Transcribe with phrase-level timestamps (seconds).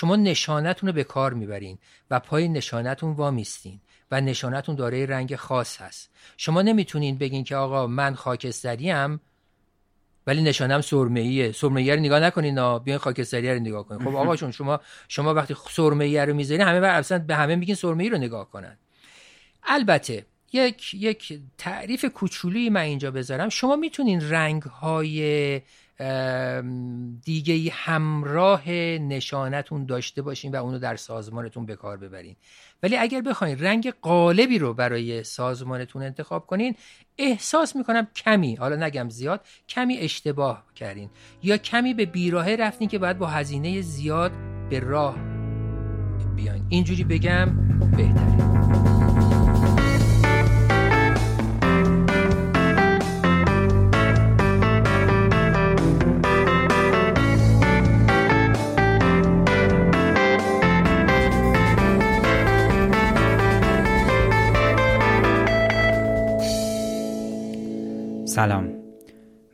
[0.00, 1.78] شما نشانتون رو به کار می‌برین
[2.10, 6.10] و پای نشانتون وامیستین و نشانتون داره رنگ خاص هست.
[6.36, 9.20] شما نمی‌تونین بگین که آقا من خاکستریم
[10.26, 14.04] ولی نشانم سرمه ایه سرمه رو نگاه نکنین بیاین خاکستری رو نگاه کنین.
[14.04, 18.18] خب آقا شما شما وقتی سرمه رو می‌ذارین همه اصلا به همه میگین سرمه رو
[18.18, 18.78] نگاه کنن.
[19.62, 23.48] البته یک یک تعریف کوچولی من اینجا بذارم.
[23.48, 25.60] شما می‌تونین رنگ های
[27.24, 32.36] دیگه همراه نشانتون داشته باشین و اونو در سازمانتون به کار ببرین.
[32.82, 36.74] ولی اگر بخواین رنگ قالبی رو برای سازمانتون انتخاب کنین
[37.18, 41.10] احساس می‌کنم کمی حالا نگم زیاد کمی اشتباه کردین.
[41.42, 44.32] یا کمی به بیراهه رفتین که باید با هزینه زیاد
[44.70, 45.16] به راه
[46.36, 46.66] بیاین.
[46.68, 47.48] اینجوری بگم
[47.96, 48.97] بهتره.
[68.38, 68.74] سلام.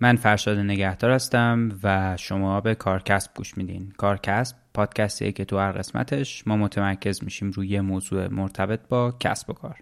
[0.00, 3.92] من فرشاد نگهدار هستم و شما به کارکسب گوش میدین.
[3.96, 9.52] کارکسب پادکستیه که تو هر قسمتش ما متمرکز میشیم روی موضوع مرتبط با کسب و
[9.52, 9.76] کار.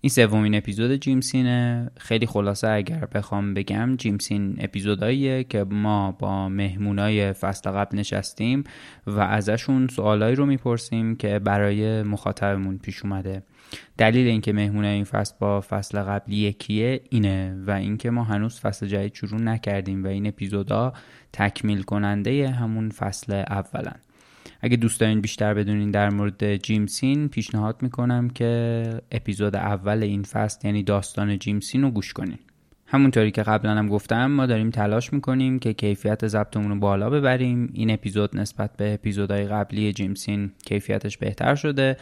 [0.00, 7.32] این سومین اپیزود جیمسینه خیلی خلاصه اگر بخوام بگم جیمسین اپیزوداییه که ما با مهمونای
[7.32, 8.64] فصل قبل نشستیم
[9.06, 13.42] و ازشون سوالایی رو می‌پرسیم که برای مخاطبمون پیش اومده.
[13.98, 18.86] دلیل اینکه مهمون این فصل با فصل قبلی یکیه اینه و اینکه ما هنوز فصل
[18.86, 20.92] جدید شروع نکردیم و این اپیزودا
[21.32, 23.96] تکمیل کننده همون فصل اولن.
[24.60, 30.66] اگه دوست دارین بیشتر بدونین در مورد جیمسین پیشنهاد می‌کنم که اپیزود اول این فصل
[30.66, 32.38] یعنی داستان جیمسین رو گوش کنین.
[32.86, 37.70] همونطوری که قبلا هم گفتم ما داریم تلاش می‌کنیم که کیفیت ضبطمون رو بالا ببریم.
[37.72, 41.96] این اپیزود نسبت به اپیزودهای قبلی جیمسین کیفیتش بهتر شده.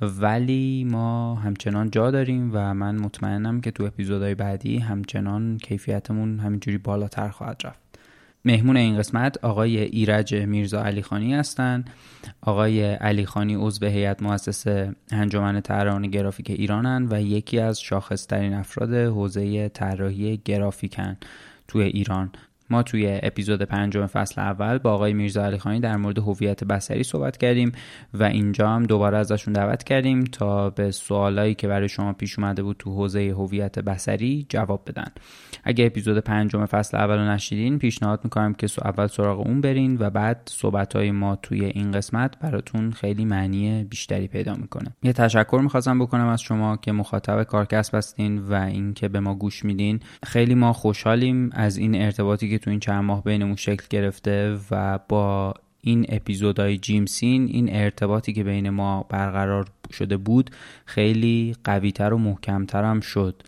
[0.00, 6.78] ولی ما همچنان جا داریم و من مطمئنم که تو اپیزودهای بعدی همچنان کیفیتمون همینجوری
[6.78, 7.86] بالاتر خواهد رفت.
[8.44, 11.90] مهمون این قسمت آقای ایرج میرزا علیخانی هستند
[12.40, 14.66] آقای علیخانی عضو هیئت مؤسس
[15.10, 21.16] انجمن طراحان گرافیک ایرانن و یکی از شاخصترین افراد حوزه طراحی گرافیکن
[21.68, 22.30] توی ایران.
[22.70, 27.36] ما توی اپیزود پنجم فصل اول با آقای میرزا علی در مورد هویت بصری صحبت
[27.36, 27.72] کردیم
[28.14, 32.62] و اینجا هم دوباره ازشون دعوت کردیم تا به سوالایی که برای شما پیش اومده
[32.62, 35.10] بود تو حوزه هویت بصری جواب بدن.
[35.64, 40.10] اگه اپیزود پنجم فصل اول رو نشیدین پیشنهاد می‌کنم که اول سراغ اون برین و
[40.10, 44.96] بعد صحبت های ما توی این قسمت براتون خیلی معنی بیشتری پیدا می‌کنه.
[45.02, 49.64] یه تشکر می‌خواستم بکنم از شما که مخاطب کارکسب هستین و اینکه به ما گوش
[49.64, 50.00] میدین.
[50.22, 55.54] خیلی ما خوشحالیم از این ارتباطی تو این چند ماه بینمون شکل گرفته و با
[55.80, 60.50] این اپیزودهای جیمسین این ارتباطی که بین ما برقرار شده بود
[60.84, 63.42] خیلی قویتر و محکمتر هم شد.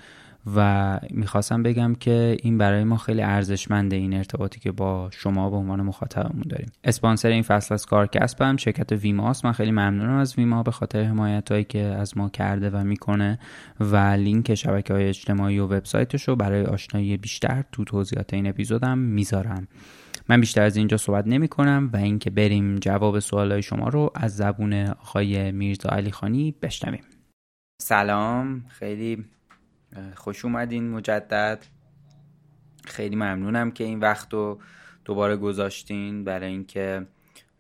[0.57, 5.57] و می‌خواستم بگم که این برای ما خیلی ارزشمنده این ارتباطی که با شما به
[5.57, 6.73] عنوان مخاطبمون داریم.
[6.85, 9.45] اسپانسر این فصل از کارکسب شرکت ویماست.
[9.45, 13.39] من خیلی ممنونم از ویما به خاطر حمایت هایی که از ما کرده و می‌کنه
[13.81, 18.99] و لینک شبکه های اجتماعی و وبسایتش رو برای آشنایی بیشتر تو توضیحات این اپیزودم
[18.99, 19.69] می‌ذارم.
[20.29, 24.37] من بیشتر از اینجا صحبت نمی کنم و اینکه بریم جواب سوال شما رو از
[24.37, 27.05] زبون آقای میرزا علی خانی بشنویم.
[27.83, 28.65] سلام.
[28.69, 29.25] خیلی
[30.15, 31.65] خوش اومدین مجدد.
[32.85, 34.61] خیلی ممنونم که این وقت رو
[35.05, 37.07] دوباره گذاشتین برای اینکه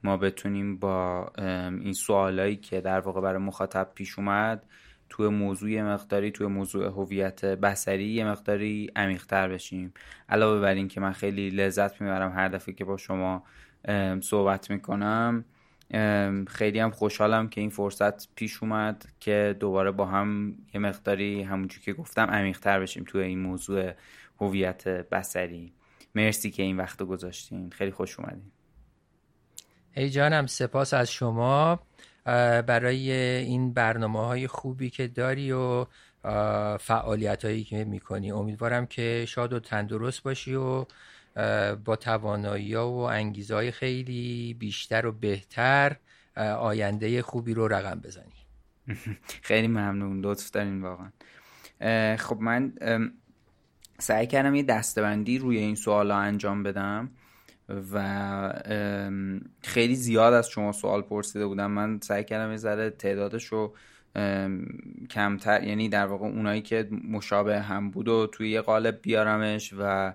[0.04, 1.32] ما بتونیم با
[1.80, 4.62] این سوالایی که در واقع برای مخاطب پیش اومد
[5.08, 9.94] توی موضوع مقداری توی موضوع هویت بسری یه مقداری عمیقتر بشیم.
[10.28, 13.44] علاوه بر این که من خیلی لذت می‌برم هر دفعه که با شما
[14.20, 15.44] صحبت می‌کنم
[16.48, 21.82] خیلی هم خوشحالم که این فرصت پیش اومد که دوباره با هم یه مقداری همونجور
[21.82, 23.92] که گفتم عمیقتر بشیم توی این موضوع
[24.40, 25.72] هویت بسری
[26.14, 27.70] مرسی که این وقت گذاشتین.
[27.70, 28.52] خیلی خوش اومدین.
[29.96, 31.80] ای جانم سپاس از شما.
[32.66, 35.86] برای این برنامه های خوبی که داری و
[36.78, 40.86] فعالیت هایی که می‌کنی امیدوارم که شاد و تندرست باشی و
[41.84, 45.96] با توانایی و انگیزه های خیلی بیشتر و بهتر
[46.36, 48.32] آینده خوبی رو رقم بزنی.
[49.48, 52.16] خیلی ممنون لطف دارین واقعا.
[52.16, 52.72] خب من
[53.98, 57.10] سعی کردم یه دستبندی روی این سوال انجام بدم
[57.92, 58.52] و
[59.62, 61.70] خیلی زیاد از شما سوال پرسیده بودم.
[61.70, 63.74] من سعی کردم یه ذره تعدادش رو
[65.10, 70.14] کمتر یعنی در واقع اونایی که مشابه هم بود و توی یه قالب بیارمش و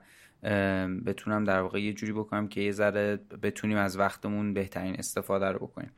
[1.06, 5.60] بتونم در واقع یه جوری بکنم که یه ذره بتونیم از وقتمون بهترین استفاده رو
[5.60, 5.92] بکنیم.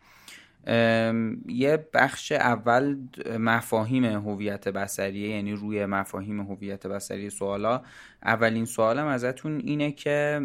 [1.47, 2.97] یه بخش اول
[3.39, 7.81] مفاهیم هویت بسریه یعنی روی مفاهیم هویت بسری سوالا.
[8.23, 10.41] اولین سوالم ازتون اینه که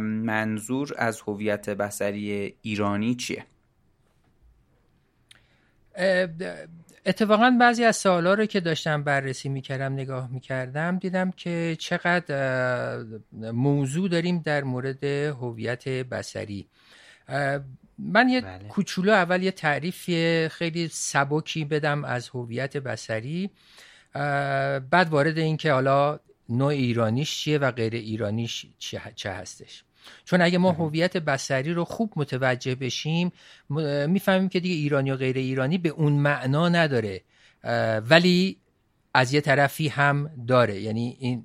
[0.00, 3.44] منظور از هویت بسری ایرانی چیه؟
[7.06, 13.04] اتفاقا بعضی از سوالا رو که داشتم بررسی می‌کردم نگاه می‌کردم دیدم که چقدر
[13.52, 16.68] موضوع داریم در مورد هویت بسری
[17.98, 18.68] من یه بله.
[18.68, 20.04] کوچولو اول یه تعریف
[20.48, 23.50] خیلی سبکی بدم از هویت بسری
[24.90, 28.66] بعد وارد این که حالا نوع ایرانیش چیه و غیر ایرانیش
[29.16, 29.84] چه هستش.
[30.24, 33.32] چون اگه ما هویت بسری رو خوب متوجه بشیم
[34.06, 37.22] می‌فهمیم که دیگه ایرانی و غیر ایرانی به اون معنا نداره.
[38.10, 38.56] ولی
[39.14, 40.80] از یه طرفی هم داره.
[40.80, 41.44] یعنی این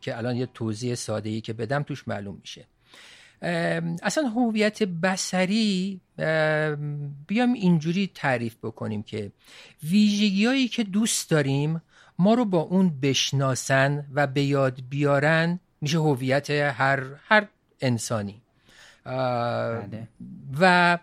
[0.00, 2.66] که الان یه توضیح ساده ای که بدم توش معلوم میشه.
[4.02, 6.00] اصلا هویت بسری
[7.26, 9.32] بیام اینجوری تعریف بکنیم که
[9.82, 11.82] ویژگی هایی که دوست داریم
[12.18, 17.48] ما رو با اون بشناسن و به یاد بیارن میشه هویت هر هر
[17.84, 18.42] انسانی.
[19.04, 20.08] بله.
[20.60, 20.98] و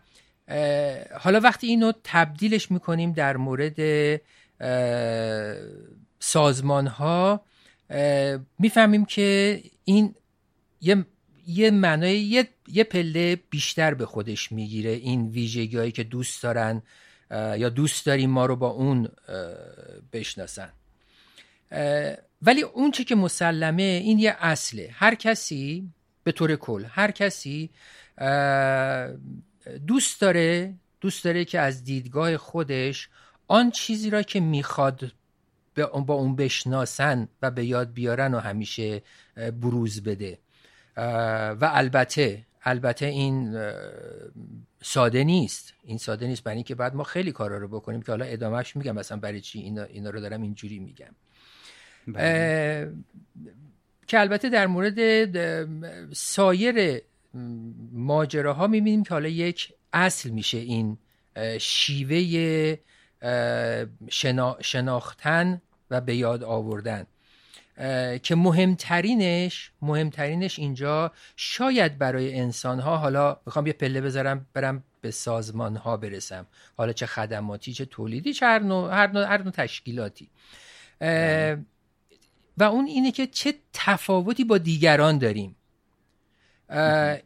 [1.20, 3.80] حالا وقتی اینو تبدیلش می‌کنیم در مورد
[6.20, 7.46] سازمان ها
[8.60, 10.16] می‌فهمیم که این
[10.82, 11.06] یه
[11.48, 14.90] یه معنای یه, یه پله بیشتر به خودش می‌گیره.
[14.90, 16.82] این ویژگی هایی که دوست دارن
[17.32, 19.10] یا دوست داریم ما رو با اون
[20.14, 20.70] بشناسن.
[22.42, 24.90] ولی اون چی که مسلمه این یه اصله.
[24.94, 25.90] هر کسی
[26.24, 26.86] به طور کل.
[26.90, 27.70] هر کسی
[29.88, 33.10] دوست داره دوست داره که از دیدگاه خودش
[33.48, 35.12] آن چیزی را که می‌خواد
[35.76, 39.02] با اون بشناسن و به یاد بیارن و همیشه
[39.62, 40.40] بروز بده.
[40.98, 43.72] و البته البته این
[44.82, 45.74] ساده نیست.
[45.84, 48.96] این ساده نیست برای اینکه بعد ما خیلی کارا رو بکنیم که حالا ادامهش میگم
[48.96, 51.16] مثلا برای چی اینا, اینا رو دارم اینجوری میگم.
[52.08, 52.94] بله.
[54.12, 55.00] که البته در مورد
[56.14, 57.02] سایر
[57.92, 60.98] ماجراها می‌بینیم که حالا یک اصل میشه این
[61.60, 62.78] شیوه
[64.62, 67.06] شناختن و به یاد آوردن.
[68.24, 75.12] که مهمترینش مهمترینش اینجا شاید برای انسان ها حالا می‌خوام یه پله بذارم برم به
[75.12, 76.48] سازمان ها برسم.
[76.78, 80.30] حالا چه خدماتی چه تولیدی چه هر نوع, هر نوع, هر نوع تشکیلاتی.
[82.62, 85.56] و اون اینه که چه تفاوتی با دیگران داریم.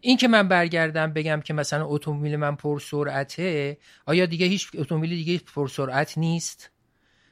[0.02, 5.10] این که من برگردم بگم که مثلا اتومبیل من پر سرعته آیا دیگه هیچ اتومبیل
[5.10, 6.70] دیگه پر سرعت نیست؟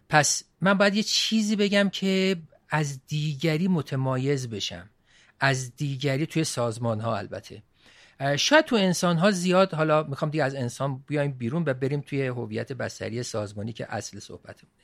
[0.09, 2.35] پس من باید یه چیزی بگم که
[2.69, 4.89] از دیگری متمایز بشم.
[5.39, 7.63] از دیگری توی سازمان ها البته
[8.37, 12.27] شاید تو انسان ها زیاد حالا می‌خوام دیگه از انسان بیایم بیرون و بریم توی
[12.27, 14.83] هویت بسری سازمانی که اصل صحبتمونه.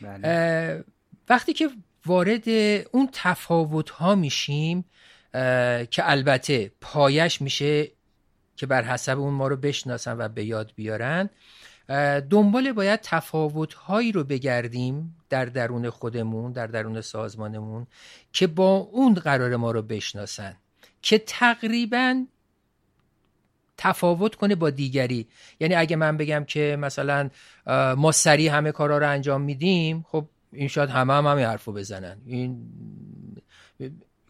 [0.00, 0.84] بله.
[1.28, 1.68] وقتی که
[2.06, 2.48] وارد
[2.92, 4.84] اون تفاوت ها میشیم
[5.90, 7.90] که البته پایش میشه
[8.56, 11.30] که بر حسب اون ما رو بشناسن و به یاد بیارن.
[12.30, 17.86] دنبال باید تفاوت هایی رو بگردیم در درون خودمون در درون سازمانمون
[18.32, 20.56] که با اون قرار ما رو بشناسن
[21.02, 22.24] که تقریبا
[23.78, 25.26] تفاوت کنه با دیگری.
[25.60, 27.30] یعنی اگه من بگم که مثلا
[27.96, 32.16] ما سریع همه کارا رو انجام میدیم خب این شاید همه هم همین حرفو بزنن.
[32.26, 32.70] این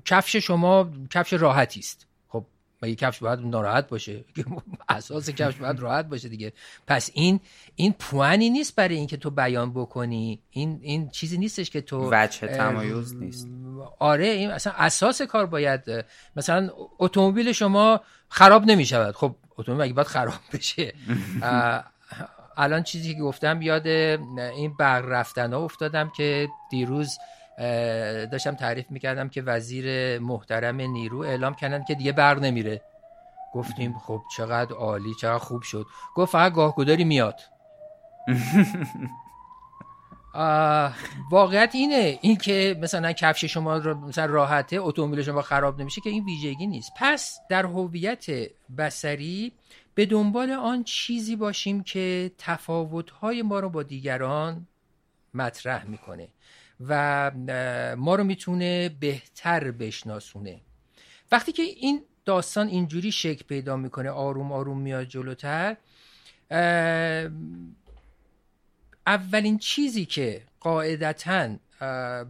[0.04, 2.06] کفش شما کفش راحتی است.
[2.28, 2.46] خب
[2.82, 4.24] مگه کفش باید ناراحت باشه؟
[4.88, 6.52] اساس کفش باید راحت باشه دیگه.
[6.86, 7.40] پس این
[7.76, 10.42] این پوانی نیست برای اینکه تو بیان بکنی.
[10.50, 13.48] این این چیزی نیستش که تو وجه تمایز نیست.
[13.98, 16.04] آره این اصلا اساس کار باید
[16.36, 19.14] مثلا اتومبیل شما خراب نمی‌شود.
[19.14, 20.94] خب اتومبیل اگه باید خراب بشه
[22.56, 27.18] الان چیزی که گفتم یاد این برق رفتن ها افتادم که دیروز
[28.32, 32.82] داشتم تعریف می‌کردم که وزیر محترم نیرو اعلام کردن که دیگه برق نمیره.
[33.54, 35.86] گفتیم خب چقدر عالی چقدر خوب شد.
[36.14, 37.40] گفت فقط گاهگداری میاد.
[41.30, 42.18] واقعیت اینه.
[42.22, 46.92] این که مثلا کفش شما مثلا راحته اتومبیل شما خراب نمیشه که این ویژگی نیست.
[46.98, 48.26] پس در هویت
[48.78, 49.52] بسری
[49.96, 54.66] به دنبال آن چیزی باشیم که تفاوت‌های ما رو با دیگران
[55.34, 56.28] مطرح می‌کنه
[56.88, 57.30] و
[57.98, 60.60] ما رو می‌تونه بهتر بشناسونه.
[61.32, 65.76] وقتی که این داستان اینجوری شکل پیدا می‌کنه آروم آروم میاد جلوتر
[69.06, 71.56] اولین چیزی که قاعدتا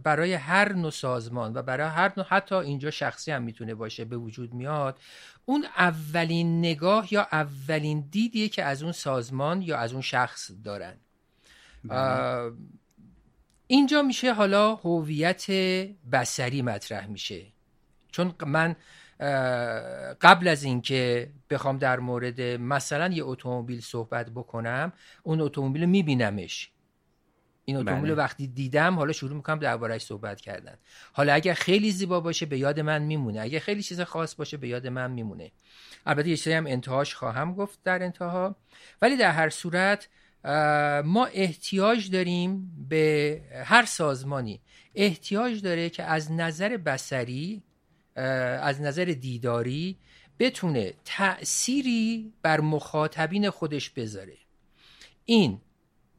[0.03, 4.17] برای هر نوع سازمان و برای هر نوع حتی اینجا شخصی هم می‌تونه باشه به
[4.17, 4.99] وجود میاد
[5.45, 10.93] اون اولین نگاه یا اولین دیدیه که از اون سازمان یا از اون شخص دارن.
[11.83, 12.51] بله.
[13.67, 15.51] اینجا میشه حالا هویت
[16.11, 17.45] بسری مطرح میشه.
[18.11, 18.75] چون من
[20.21, 26.71] قبل از اینکه بخوام در مورد مثلا یه اتومبیل صحبت بکنم اون اتومبیل میبینمش.
[27.67, 28.11] این اتومبیل.
[28.11, 30.77] وقتی دیدم حالا شروع می‌کنم دربارهش صحبت کردن.
[31.13, 33.41] حالا اگر خیلی زیبا باشه به یاد من میمونه.
[33.41, 35.51] اگر خیلی چیز خاص باشه به یاد من میمونه.
[36.05, 38.55] البته یه هم انتهاش خواهم گفت در انتها.
[39.01, 40.09] ولی در هر صورت
[41.05, 44.61] ما احتیاج داریم به هر سازمانی
[44.95, 47.63] احتیاج داره که از نظر بسری
[48.15, 49.97] از نظر دیداری
[50.39, 54.37] بتونه تأثیری بر مخاطبین خودش بذاره.
[55.25, 55.61] این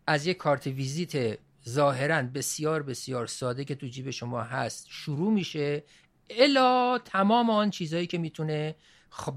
[0.08, 1.38] از یک کارت ویزیت
[1.68, 5.84] ظاهرا بسیار بسیار ساده که تو جیب شما هست شروع میشه
[6.30, 8.74] الا تمام آن چیزهایی که می‌تونه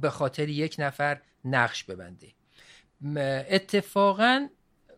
[0.02, 2.28] به خاطر یک نفر نقش ببنده.
[3.50, 4.48] اتفاقا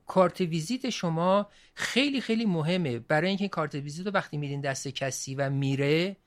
[0.08, 3.00] کارت ویزیت شما خیلی خیلی مهمه.
[3.00, 6.18] برای اینکه کارت ویزیت رو وقتی میرین دست کسی و میره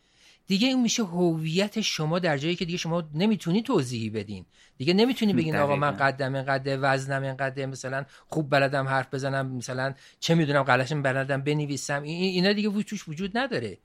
[0.46, 4.46] دیگه این میشه هویت شما در جایی که دیگه شما نمی‌تونی توضیحی بدین.
[4.78, 9.94] دیگه نمی‌تونی بگین آقا من قدم اینقدر وزنم اینقدر مثلا خوب بلدم حرف بزنم مثلا
[10.20, 12.02] چه می‌دونم غلطم بلدم بنویسم.
[12.02, 13.78] اینا دیگه توش وجود نداره.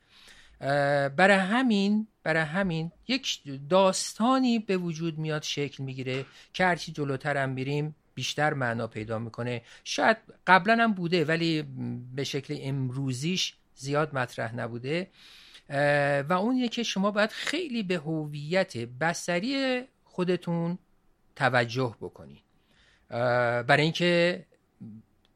[1.10, 3.40] برای همین برای همین یک
[3.70, 9.62] داستانی به وجود میاد شکل می‌گیره که هرچی جلوتر هم میریم بیشتر معنا پیدا می‌کنه.
[9.84, 11.64] شاید قبلا هم بوده ولی
[12.16, 15.08] به شکل امروزیش زیاد مطرح نبوده.
[16.30, 20.78] و اون که شما باید خیلی به هویت بسری خودتون
[21.36, 22.44] توجه بکنید
[23.10, 24.46] برای اینکه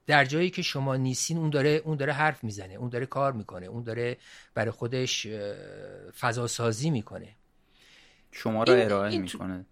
[0.08, 3.66] در جایی که شما نیستین اون داره اون dاره حرف می‌زنه اون داره کار می‌کنه
[3.66, 4.18] اون داره
[4.54, 5.28] برای خودش
[6.20, 7.28] فضا سازی می‌کنه.
[8.32, 9.66] شما رو ارائه می‌کنه.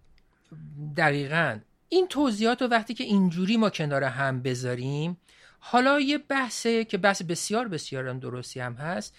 [0.96, 1.58] دقیقا.
[1.88, 5.16] این توضیحات رو وقتی که اینجوری ما کنار هم بذاریم
[5.58, 9.16] حالا یه بحثه که بحث بسیار بسیار درستی هم هست.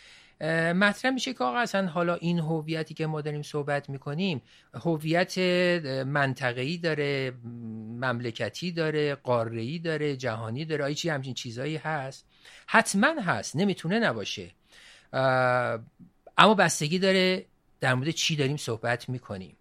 [0.75, 4.41] مطرح میشه که آقا اصلا حالا این هویتی که ما داریم صحبت می‌کنیم
[4.73, 5.37] هویت
[6.07, 7.31] منطقه‌ای داره
[8.01, 12.25] مملکتی داره قاره‌ای داره جهانی داره آیا چی همچین چیزایی هست؟
[12.67, 14.51] حتما هست نمی‌تونه نباشه.
[16.37, 17.45] اما بستگی داره
[17.79, 19.57] در مورد چی داریم صحبت می‌کنیم.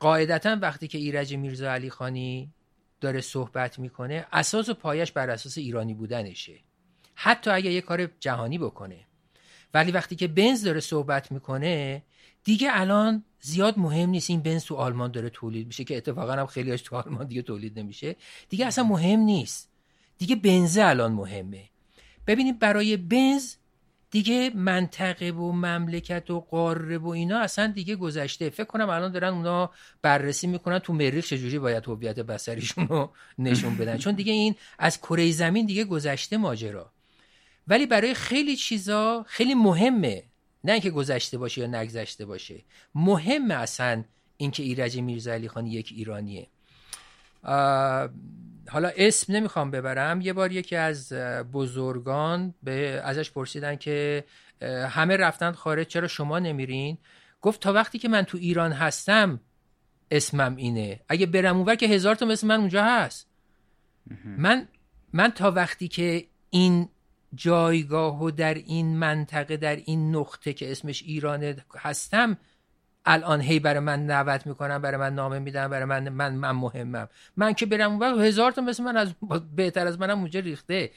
[0.00, 2.52] قاعدتا وقتی که ایرج میرزا علی خانی
[3.00, 6.54] داره صحبت می‌کنه اساس و پایش بر اساس ایرانی بودنشه.
[7.14, 9.06] حتی اگه یه کار جهانی بکنه.
[9.74, 12.02] ولی وقتی که بنز داره صحبت می‌کنه
[12.44, 16.46] دیگه الان زیاد مهم نیست این بنز تو آلمان داره تولید میشه که اتفاقا هم
[16.46, 18.16] خیلیش تو آلمان دیگه تولید نمیشه.
[18.48, 19.70] دیگه اصلا مهم نیست.
[20.18, 21.64] دیگه بنزه الان مهمه.
[22.26, 23.54] ببینید برای بنز
[24.10, 28.50] دیگه منطقه و مملکت و قاره و اینا اصلا دیگه گذشته.
[28.50, 29.70] فکر کنم الان دارن اونا
[30.02, 33.96] بررسی می‌کنن تو مریخ چجوری باید هویت بصریشون رو نشون بدن.
[33.96, 36.93] چون دیگه این از کره زمین دیگه گذشته ماجرا.
[37.68, 40.22] ولی برای خیلی چیزا خیلی مهمه.
[40.64, 42.62] نه اینکه گذشته باشه یا نگذشته باشه.
[42.94, 44.04] مهمه اصلا
[44.36, 46.46] اینکه ایرج میرزا علی خان یک ایرانیه.
[48.68, 50.20] حالا اسم نمی‌خوام ببرم.
[50.20, 51.12] یه بار یکی از
[51.52, 54.24] بزرگان به ازش پرسیدن که
[54.88, 56.98] همه رفتن خارج چرا شما نمیرین؟
[57.42, 59.40] گفت تا وقتی که من تو ایران هستم
[60.10, 61.00] اسمم اینه.
[61.08, 63.26] اگه برم اونور که هزار تا مثل من اونجا هست.
[64.24, 64.68] من
[65.12, 66.88] من تا وقتی که این
[67.34, 72.36] جایگاه و در این منطقه در این نقطه که اسمش ایرانه هستم
[73.06, 77.08] الان هی برای من دعوت می‌کنم برای من نامه میدم برای من من من مهمم.
[77.36, 79.14] من که برم اون هزار تا مثل من از
[79.56, 80.90] بهتر از منم اونجا ریخته.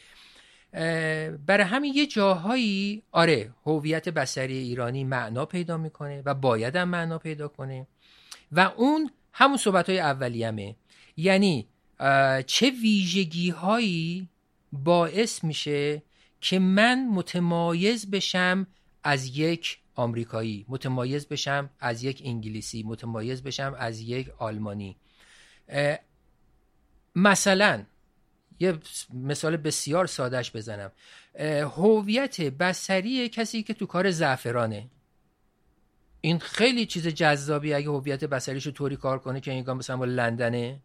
[1.45, 7.17] برای همین یه جاهایی آره هویت بسری ایرانی معنا پیدا می‌کنه و باید هم معنا
[7.17, 7.87] پیدا کنه.
[8.51, 10.75] و اون همون صحبت های اولیمه.
[11.17, 11.67] یعنی
[12.45, 14.29] چه ویژگی هایی
[14.73, 16.01] باعث میشه
[16.41, 18.67] که من متمایز بشم
[19.03, 24.97] از یک آمریکایی متمایز بشم از یک انگلیسی متمایز بشم از یک آلمانی.
[27.15, 27.83] مثلا
[28.59, 28.79] یه
[29.13, 30.91] مثال بسیار سادش بزنم.
[31.77, 34.89] هویت بسری کسی که تو کار زعفرانه.
[36.21, 40.79] این خیلی چیز جذابی اگه هویت بسریشو طوری کار کنه که انگار مثلا با لندنه.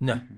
[0.00, 0.28] نه.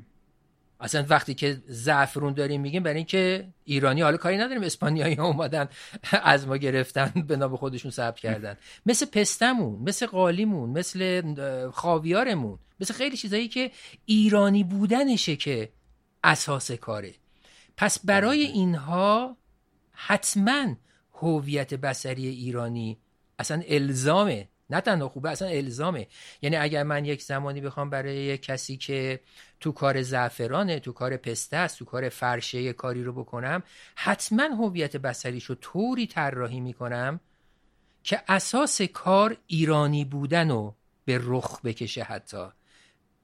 [0.83, 5.69] اصلا وقتی که زعفرون داریم میگیم برای اینکه ایرانی حالا کاری نداریم اسپانیایی ها اومدن
[6.12, 8.57] از ما گرفتن به نام خودشون ثبت کردن.
[8.87, 11.23] مثل پستمون مثل قالیمون مثل
[11.71, 13.71] خاویارمون مثل خیلی چیزایی که
[14.07, 15.73] ایرانی بودنشه که
[16.25, 17.15] اساس کاره.
[17.77, 19.37] پس برای اینها
[19.93, 20.77] حتما
[21.15, 22.99] هویت بسری ایرانی
[23.39, 24.49] اصلا الزامه.
[24.73, 26.07] نه تنها خوبه اصلا الزامه.
[26.43, 29.21] یعنی اگر من یک زمانی بخوام برای یک کسی که
[29.61, 33.62] تو کار زعفرانه تو کار پسته است تو کار فرشه کاری رو بکنم
[33.95, 37.21] حتما هویت بسریش رو طوری طراحی می‌کنم
[38.02, 40.75] که اساس کار ایرانی بودن رو
[41.05, 42.47] به رخ بکشه حتی.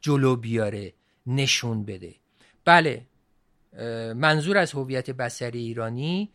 [0.00, 0.92] جلو بیاره
[1.26, 2.14] نشون بده.
[2.64, 3.06] بله
[4.14, 6.30] منظور از هویت بسری ایرانی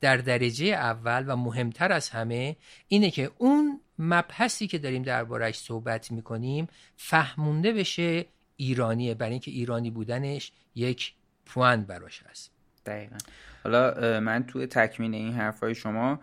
[0.00, 2.56] در درجه اول و مهمتر از همه
[2.88, 8.24] اینه که اون مبحثی که داریم دربارش صحبت می‌کنیم فهمونده بشه
[8.56, 9.14] ایرانیه.
[9.14, 11.12] برای اینکه ایرانی بودنش یک
[11.46, 12.50] پوان براش هست.
[12.86, 13.16] دقیقا.
[13.64, 16.20] حالا من توی تکمیل این حرفای شما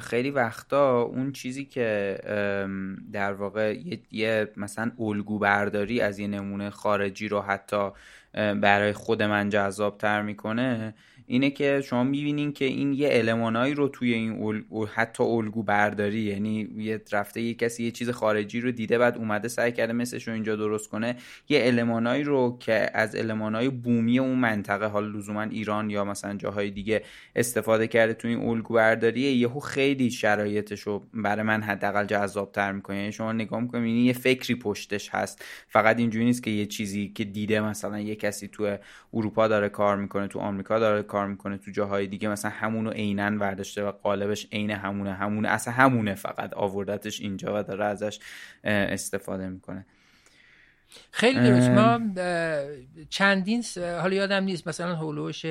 [0.00, 2.18] خیلی وقتا اون چیزی که
[3.12, 3.76] در واقع
[4.10, 7.90] یه مثلا الگو برداری از یه نمونه خارجی رو حتی
[8.34, 10.94] برای خود من جذاب تر می‌کنه
[11.26, 16.20] اینه که شما می‌بینین که این یه المانایی رو توی این حتی الگو برداری.
[16.20, 20.28] یعنی یه رفته یه کسی یه چیز خارجی رو دیده بعد اومده سعی کرده مثلش
[20.28, 21.16] رو اینجا درست کنه.
[21.48, 26.70] یه المانایی رو که از المانای بومی اون منطقه حال لزوما ایران یا مثلا جاهای
[26.70, 27.02] دیگه
[27.36, 32.96] استفاده کرده توی این الگو برداری یهو خیلی شرایطش رو برای من حداقل جذابتر می‌کنه.
[32.96, 35.44] یعنی شما نگاه می‌کنید یه فکری پشتش هست.
[35.68, 38.76] فقط اینجوری نیست که یه چیزی که دیده مثلا یه کسی تو
[39.14, 43.30] اروپا داره کار می‌کنه تو آمریکا داره کار می‌کنه تو جاهای دیگه مثلا همونو عینا
[43.30, 48.18] برداشته و قالبش عین همونه همونه اصلا همونه فقط آوردتش اینجا و داره ازش
[48.64, 49.86] استفاده می‌کنه.
[51.10, 51.68] خیلی درست.
[51.68, 52.00] ما
[53.10, 55.46] چندین حالا یادم نیست مثلا هولوش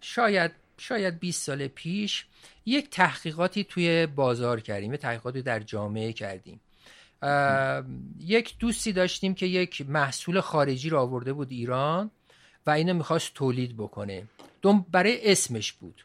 [0.00, 2.26] شاید شاید 20 سال پیش
[2.66, 6.60] یک تحقیقاتی توی بازار کردیم یه تحقیقاتی در جامعه کردیم.
[8.18, 12.10] یک دوستی داشتیم که یک محصول خارجی رو آورده بود ایران.
[12.66, 14.22] و اینو می‌خواست تولید بکنه.
[14.62, 16.04] دوم برای اسمش بود.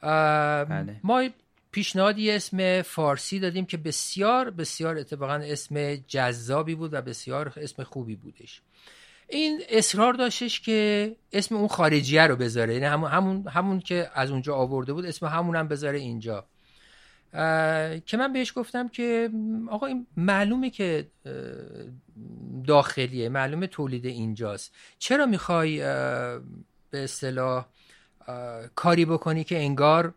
[0.00, 1.00] بله.
[1.02, 1.28] ما
[1.70, 8.16] پیشنهادی اسم فارسی دادیم که بسیار بسیار اتفاقا اسم جذابی بود و بسیار اسم خوبی
[8.16, 8.60] بودش.
[9.28, 12.74] این اصرار داشتش که اسم اون خارجیه رو بذاره.
[12.74, 16.44] یعنی همون, همون, همون که از اونجا آورده بود اسم همونم بذاره اینجا.
[18.06, 19.30] که من بهش گفتم که
[19.70, 21.06] آقا این معلومه که
[22.68, 23.28] داخلیه.
[23.28, 24.74] معلومه تولید اینجاست.
[24.98, 25.78] چرا می‌خوای
[26.90, 27.66] به اصطلاح
[28.74, 30.14] کاری بکنی که انگار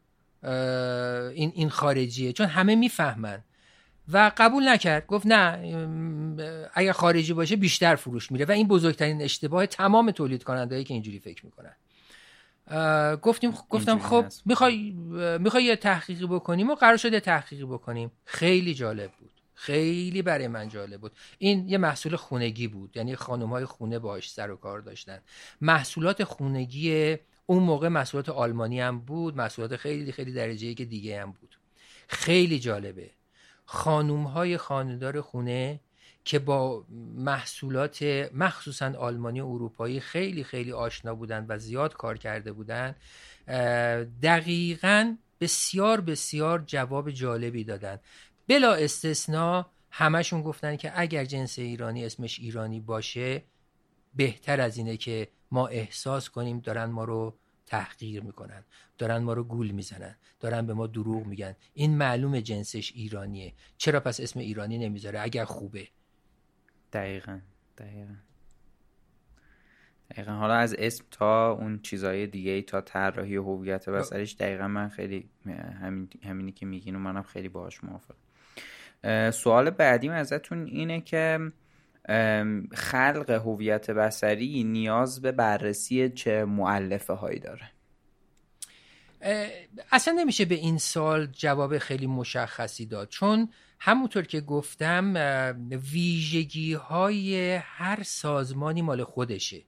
[1.34, 3.44] این این خارجیه؟ چون همه می‌فهمن.
[4.14, 5.08] و قبول نکرد.
[5.08, 8.46] گفت نه اگر خارجی باشه بیشتر فروش میره.
[8.46, 11.76] و این بزرگترین اشتباه تمام تولید کننده که اینجوری فکر می‌کنن.
[13.18, 14.92] گفتیم گفتم خب می‌خوای
[15.40, 18.12] می‌خوای یه تحقیقی بکنیم و قرار شده تحقیقی بکنیم.
[18.26, 19.12] خیلی جالب.
[19.62, 21.12] خیلی برای من جالب بود.
[21.38, 22.98] این یه محصول خونگی بود.
[22.98, 25.20] یعنی خانم های خونه باش سر و کار داشتن.
[25.62, 29.38] محصولات خونگی اون موقع محصولات آلمانی هم بود.
[29.38, 31.60] محصولات خیلی خیلی درجه که دیگه هم بود.
[32.08, 33.10] خیلی جالبه.
[33.66, 35.80] خانوم های خاندار خونه
[36.26, 42.52] که با محصولات مخصوصا آلمانی و اروپایی خیلی خیلی آشنا بودند و زیاد کار کرده
[42.52, 42.96] بودند
[44.24, 48.00] دقیقا بسیار بسیار جواب جالبی دادن.
[48.48, 53.44] بلا استثنا همشون گفتن که اگر جنس ایرانی اسمش ایرانی باشه
[54.16, 58.64] بهتر از اینه که ما احساس کنیم دارن ما رو تحقیر می‌کنن
[58.98, 61.56] دارن ما رو گول می‌زنن دارن به ما دروغ میگن.
[61.74, 63.54] این معلوم جنسش ایرانیه.
[63.78, 65.88] چرا پس اسم ایرانی نمی‌ذاره؟ اگر خوبه.
[66.94, 67.40] دقیقا
[67.78, 68.16] دقیقا.
[70.12, 70.32] دقیقا.
[70.32, 75.30] حالا از اسم تا اون چیزای دیگه تا طراحی و هویت بسرش دقیقا من خیلی
[75.82, 78.16] همین همینی که میگین و منم خیلی باهاش موافقم.
[79.34, 81.52] سوال بعدیم ازتون اینه که
[82.74, 87.72] خلق هویت بسری نیاز به بررسی چه معلفه هایی داره
[89.92, 93.10] اصلا نمیشه به این سال جواب خیلی مشخصی داد.
[93.10, 95.14] چون همونطور که گفتم
[95.92, 99.62] ویژگی های هر سازمانی مال خودشه.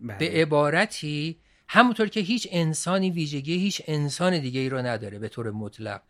[0.00, 0.18] بله.
[0.18, 5.50] به عبارتی همونطور که هیچ انسانی ویژگی هیچ انسان دیگه ای رو نداره به طور
[5.50, 6.02] مطلق.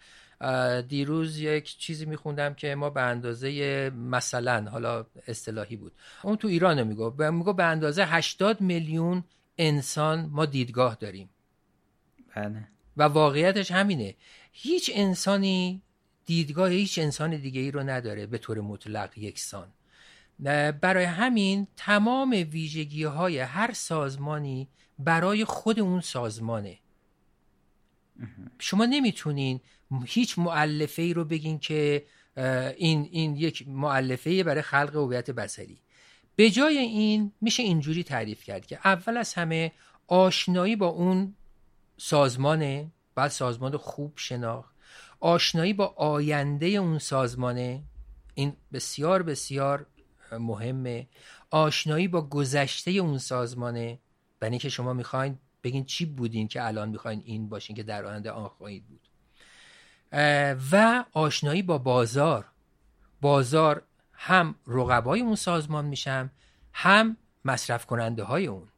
[0.89, 5.93] دیروز یک چیزی میخوندم که ما به اندازه مثلا حالا اصطلاحی بود.
[6.23, 9.25] اون تو ایران میگو میگو به اندازه 80 میلیون
[9.59, 11.31] انسان ما دیدگاه داریم.
[12.37, 12.69] بله.
[12.97, 14.15] و واقعیتش همینه.
[14.53, 15.83] هیچ انسانی
[16.27, 19.69] دیدگاه هیچ انسان دیگه ای رو نداره به طور مطلق یکسان.
[20.81, 26.79] برای همین تمام ویژگی های هر سازمانی برای خود اون سازمانه.
[28.59, 29.61] شما نمی‌تونین
[30.07, 32.07] هیچ معلفه ای رو بگین که
[32.77, 35.79] این این یک معلفه برای خلق هویت بصری.
[36.37, 39.73] به جای این میشه اینجوری تعریف کرد که اول از همه
[40.07, 41.35] آشنایی با اون
[41.97, 44.75] سازمانه بعد سازمان خوب شناخت.
[45.21, 47.83] آشنایی با آینده اون سازمانه
[48.35, 49.87] این بسیار بسیار
[50.33, 51.09] مهمه.
[51.51, 53.99] آشنایی با گذشته اون سازمانه
[54.41, 58.31] برای که شما می‌خواین بگین چی بودین که الان می‌خواین این باشین که در آینده
[58.31, 59.08] آن خواهید بود.
[60.73, 62.45] و آشنایی با بازار.
[63.21, 66.31] بازار هم رقبای اون سازمان میشم
[66.73, 68.69] هم مصرف کننده های اون.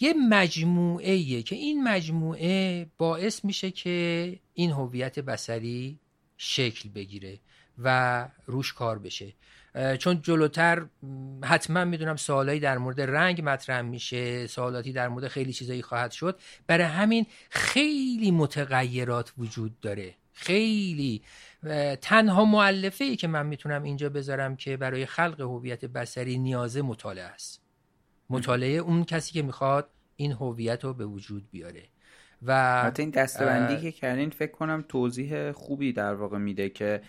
[0.00, 5.98] یه مجموعه که این مجموعه باعث میشه که این هویت بسری
[6.36, 7.38] شکل بگیره
[7.78, 9.34] و روش کار بشه.
[9.98, 10.86] چون جلوتر
[11.44, 16.40] حتما می‌دونم سوالایی در مورد رنگ مطرح میشه سوالاتی در مورد خیلی چیزایی خواهد شد.
[16.66, 20.14] برای همین خیلی متغیرات وجود داره.
[20.38, 21.22] خیلی
[22.00, 27.24] تنها معلفه ای که من می‌تونم اینجا بذارم که برای خلق هویت بسری نیاز مطالعه
[27.24, 27.62] است.
[28.30, 31.82] مطالعه اون کسی که می‌خواد این هویت رو به وجود بیاره.
[32.42, 37.02] و حتی این دستبندی که کردین فکر کنم توضیح خوبی در واقع میده که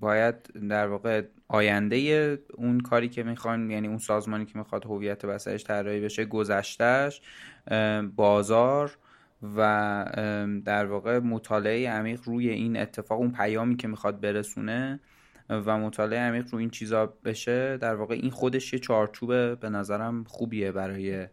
[0.00, 0.34] باید
[0.68, 6.00] در واقع آینده اون کاری که می‌خوان یعنی اون سازمانی که می‌خواد هویت بسرش طراحی
[6.00, 7.22] بشه گذشتهش
[8.16, 8.98] بازار
[9.42, 15.00] و در واقع مطالعه عمیق روی این اتفاق اون پیامی که می‌خواد برسونه
[15.50, 20.24] و مطالعه عمیق روی این چیزا بشه در واقع این خودش یه چارچوب به نظرم
[20.24, 21.26] خوبیه برای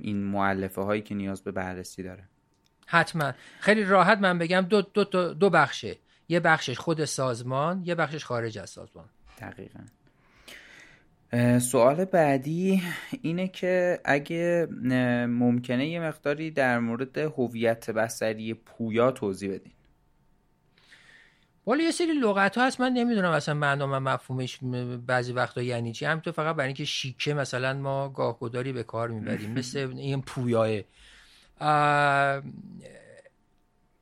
[0.00, 2.28] این معلفه هایی که نیاز به بررسی داره.
[2.86, 3.32] حتما.
[3.60, 5.96] خیلی راحت من بگم دو, دو, دو بخشه.
[6.28, 9.08] یه بخشش خود سازمان یه بخشش خارج از سازمان.
[9.40, 9.80] دقیقا.
[11.60, 12.82] سوال بعدی
[13.22, 14.68] اینه که اگه
[15.30, 19.72] ممکنه یه مقداری در مورد هویت بسری پویا توضیح بدین.
[21.66, 24.58] ولی یه سری لغت ها هست من نمی‌دونم اصلا معنا و مفهومش
[25.06, 26.04] بعضی وقتا یعنی چی.
[26.04, 30.80] همینطور فقط برای اینکه شیکه مثلا ما گاهگداری به کار می‌بریم مثل این پویاه.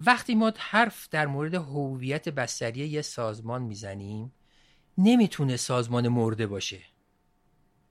[0.00, 4.32] وقتی ما حرف در مورد هویت بستری یه سازمان می‌زنیم
[4.98, 6.78] نمی‌تونه سازمان مرده باشه.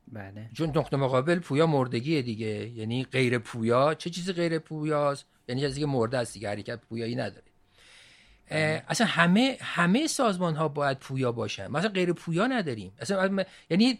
[0.07, 0.49] بله.
[0.53, 2.69] چون نقطه مقابل پویا مردگیه دیگه.
[2.69, 7.15] یعنی غیر پویا چه چیزی غیر پویاست؟ یعنی چیزی که مرده است دیگه حرکت پویایی
[7.15, 7.43] نداره.
[8.49, 8.83] بله.
[8.87, 11.67] اصلا همه همه سازمان ها باید پویا باشن.
[11.67, 12.91] مثلا غیر پویا نداریم.
[12.99, 13.99] اصلا یعنی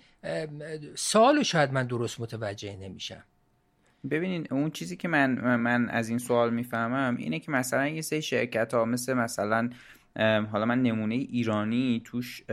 [0.95, 3.23] سال شاید من درست متوجه نمیشم.
[4.11, 8.21] ببینین اون چیزی که من من از این سوال می‌فهمم اینه که مثلا یه سری
[8.21, 9.69] شرکت ها مثل مثلا
[10.51, 12.43] حالا من نمونه ایرانی توش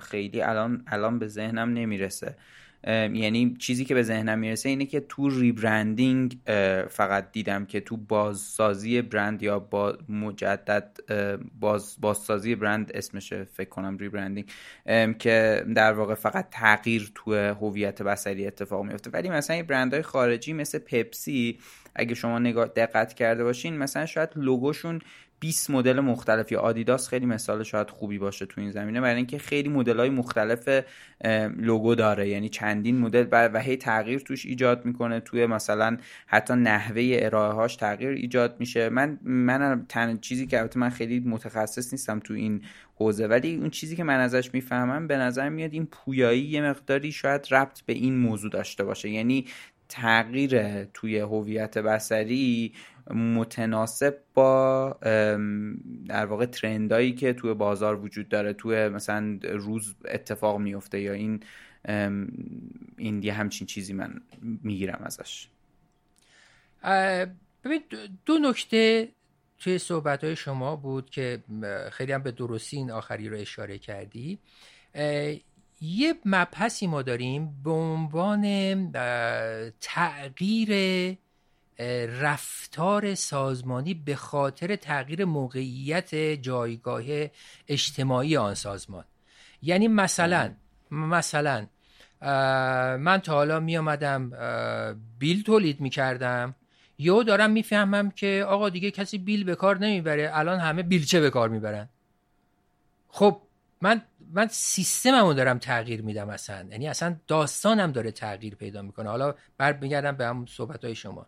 [0.00, 2.36] خیلی الان الان به ذهنم نمی‌رسه.
[2.86, 6.38] یعنی چیزی که به ذهنم می‌رسه اینه که تو ریبرندینگ
[6.88, 10.98] فقط دیدم که تو بازسازی برند یا با مجدد
[11.60, 14.50] باز بازسازی برند اسمشه فکر کنم ریبرندینگ
[15.18, 19.10] که در واقع فقط تغییر تو هویت بصری اتفاق میفته.
[19.10, 21.58] ولی مثلا این برندهای خارجی مثل پپسی
[21.94, 25.00] اگه شما نگاه دقت کرده باشین مثلا شاید لوگوشون
[25.40, 29.38] 20 مدل مختلف یا آدیداس خیلی مثال شاید خوبی باشه تو این زمینه برای اینکه
[29.38, 30.84] خیلی مدل های مختلف
[31.56, 32.28] لوگو داره.
[32.28, 35.20] یعنی چندین مدل و هی تغییر توش ایجاد می‌کنه.
[35.20, 35.96] توی مثلا
[36.26, 38.88] حتی نحوه ارائه هاش تغییر ایجاد میشه.
[38.88, 42.62] من من تن چیزی که البته من خیلی متخصص نیستم تو این
[42.94, 47.12] حوزه ولی اون چیزی که من ازش می‌فهمم به نظر میاد این پویایی یه مقداری
[47.12, 49.10] شاید ربط به این موضوع داشته باشه.
[49.10, 49.46] یعنی
[49.88, 52.72] تغییر توی هویت بسری
[53.14, 54.90] متناسب با
[56.08, 61.40] در واقع ترندایی که توی بازار وجود داره توی مثلا روز اتفاق میفته یا این
[62.96, 65.48] این یه همچین چیزی من می‌گیرم ازش.
[67.64, 67.82] ببین
[68.26, 69.08] دو نکته
[69.58, 71.42] توی صحبت های شما بود که
[71.92, 74.38] خیلی هم به درستی این آخری رو اشاره کردی.
[75.80, 78.42] یه مبحثی ما داریم به عنوان
[79.80, 80.70] تغییر
[82.20, 87.04] رفتار سازمانی به خاطر تغییر موقعیت جایگاه
[87.68, 89.04] اجتماعی آن سازمان.
[89.62, 90.54] یعنی مثلا
[90.90, 91.66] مثلا
[93.00, 94.30] من تا حالا می آمدم
[95.18, 96.54] بیل تولید می کردم
[96.98, 101.30] یهو دارم می‌فهمم که آقا دیگه کسی بیل به کار نمی‌بره الان همه بیلچه به
[101.30, 101.88] کار می‌برن.
[103.08, 103.40] خب
[103.80, 106.66] من من سیستممو دارم تغییر میدم اصلا.
[106.70, 109.08] یعنی اصلا داستانم داره تغییر پیدا می‌کنه.
[109.08, 111.26] حالا برمیگردم به همون صحبت های شما.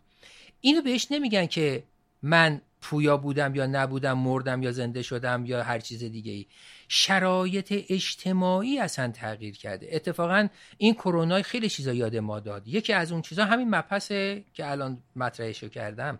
[0.60, 1.84] اینو بهش نمیگن که
[2.22, 6.46] من پویا بودم یا نبودم مردم یا زنده شدم یا هر چیز دیگه ای
[6.88, 9.88] شرایط اجتماعی اصلا تغییر کرده.
[9.92, 12.68] اتفاقا این کرونا خیلی چیزا یاد ما داد.
[12.68, 16.18] یکی از اون چیزا همین مبحثه که الان مطرحشو کردم.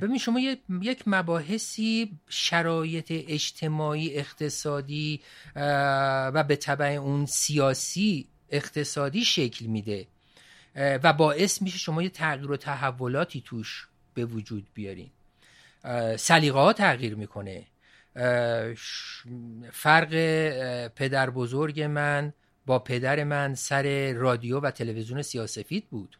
[0.00, 0.40] ببین شما
[0.82, 5.20] یک مباحثی شرایط اجتماعی اقتصادی
[5.56, 10.06] و به طبع اون سیاسی اقتصادی شکل میده.
[10.76, 15.10] و باعث میشه شما یه تغییر و تحولاتی توش به وجود بیارین.
[16.16, 17.64] سلیقه ها تغییر می‌کنه.
[19.72, 20.10] فرق
[20.88, 22.32] پدر بزرگ من
[22.66, 26.18] با پدر من سر رادیو و تلویزیون سیاسفید بود.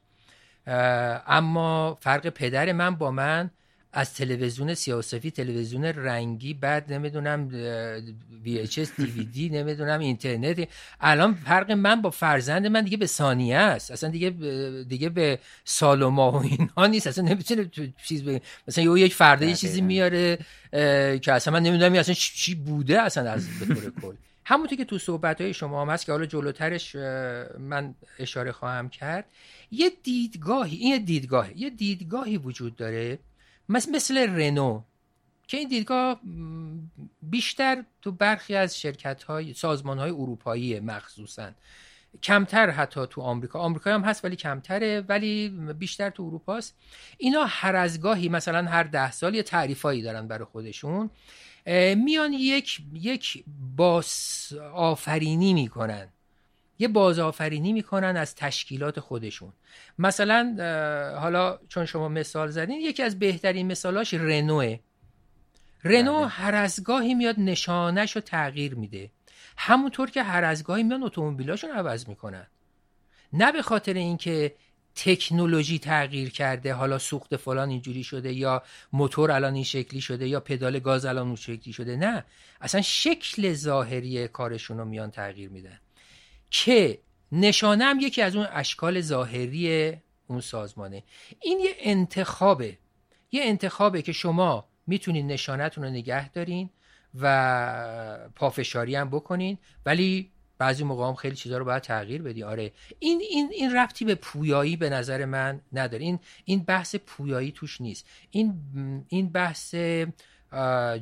[1.27, 3.51] اما فرق پدر من با من
[3.97, 7.49] از تلویزیون سیاسفی تلویزیون رنگی بعد نمی‌دونم
[8.45, 10.69] VHS DVD نمی‌دونم اینترنت
[11.01, 13.91] الان فرق من با فرزند من دیگه به ثانیه است.
[13.91, 14.31] اصلا دیگه
[14.89, 17.07] دیگه به سال و ماه و اینها نیست.
[17.07, 17.71] اصلا نمی‌تونه
[18.07, 20.39] چیز بگه مثلا یه یک فرده یه چیزی میاره
[21.19, 24.15] که اصلا من نمی‌دونم اصلا چی بوده اصلا از به طور کل.
[24.45, 26.97] همونطور که تو صحبت های شما هم هست که حالا جلوترش
[27.59, 29.25] من اشاره خواهم کرد.
[29.71, 33.19] یه دیدگاهی این یه دیدگاهی یه دیدگاهی وجود داره
[33.69, 34.83] مثل, رنو.
[35.49, 36.21] که این دیدگاه
[37.23, 41.51] بیشتر تو برخی از شرکت های سازمان های اروپایی مخصوصا.
[42.23, 43.59] کمتر حتی تو آمریکا.
[43.61, 45.49] آمریکا هم هست ولی کمتره ولی
[45.79, 46.77] بیشتر تو اروپاست.
[47.19, 51.11] اینا هر از گاهی مثلا هر ده سال یه تعریفایی دارن برای خودشون.
[51.97, 53.45] میان یک یک
[53.77, 56.09] باس آفرینی می‌کنن.
[56.79, 59.53] یه بازآفرینی می‌کنن از تشکیلات خودشون.
[59.99, 60.57] مثلا
[61.21, 64.79] حالا چون شما مثال زدین یکی از بهترین مثالاش رنوه.
[65.85, 66.27] رنو بله.
[66.27, 69.11] هر از گاهی میاد نشانش رو تغییر میده.
[69.57, 72.47] همونطور که هر از گاهی میان اتومبیلاشون عوض می‌کنن.
[73.33, 74.55] نه به خاطر اینکه
[74.95, 80.41] تکنولوژی تغییر کرده حالا سوخت فلان اینجوری شده یا موتور الان این شکلی شده یا
[80.41, 82.25] پدال گاز الان اون شکلی شده نه.
[82.61, 85.81] اصلا شکل ظاهری کارشون رو میان تغییر میدن.
[86.57, 86.99] که
[87.33, 89.93] نشانه هم یکی از اون اشکال ظاهری
[90.27, 91.03] اون سازمانه.
[91.41, 92.79] این یه انتخابه.
[93.33, 96.71] یه انتخابه که شما می‌تونید نشانتون رو نگه دارین
[97.21, 102.43] و پافشاری هم بکنین ولی بعضی موقع هم خیلی چیزا رو باید تغییر بدی.
[102.43, 102.73] آره.
[102.99, 106.05] این این این رفتی به پویایی به نظر من نداره.
[106.05, 108.07] این این بحث پویایی توش نیست.
[108.31, 108.55] این
[109.09, 109.75] این بحث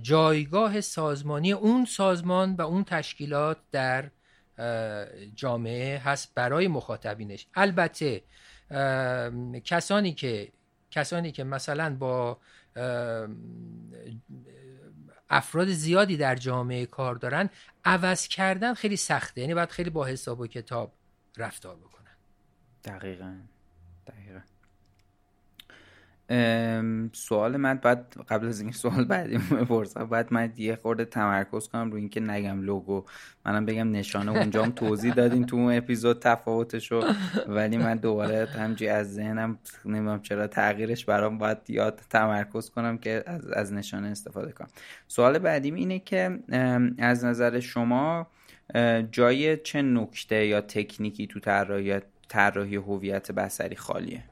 [0.02, 4.10] جایگاه سازمانی اون سازمان و اون تشکیلات در
[5.34, 7.46] جامعه هست برای مخاطبینش.
[7.54, 8.22] البته
[9.64, 10.52] کسانی که
[10.90, 12.38] کسانی که مثلا با
[15.30, 17.50] افراد زیادی در جامعه کار دارن
[17.84, 19.40] عوض کردن خیلی سخته.
[19.40, 20.92] یعنی باید خیلی با حساب و کتاب
[21.36, 22.16] رفتار بکنن.
[22.84, 23.40] دقیقا.
[24.06, 24.40] دقیقا.
[27.12, 31.90] سوال من بعد قبل از اینکه سوال بعدی بپرسم بعد من یه خورده تمرکز کنم
[31.90, 33.04] رو اینکه نگم لوگو.
[33.46, 37.02] منم بگم نشانه اونجام توضیح دادین تو اون اپیزود تفاوتشو.
[37.48, 43.24] ولی من دوباره همجی از ذهنم نمی‌دونم چرا تغییرش برام باید یاد تمرکز کنم که
[43.26, 44.68] از, از نشانه استفاده کنم.
[45.08, 46.38] سوال بعدیم اینه که
[46.98, 48.26] از نظر شما
[49.10, 54.24] جای چه نکته یا تکنیکی تو طراحی طراحی هویت بصری خالیه؟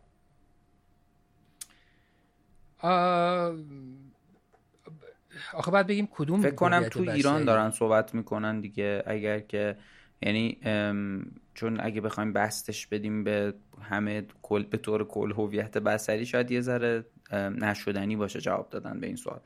[5.53, 9.03] آخه باید بگیم کدوم فکر کنم تو ایران دارن صحبت می‌کنن دیگه.
[9.07, 9.77] اگر که
[10.23, 10.59] یعنی
[11.55, 16.61] چون اگه بخوایم بستش بدیم به همه کل به طور کل هویت بصری شاید یه
[16.61, 19.41] ذره نشدنی باشه جواب دادن به این سوال.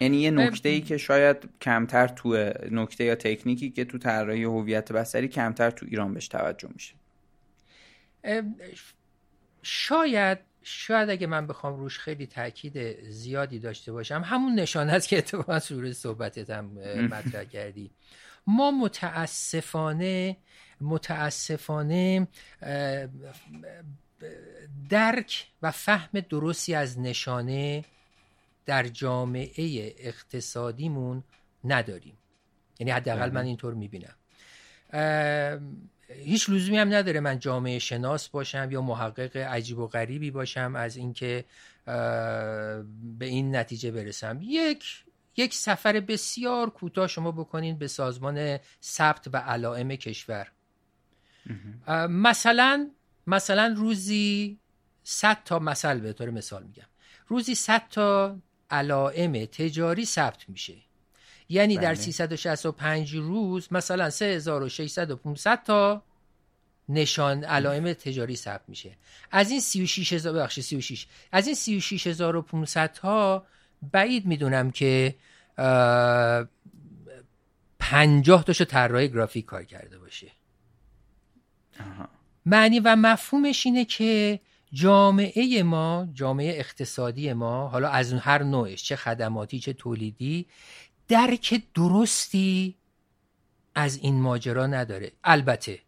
[0.00, 4.92] یعنی یه نکته ای که شاید کمتر تو نکته یا تکنیکی که تو طراحی هویت
[4.92, 6.94] بصری کمتر تو ایران بهش توجه میشه.
[9.62, 15.18] شاید شاید اگه من بخوام روش خیلی تاکید زیادی داشته باشم همون نشانه است که
[15.18, 16.64] اتفاقا سوره صحبتت هم
[17.06, 17.90] مطرح کردی.
[18.46, 20.36] ما متاسفانه
[20.80, 22.28] متاسفانه
[24.88, 27.84] درک و فهم درستی از نشانه
[28.66, 31.24] در جامعه اقتصادیمون
[31.64, 32.18] نداریم.
[32.78, 34.14] یعنی حداقل من اینطور می‌بینم.
[36.16, 40.96] هیچ لزومی هم نداره من جامعه شناس باشم یا محقق عجیب و غریبی باشم از
[40.96, 41.44] اینکه
[43.18, 44.38] به این نتیجه برسم.
[44.42, 45.04] یک
[45.36, 50.52] یک سفر بسیار کوتاه شما بکنین به سازمان ثبت و علائم کشور.
[52.08, 52.90] مثلا
[53.26, 54.58] مثلا روزی
[55.02, 56.86] 100 تا مثل به طور مثال میگم.
[57.28, 58.38] روزی 100 تا
[58.70, 60.74] علائم تجاری ثبت میشه.
[61.52, 61.84] یعنی بله.
[61.84, 66.02] در 365 روز مثلا 3600 و 500 تا
[66.88, 68.96] نشان علائم تجاری ثبت میشه.
[69.30, 73.46] از این 36000 بخش 36 از این 36500 تا
[73.92, 75.14] بعید می‌دونم که
[77.78, 80.30] 50 تاشو طراح گرافیک کار کرده باشه.
[82.46, 84.40] معنی و مفهومش اینه که
[84.72, 90.46] جامعه ما جامعه اقتصادی ما حالا از هر نوعش چه خدماتی چه تولیدی
[91.12, 92.74] درک درستی
[93.74, 95.12] از این ماجرا نداره.
[95.24, 95.78] البته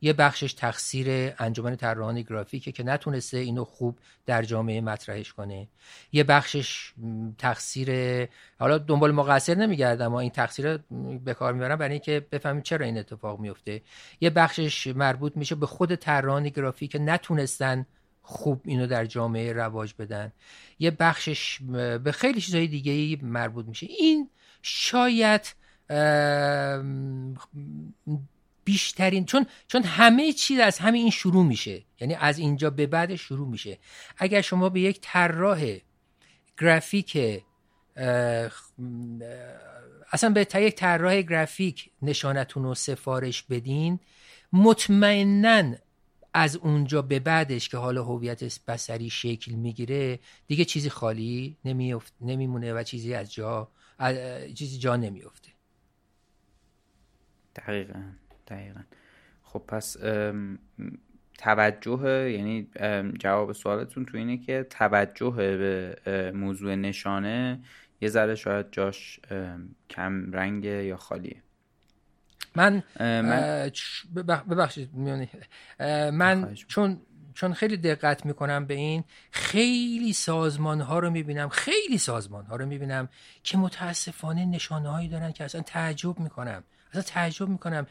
[0.00, 5.68] یه بخشش تقصیر انجمن طراحان گرافیکه که نتونسته اینو خوب در جامعه مطرحش کنه.
[6.12, 6.92] یه بخشش
[7.38, 7.90] تقصیر
[8.58, 10.76] حالا دنبال مقصر نمیگردم اما این تقصیر
[11.24, 13.82] به کار می‌برم برای اینکه بفهمیم چرا این اتفاق میفته
[14.20, 17.86] یه بخشش مربوط میشه به خود طراحان گرافیک نتونستن
[18.22, 20.32] خوب اینو در جامعه رواج بدن.
[20.78, 21.58] یه بخشش
[22.04, 23.86] به خیلی چیزهای دیگه مربوط میشه.
[23.86, 24.30] این
[24.62, 25.54] شاید
[28.64, 31.82] بیشترین چون چون همه چیز از همه این شروع میشه.
[32.00, 33.78] یعنی از اینجا به بعد شروع میشه.
[34.18, 35.76] اگر شما به یک طراح
[36.58, 37.42] گرافیک
[40.12, 44.00] اصلا به یک طراح گرافیک نشانتون رو سفارش بدین
[44.52, 45.74] مطمئنا
[46.34, 51.56] از اونجا به بعدش که حالا هویت بسری شکل می‌گیره دیگه چیزی خالی
[52.20, 53.68] نمیمونه و چیزی از جا
[54.54, 55.48] چیزی جا نمیفته
[57.56, 58.02] دقیقا
[58.48, 58.80] دقیقا.
[59.42, 59.96] خب پس
[61.38, 62.70] توجه یعنی
[63.18, 67.60] جواب سوالتون تو اینه که توجه به موضوع نشانه
[68.00, 69.20] یه ذره شاید جاش
[69.90, 71.42] کم رنگه یا خالیه.
[72.56, 72.82] من,
[74.16, 74.94] ببخشید
[76.12, 77.00] من چون
[77.38, 82.66] چون خیلی دقت می‌کنم به این خیلی سازمان ها رو می‌بینم خیلی سازمان ها رو
[82.66, 83.08] می‌بینم
[83.42, 86.64] که متاسفانه نشانه هایی دارن که اصلا تعجب می‌کنم.
[86.90, 87.86] اصلا تعجب می‌کنم.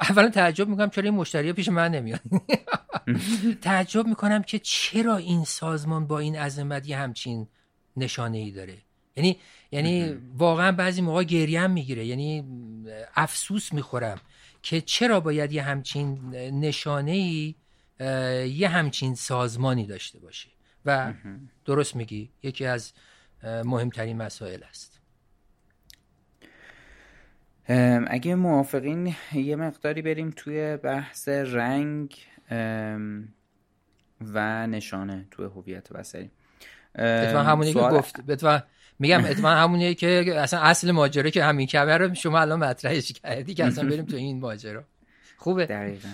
[0.00, 2.20] اولا تعجب می‌کنم چرا این مشتری پیش من نمیاد.
[3.62, 7.48] تعجب می‌کنم که چرا این سازمان با این عظمت یه همچین
[7.96, 8.78] نشانه ای داره.
[9.16, 9.36] یعنی
[9.72, 12.06] یعنی واقعا بعضی موقع گریم می‌گیره.
[12.06, 12.44] یعنی
[13.16, 14.20] افسوس می‌خورم
[14.62, 17.54] که چرا باید یه همچین نشانه ای
[18.00, 20.48] یه همچین سازمانی داشته باشه
[20.86, 21.12] و
[21.64, 22.92] درست میگی یکی از
[23.64, 25.00] مهمترین مسائل است.
[28.06, 32.26] اگه موافقین یه مقداری بریم توی بحث رنگ
[34.20, 36.30] و نشانه توی هویت بسری
[36.98, 38.16] اتفاقا همونی که گفت
[38.98, 43.54] میگم اتفاقا همونیه که اصلا اصل ماجرا که همین کبر رو شما الان مطرحش کردی
[43.54, 44.84] که اصلا بریم تو این ماجرا.
[45.36, 46.08] خوبه؟ دقیقا.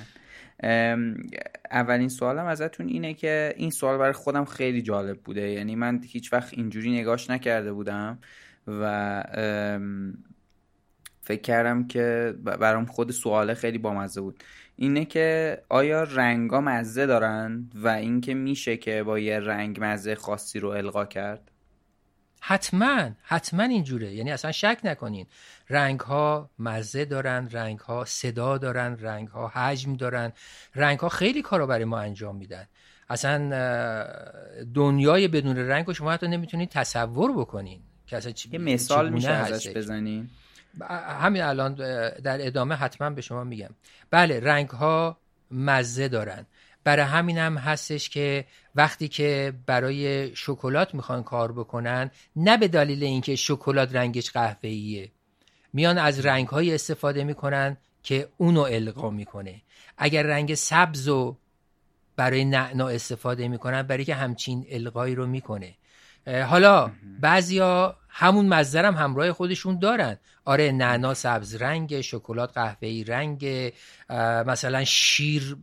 [1.70, 5.50] اولین سوالم ازتون اینه که این سوال برای خودم خیلی جالب بوده.
[5.50, 8.18] یعنی من هیچ وقت اینجوری نگاش نکرده بودم
[8.66, 9.22] و
[11.22, 14.44] فکر کردم که برام خود سواله خیلی بامزه بود.
[14.76, 20.60] اینه که آیا رنگا مزه دارن و اینکه میشه که با یه رنگ مزه خاصی
[20.60, 21.50] رو القا کرد؟
[22.40, 24.14] حتما حتما اینجوره.
[24.14, 25.26] یعنی اصلا شک نکنین.
[25.70, 30.32] رنگ ها مزه دارن رنگ ها صدا دارن رنگ ها حجم دارن.
[30.74, 32.66] رنگ ها خیلی کارا برای ما انجام میدن.
[33.08, 33.38] اصلا
[34.74, 39.68] دنیای بدون رنگ رو شما حتی نمی‌تونید تصور بکنین که اصلا یه مثال میشه ازش
[39.76, 40.30] بزنین.
[41.20, 41.74] همین الان
[42.14, 43.70] در ادامه حتما به شما میگم.
[44.10, 45.18] بله رنگ ها
[45.50, 46.46] مزه دارن.
[46.84, 53.04] برای همین هم هستش که وقتی که برای شکلات می‌خوان کار بکنن نه به دلیل
[53.04, 55.12] اینکه شکلات رنگش قهوه‌ایه.
[55.72, 59.62] میان از رنگ های استفاده می‌کنن که اونو القا می‌کنه.
[59.98, 61.36] اگر رنگ سبز و
[62.16, 65.74] برای نعنا استفاده می‌کنن برای که همچین القایی رو می‌کنه.
[66.26, 70.18] حالا بعضیا همون مزدرم همراه خودشون دارن.
[70.44, 73.72] آره نعنا سبز رنگ شکلات قهوه‌ای رنگ
[74.46, 75.56] مثلا شیر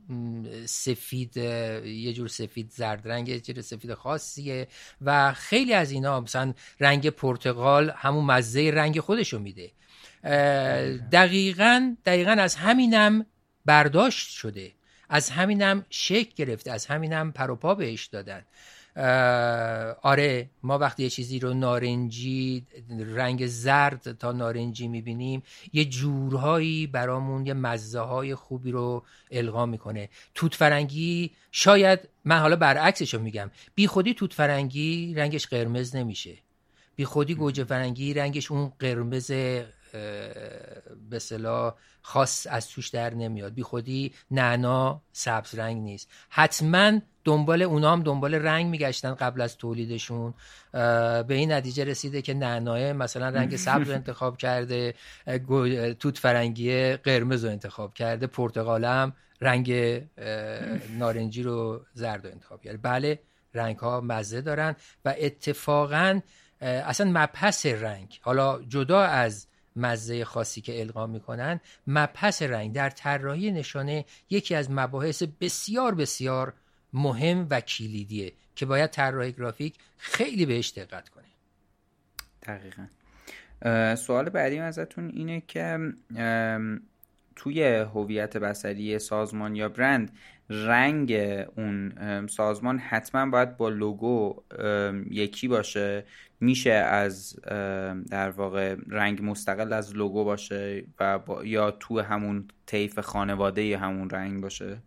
[0.66, 4.68] سفید یه جور سفید زرد رنگ یه جور سفید خاصیه.
[5.02, 9.72] و خیلی از اینا مثلا رنگ پرتغال همون مزه رنگ خودشو میده.
[11.12, 13.26] دقیقا دقیقا از همینم
[13.66, 14.72] برداشت شده.
[15.10, 18.42] از همینم شکل گرفته از همینم پروپا بهش دادن.
[20.02, 22.66] آره ما وقتی یه چیزی رو نارنجی
[23.16, 25.44] رنگ زرد تا نارنجی می‌بینیم
[25.74, 30.10] یه جورهایی برامون یه مزه های خوبی رو القا می‌کنه.
[30.36, 33.52] توت فرنگی شاید من حالا برعکسش رو میگم.
[33.76, 36.38] بی خودی توت فرنگی رنگش قرمز نمیشه.
[36.96, 39.32] بی خودی گوجه فرنگی رنگش اون قرمز
[41.10, 43.54] به صلاح خاص از توش در نمیاد.
[43.54, 46.10] بی خودی نعنا سبز رنگ نیست.
[46.30, 50.34] حتما دنبال اونا هم دنبال رنگ میگشتن قبل از تولیدشون.
[50.72, 54.94] به این نتیجه رسیده که نعناه مثلا رنگ سبز رو انتخاب کرده
[56.00, 58.30] توت فرنگی قرمز رو انتخاب کرده
[58.88, 59.72] هم رنگ
[60.98, 62.78] نارنجی رو زرد رو انتخاب کرده.
[62.78, 63.20] بله
[63.54, 64.76] رنگ ها مزه دارن
[65.06, 66.20] و اتفاقا
[66.62, 68.20] اصلا مبحث رنگ.
[68.22, 74.72] حالا جدا از مزه خاصی که القا می‌کنن مبحث رنگ در طراحی نشانه یکی از
[74.72, 76.54] مباحث بسیار بسیار
[76.94, 81.26] مهم و کلیدیه که باید طراح گرافیک خیلی بهش دقت کنه
[82.44, 82.88] دقیقا.
[83.96, 85.94] سوال بعدی ازتون اینه که
[87.36, 90.12] توی هویت بصری سازمان یا برند
[90.50, 91.12] رنگ
[91.56, 91.94] اون
[92.28, 94.44] سازمان حتما باید با لوگو
[95.10, 96.06] یکی باشه.
[96.40, 97.36] میشه از
[98.10, 104.42] در واقع رنگ مستقل از لوگو باشه و یا تو همون طیف خانواده همون رنگ
[104.42, 104.78] باشه؟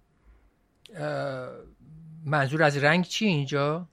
[2.25, 3.89] منظور از رنگ چی اینجا؟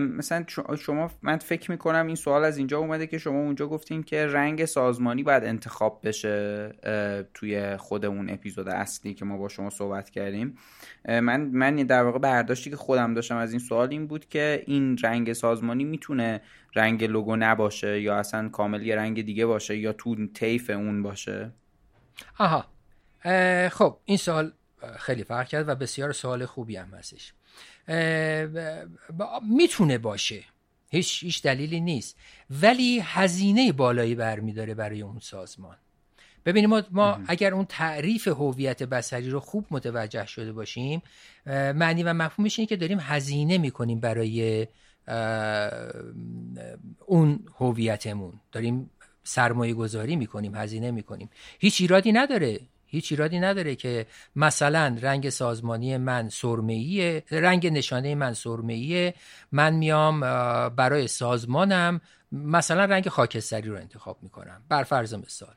[0.00, 0.44] مثلا
[0.78, 4.64] شما من فکر می‌کنم این سوال از اینجا اومده که شما اونجا گفتین که رنگ
[4.64, 6.68] سازمانی باید انتخاب بشه
[7.34, 10.58] توی خود اون اپیزود اصلی که ما با شما صحبت کردیم.
[11.08, 14.98] من من در واقع برداشتی که خودم داشتم از این سوال این بود که این
[15.02, 16.40] رنگ سازمانی می‌تونه
[16.74, 21.52] رنگ لوگو نباشه یا اصلا کامل یه رنگ دیگه باشه یا تو طیف اون باشه؟
[22.38, 22.64] آها.
[23.68, 24.52] خب این سوال
[24.98, 27.32] خیلی فرق کرد و بسیار سوال خوبی هم هستش.
[29.42, 30.44] می‌تونه باشه.
[30.90, 32.16] هیچ هیچ دلیلی نیست.
[32.50, 35.76] ولی هزینه بالایی برمیداره برای اون سازمان.
[36.46, 41.02] ببینیم ما, ما اگر اون تعریف هویت بصری رو خوب متوجه شده باشیم
[41.46, 44.66] معنی و مفهومش اینه که داریم هزینه می‌کنیم برای
[47.06, 48.40] اون هویتمون.
[48.52, 48.90] داریم
[49.24, 51.30] سرمایه گذاری می‌کنیم هزینه می‌کنیم.
[51.58, 52.60] هیچ ایرادی نداره.
[52.94, 59.14] هیچ ایرادی نداره که مثلا رنگ سازمانی من سرمه‌ایه رنگ نشانه من سرمه‌ایه.
[59.52, 60.20] من میام
[60.68, 62.00] برای سازمانم
[62.32, 65.54] مثلا رنگ خاکستری رو انتخاب می‌کنم بر فرض مثال.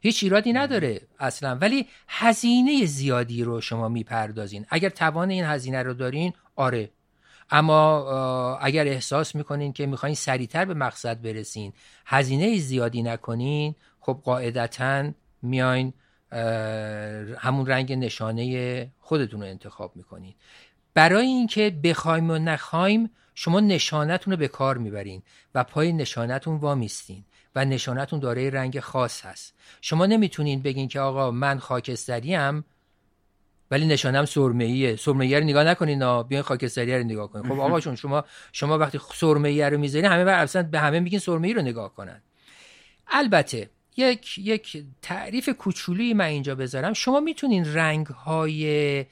[0.00, 1.54] هیچ ایرادی نداره اصلا.
[1.56, 4.66] ولی هزینه زیادی رو شما می‌پردازین.
[4.68, 6.90] اگر توان این هزینه رو دارین آره.
[7.50, 11.72] اما اگر احساس می‌کنین که می‌خواین سریعتر به مقصد برسین
[12.06, 15.10] هزینه زیادی نکنین خب قاعدتا
[15.42, 15.92] میاین
[17.38, 20.34] همون رنگ نشانه خودتون رو انتخاب می‌کنین.
[20.94, 25.22] برای اینکه بخوایم و نخوایم شما نشانتون رو به کار می‌برین
[25.54, 27.24] و پای نشانتون وامیستین
[27.54, 29.54] و نشانتون داره رنگ خاص هست.
[29.80, 32.64] شما نمی‌تونین بگین که آقا من خاکستری هم
[33.70, 37.48] ولی نشانم سرمه ایه سرمه رو نگاه نکنین بیاین خاکستری رو نگاه کنین.
[37.48, 41.62] خب آقا شما شما وقتی سرمه رو می‌ذارین همه اصلا به همه میگین سرمه رو
[41.62, 42.22] نگاه کنن.
[43.06, 46.92] البته یک یک تعریف کوچولی من اینجا بذارم.
[46.92, 49.04] شما می‌تونین رنگ های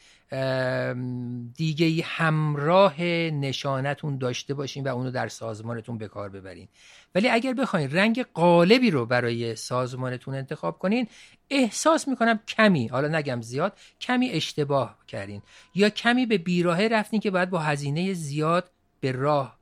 [1.56, 6.68] دیگه همراه نشانتون داشته باشین و اونو در سازمانتون به کار ببرین.
[7.14, 11.06] ولی اگر بخواین رنگ قالبی رو برای سازمانتون انتخاب کنین
[11.50, 15.42] احساس می‌کنم کمی حالا نگم زیاد کمی اشتباه کردین.
[15.74, 18.70] یا کمی به بیراهه رفتین که باید با هزینه زیاد
[19.00, 19.58] به راه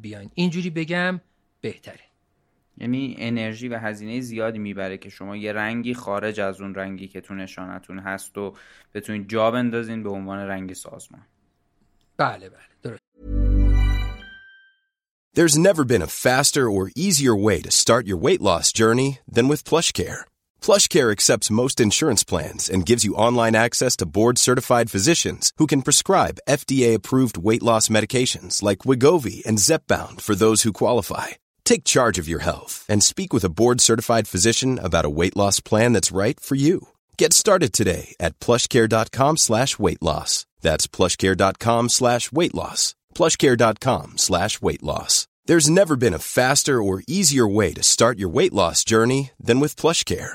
[0.00, 0.30] بیاین.
[0.34, 1.20] اینجوری بگم
[1.60, 2.11] بهتره.
[2.81, 7.21] یعنی انرژی و هزینه زیادی میبره که شما یه رنگی خارج از اون رنگی که
[7.21, 8.53] تو نشانتون هست و
[8.93, 11.21] بتونید جا بندازین به عنوان رنگ سازمان
[12.17, 13.01] بله بله درست
[15.35, 19.47] There's never been a faster or easier way to start your weight loss journey than
[19.47, 20.21] with PlushCare
[20.61, 25.81] PlushCare accepts most insurance plans and gives you online access to board-certified physicians who can
[25.81, 31.27] prescribe FDA-approved weight loss medications like Wigovi and Zepbound for those who qualify.
[31.64, 35.60] Take charge of your health and speak with a board-certified physician about a weight loss
[35.60, 36.88] plan that's right for you.
[37.16, 40.44] Get started today at plushcare.com slash weight loss.
[40.60, 42.94] That's plushcare.com slash weight loss.
[43.14, 45.28] plushcare.com slash weight loss.
[45.46, 49.58] There's never been a faster or easier way to start your weight loss journey than
[49.58, 50.34] with PlushCare.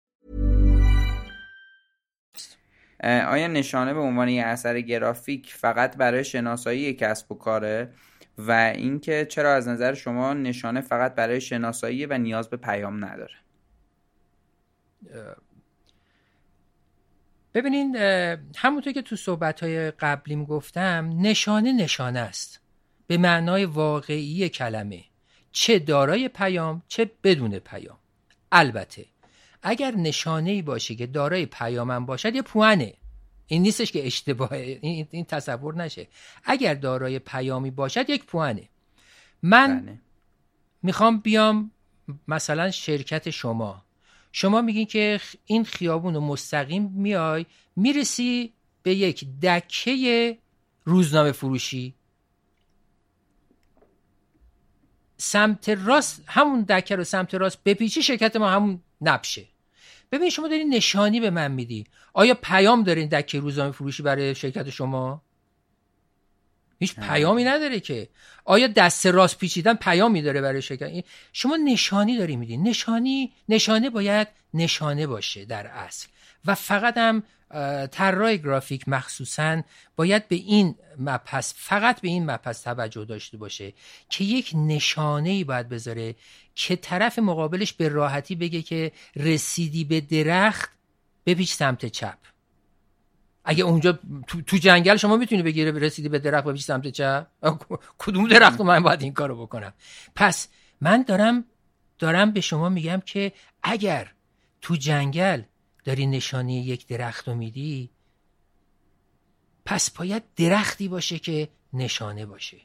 [3.03, 7.93] آیا نشانه به عنوان یه اثر گرافیک فقط برای شناسایی کسب و کاره؟
[8.37, 13.33] و اینکه چرا از نظر شما نشانه فقط برای شناسایی و نیاز به پیام نداره؟
[17.53, 17.95] ببینین
[18.55, 19.63] همونطور که تو صحبت
[19.99, 22.61] قبلیم گفتم نشانه نشانه است.
[23.07, 25.03] به معنای واقعی کلمه.
[25.51, 27.97] چه دارای پیام چه بدون پیام.
[28.51, 29.05] البته
[29.61, 32.93] اگر نشانه ای باشه که دارای پیامم باشد یه پوانه.
[33.47, 36.07] این نیستش که اشتباهه این, این تصور نشه.
[36.43, 38.69] اگر دارای پیامی باشد یک پوانه.
[39.43, 39.99] من بله.
[40.83, 41.71] می‌خوام بیام
[42.27, 43.85] مثلا شرکت شما.
[44.31, 47.45] شما میگین که این خیابون رو مستقیم میای
[47.75, 48.53] می‌رسی
[48.83, 50.37] به یک دکه
[50.85, 51.95] روزنامه فروشی.
[55.17, 59.50] سمت راست همون دکه رو سمت راست بپیچی شرکت ما همون نبشه.
[60.11, 61.85] ببین شما داری نشانی به من میدی.
[62.13, 65.21] آیا پیام دارین دکه روزنامه فروشی برای شرکت شما؟
[66.79, 68.09] هیچ پیامی نداره که.
[68.45, 72.57] آیا دست راست پیچیدن پیامی داره برای شرکت؟ شما نشانی داری میدی.
[72.57, 76.07] نشانی نشانه باید نشانه باشه در اصل.
[76.45, 77.23] و فقط هم
[77.87, 79.61] طراح گرافیک مخصوصا
[79.95, 83.73] باید به این مبحث فقط به این مبحث توجه داشته باشه
[84.09, 86.15] که یک نشانه ای باید بذاره
[86.55, 90.69] که طرف مقابلش به راحتی بگه که رسیدی به درخت
[91.25, 92.17] بپیچ سمت چپ.
[93.45, 93.99] اگه اونجا
[94.47, 97.27] تو, جنگل شما می‌تونی بگیره رسیدی به درخت بپیچ سمت چپ؟
[97.97, 99.73] کدوم درخت من باید این کارو بکنم؟
[100.15, 100.47] پس
[100.81, 101.45] من دارم
[101.99, 103.31] دارم به شما میگم که
[103.63, 104.11] اگر
[104.61, 105.41] تو جنگل
[105.83, 107.89] داری نشانی یک درخت رو میدی
[109.65, 112.57] پس باید درختی باشه که نشانه باشه.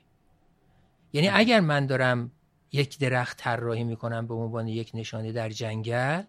[1.13, 2.31] یعنی اگر من دارم
[2.73, 6.23] یک درخت طراحی می‌کنم به عنوان یک نشانه در جنگل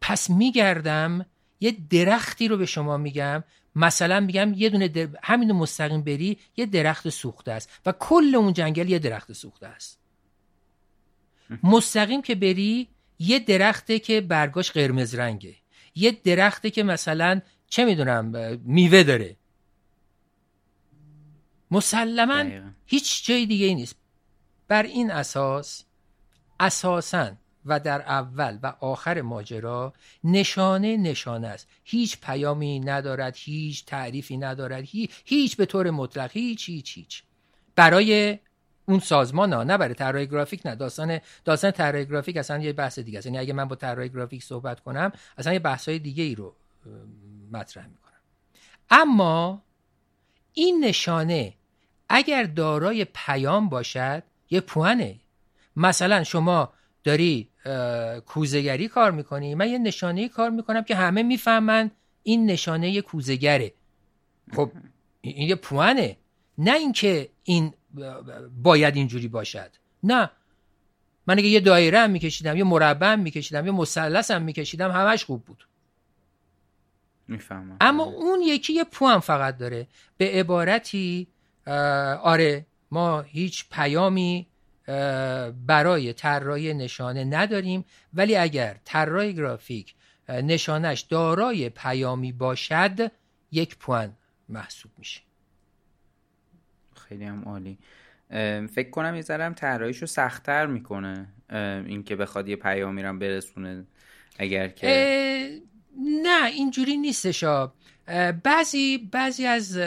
[0.00, 1.26] پس میگردم
[1.60, 3.44] یه درختی رو به شما میگم
[3.76, 5.08] مثلا میگم یه دونه در...
[5.22, 10.00] همین مستقیم بری یه درخت سوخته است و کل اون جنگل یه درخت سوخته است.
[11.62, 12.88] مستقیم که بری
[13.18, 15.56] یه درخته که برگاش قرمز رنگه.
[15.94, 18.32] یه درخته که مثلا چه می‌دونم
[18.64, 19.36] میوه داره.
[21.70, 22.44] مسلما
[22.86, 23.96] هیچ جای دیگه ای نیست.
[24.68, 25.84] بر این اساس
[26.60, 27.32] اساسا
[27.64, 31.68] و در اول و آخر ماجرا نشانه نشانه است.
[31.84, 37.22] هیچ پیامی ندارد هیچ تعریفی ندارد هیچ, هیچ به طور مطلق هیچ هیچ هیچ.
[37.76, 38.38] برای
[38.90, 40.74] اون سازمان ها نه برای طراحی گرافیک نه.
[40.74, 43.26] داستان داستان طراحی گرافیک اصلا یه بحث دیگه است.
[43.26, 46.56] یعنی اگه من با طراحی گرافیک صحبت کنم اصلا یه بحث های دیگه ای رو
[47.52, 48.20] مطرح می‌کنم.
[48.90, 49.62] اما
[50.52, 51.54] این نشانه
[52.08, 55.20] اگر دارای پیام باشد یه پوانه.
[55.76, 56.72] مثلا شما
[57.04, 57.48] داری
[58.26, 59.54] کوزگری کار می‌کنی.
[59.54, 61.90] من یه نشانه کار می‌کنم که همه می‌فهمن
[62.22, 63.72] این نشانه کوزگره
[64.52, 64.70] خب
[65.20, 66.16] این یه پوانه.
[66.58, 67.74] نه اینکه این
[68.62, 69.70] باید اینجوری باشد.
[70.02, 70.30] نه.
[71.26, 75.24] من اگه یه دایره هم میکشیدم یه مربع هم میکشیدم یه مثلث هم میکشیدم همش
[75.24, 75.66] خوب بود.
[77.28, 77.76] می‌فهمم.
[77.80, 79.86] اما اون یکی یه پو هم فقط داره.
[80.16, 81.28] به عبارتی
[82.22, 84.46] آره ما هیچ پیامی
[85.66, 87.84] برای طراحی نشانه نداریم
[88.14, 89.94] ولی اگر طراح گرافیک
[90.28, 93.12] نشانش دارای پیامی باشد
[93.52, 94.16] یک پوان
[94.48, 95.20] محسوب میشه.
[97.10, 97.78] خیلی هم عالی.
[98.66, 101.26] فکر کنم یه ذره هم طراحیش رو سختتر می‌کنه
[101.86, 103.84] اینکه بخواد یه پیامی رو برسونه
[104.38, 105.60] اگر که
[106.22, 107.44] نه اینجوری نیستش
[108.44, 109.78] بعضی بعضی از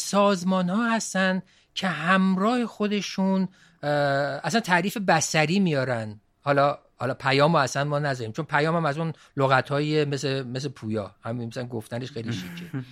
[0.00, 1.42] سازمان ها هستن
[1.74, 3.48] که همراه خودشون
[3.82, 6.20] اصلا تعریف بسری میارن.
[6.40, 10.68] حالا حالا پیام اصلا ما نذاریم چون پیام هم از اون لغت های مثل, مثل
[10.68, 11.14] پویا.
[11.24, 12.64] همین مثلا گفتنش خیلی شیکه.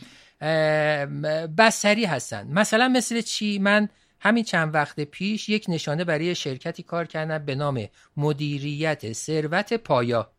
[1.59, 2.47] بستری هستن.
[2.47, 3.89] مثلا مثل چی؟ من
[4.21, 7.87] همین چند وقت پیش یک نشانه برای شرکتی کار کردم به نام
[8.17, 10.31] مدیریت ثروت پایا.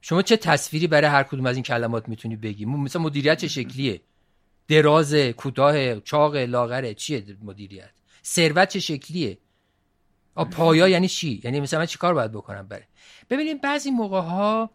[0.00, 4.00] شما چه تصویری برای هر کدوم از این کلمات می‌تونی بگی؟ مثلا مدیریت چه شکلیه؟
[4.68, 7.90] دراز کوتاه چاق لاغره چیه مدیریت؟
[8.24, 9.38] ثروت چه شکلیه؟
[10.36, 12.88] پایا یعنی چی؟ یعنی مثلا من چیکار باید بکنم بره
[13.30, 14.70] ببینید بعضی موقع ها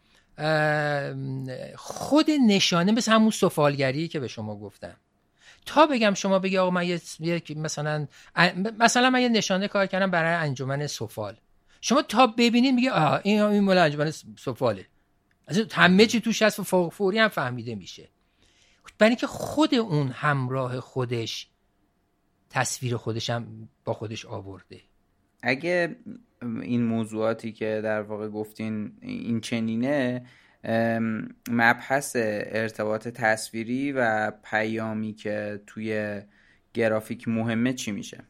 [1.75, 4.95] خود نشانه مثل همون سفالگری که به شما گفتم.
[5.65, 7.01] تا بگم شما بگی آقا من یه
[7.55, 8.07] مثلا
[8.79, 11.37] مثلا من یه نشانه کار کردم برای انجمن سفال.
[11.81, 14.87] شما تا ببینید میگه آه این این مال انجمن سفاله.
[15.47, 18.09] از همه چی توش هست فوری هم فهمیده میشه.
[18.97, 21.47] برای اینکه خود اون همراه خودش
[22.49, 24.81] تصویر خودش هم با خودش آورده.
[25.41, 25.95] اگه
[26.41, 30.25] این موضوعاتی که در واقع گفتین این چنینه
[31.49, 36.21] مبحث ارتباط تصویری و پیامی که توی
[36.73, 38.23] گرافیک مهمه چی میشه؟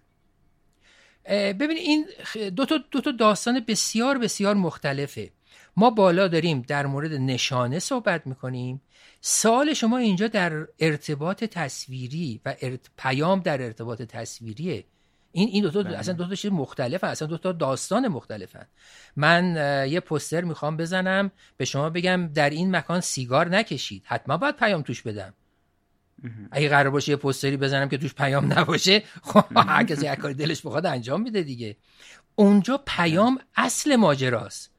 [1.30, 2.06] ببین این
[2.56, 5.32] دو تا, دو تا داستان بسیار بسیار مختلفه.
[5.78, 8.82] ما بالا داریم در مورد نشانه صحبت می‌کنیم.
[9.22, 12.56] سال شما اینجا در ارتباط تصویری و
[12.98, 14.84] پیام در ارتباط تصویریه.
[15.32, 15.98] این این دو تا بله.
[15.98, 18.66] اصلا دو تا چیز مختلفه اصلا دو تا داستان مختلفن.
[19.16, 19.56] من
[19.90, 24.04] یه پوستر می‌خوام بزنم به شما بگم در این مکان سیگار نکشید.
[24.06, 25.34] حتما باید پیام توش بدم.
[26.52, 30.34] اگه قرار باشه یه پوستری بزنم که توش پیام نباشه خب هر کسی هر کاری
[30.34, 31.78] دلش بخواد انجام میده دیگه.
[32.36, 34.72] اونجا پیام اصل ماجراست.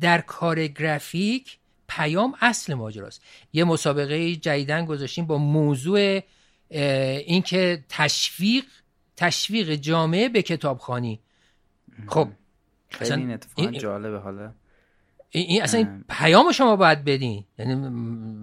[0.00, 1.58] در کار گرافیک
[1.88, 3.22] پیام اصل ماجراست.
[3.52, 6.20] یه مسابقه جدیدن گذاشتیم با موضوع
[6.70, 8.64] اینکه تشویق
[9.20, 11.20] تشویق جامعه به کتابخانی
[12.06, 12.28] خب
[12.88, 14.52] خیلی این اتفاقا جالبه حالا.
[15.30, 17.44] این اصلا این پیام شما باید بدین.
[17.58, 17.74] یعنی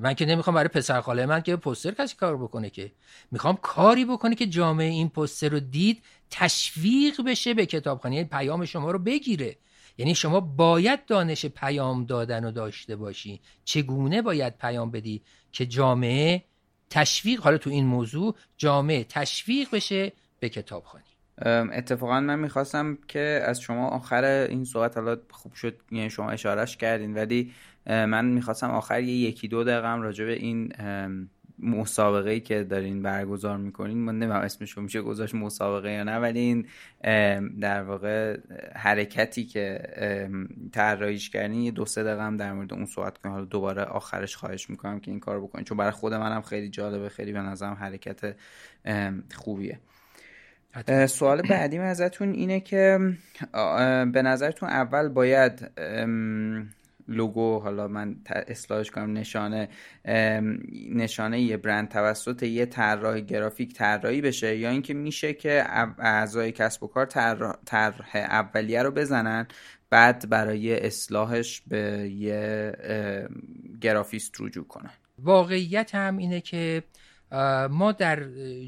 [0.01, 2.91] من که نمی‌خوام برای پسر خاله من که پوستر کسی کار بکنه که.
[3.31, 8.65] می‌خوام کاری بکنه که جامعه این پوستر رو دید تشویق بشه به کتابخانی یعنی پیام
[8.65, 9.57] شما رو بگیره.
[9.97, 13.41] یعنی شما باید دانش پیام دادن رو داشته باشی.
[13.65, 15.21] چگونه باید پیام بدی
[15.51, 16.43] که جامعه
[16.89, 21.03] تشویق حالا تو این موضوع جامعه تشویق بشه به کتابخانی
[21.45, 26.77] اتفاقا من می‌خواستم که از شما آخر این صحبت حالا خوب شد یعنی شما اشارش
[26.77, 27.53] کردین ولی
[27.85, 30.73] من می‌خواستم آخر یه یکی دو دقیقه راجع به این
[31.59, 36.17] مسابقه ای که دارین برگزار می‌کنین من نمیم اسمش رو میشه گذاشت مسابقه یا نه
[36.17, 36.67] ولی این
[37.59, 38.37] در واقع
[38.75, 39.79] حرکتی که
[40.71, 44.35] طراحیش کردین یه دو سه دقیقه هم در مورد اون صحبت کنیم حالا دوباره آخرش
[44.35, 47.73] خواهش می‌کنم که این کار بکنین چون برای خود منم خیلی جالبه خیلی به نظرم
[47.73, 48.35] حرکت
[49.35, 49.79] خوبیه.
[51.07, 52.99] سوال بعدیم ازتون اینه که
[54.13, 55.71] به نظرتون اول باید
[57.07, 58.15] لوگو حالا من
[58.47, 59.69] اصلاحش کنم نشانه
[60.95, 65.63] نشانه یه برند توسط یه طراح گرافیک طراحی بشه یا اینکه میشه که
[65.99, 67.05] اعضای کسب و کار
[67.65, 69.47] طرح اولیه رو بزنن
[69.89, 72.73] بعد برای اصلاحش به یه
[73.81, 76.83] گرافیست رجوع کنن؟ واقعیت هم اینه که
[77.69, 78.27] ما در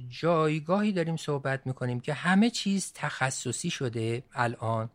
[0.09, 4.89] جایگاهی داریم صحبت می‌کنیم که همه چیز تخصصی شده الان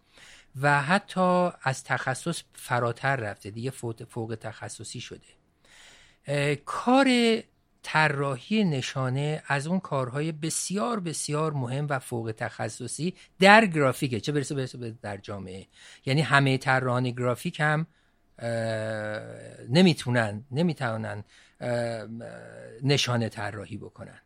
[0.61, 3.71] و حتی از تخصص فراتر رفته دیگه
[4.09, 5.27] فوق تخصصی شده.
[6.65, 7.09] کار
[7.83, 14.21] طراحی نشانه از اون کارهای بسیار بسیار مهم و فوق تخصصی در گرافیکه.
[14.21, 15.67] چه برسه برسه در جامعه.
[16.07, 17.87] یعنی همه طراحان گرافیک هم
[19.69, 21.25] نمی‌تونن نمی‌تونن
[22.83, 24.21] نشانه طراحی بکنن.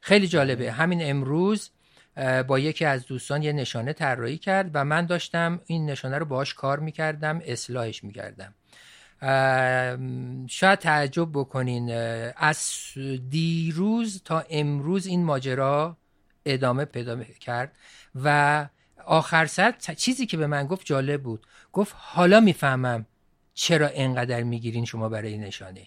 [0.00, 0.72] خیلی جالبه.
[0.72, 1.70] همین امروز
[2.46, 6.54] با یکی از دوستان یه نشانه طراحی کرد و من داشتم این نشانه رو باهاش
[6.54, 8.54] کار می‌کردم اصلاحش می‌کردم.
[10.46, 11.90] شاید تعجب بکنین
[12.36, 12.58] از
[13.28, 15.96] دیروز تا امروز این ماجرا
[16.44, 17.76] ادامه پیدا کرد
[18.24, 18.68] و
[19.04, 21.46] آخر سر چیزی که به من گفت جالب بود.
[21.72, 23.06] گفت حالا می‌فهمم
[23.54, 25.86] چرا انقدر می‌گیرین شما برای نشانه.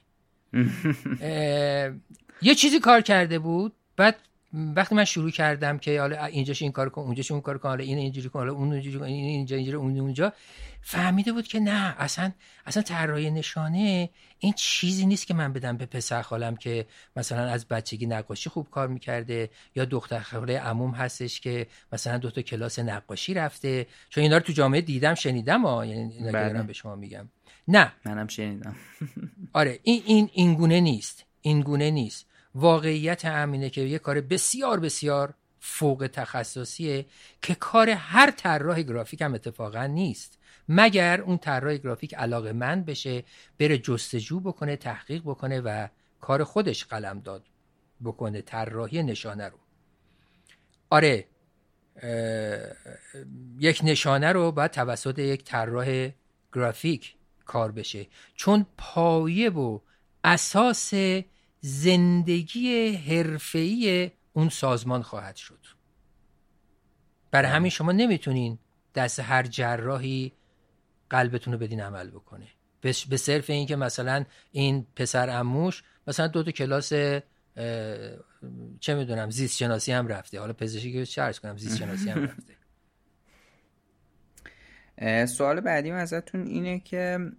[2.41, 3.73] یه چیزی کار کرده بود.
[3.97, 4.15] بعد
[4.53, 7.83] وقتی من شروع کردم که حالا اینجاش این کار کن اونجاش اون کار کن حالا
[7.83, 10.33] این اینجوری کن حالا اون اینجوری کن این اینجا اینجوری اون اونجا.
[10.81, 12.31] فهمیده بود که نه اصلا
[12.65, 16.85] اصلا طراحی نشانه این چیزی نیست که من بدم به پسر خالم که
[17.15, 22.31] مثلا از بچگی نقاشی خوب کار می‌کرده یا دختر خاله عموم هستش که مثلا دو
[22.31, 23.87] تا کلاس نقاشی رفته.
[24.09, 26.63] چون اینا رو تو جامعه دیدم شنیدم ها یعنی اینا بله.
[26.63, 27.29] به شما میگم.
[27.67, 27.93] نه.
[28.05, 28.75] منم شنیدم.
[29.53, 31.25] آره این این این گونه نیست.
[31.41, 32.25] این گونه نیست.
[32.55, 37.05] واقعیت همینه که یه کار بسیار بسیار فوق تخصصیه
[37.41, 40.39] که کار هر طراح گرافیک هم اتفاقا نیست.
[40.69, 43.23] مگر اون طراح گرافیک علاقه من بشه
[43.59, 45.87] بره جستجو بکنه تحقیق بکنه و
[46.21, 47.45] کار خودش قلم داد
[48.03, 49.57] بکنه طراحی نشانه رو.
[50.89, 51.25] آره
[53.59, 56.09] یک نشانه رو باید توسط یک طراح
[56.53, 57.15] گرافیک
[57.51, 58.07] کار بشه.
[58.35, 59.79] چون پایه و
[60.23, 60.93] اساس
[61.61, 65.59] زندگی حرفه‌ای اون سازمان خواهد شد.
[67.31, 68.59] برای همین شما نمی‌تونین
[68.95, 70.33] دست هر جراحی
[71.09, 72.47] قلبتون رو بدین عمل بکنه.
[72.81, 76.93] به صرف اینکه مثلا این پسر اموش مثلا دو تا کلاس
[78.79, 80.39] چه می‌دونم زیست شناسی هم رفته.
[80.39, 82.53] حالا پزشکی که چرس کنم زیست شناسی هم رفته.
[85.25, 87.31] سوال بعدیم ازتون اینه که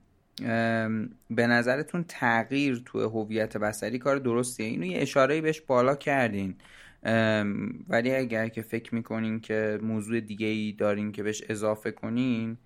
[1.31, 6.55] به نظرتون تغییر تو هویت بصری کار درستیه؟ اینو یه اشاره بهش بالا کردین.
[7.89, 12.57] ولی اگر که فکر می‌کنین که موضوع دیگه ای دارین که بهش اضافه کنین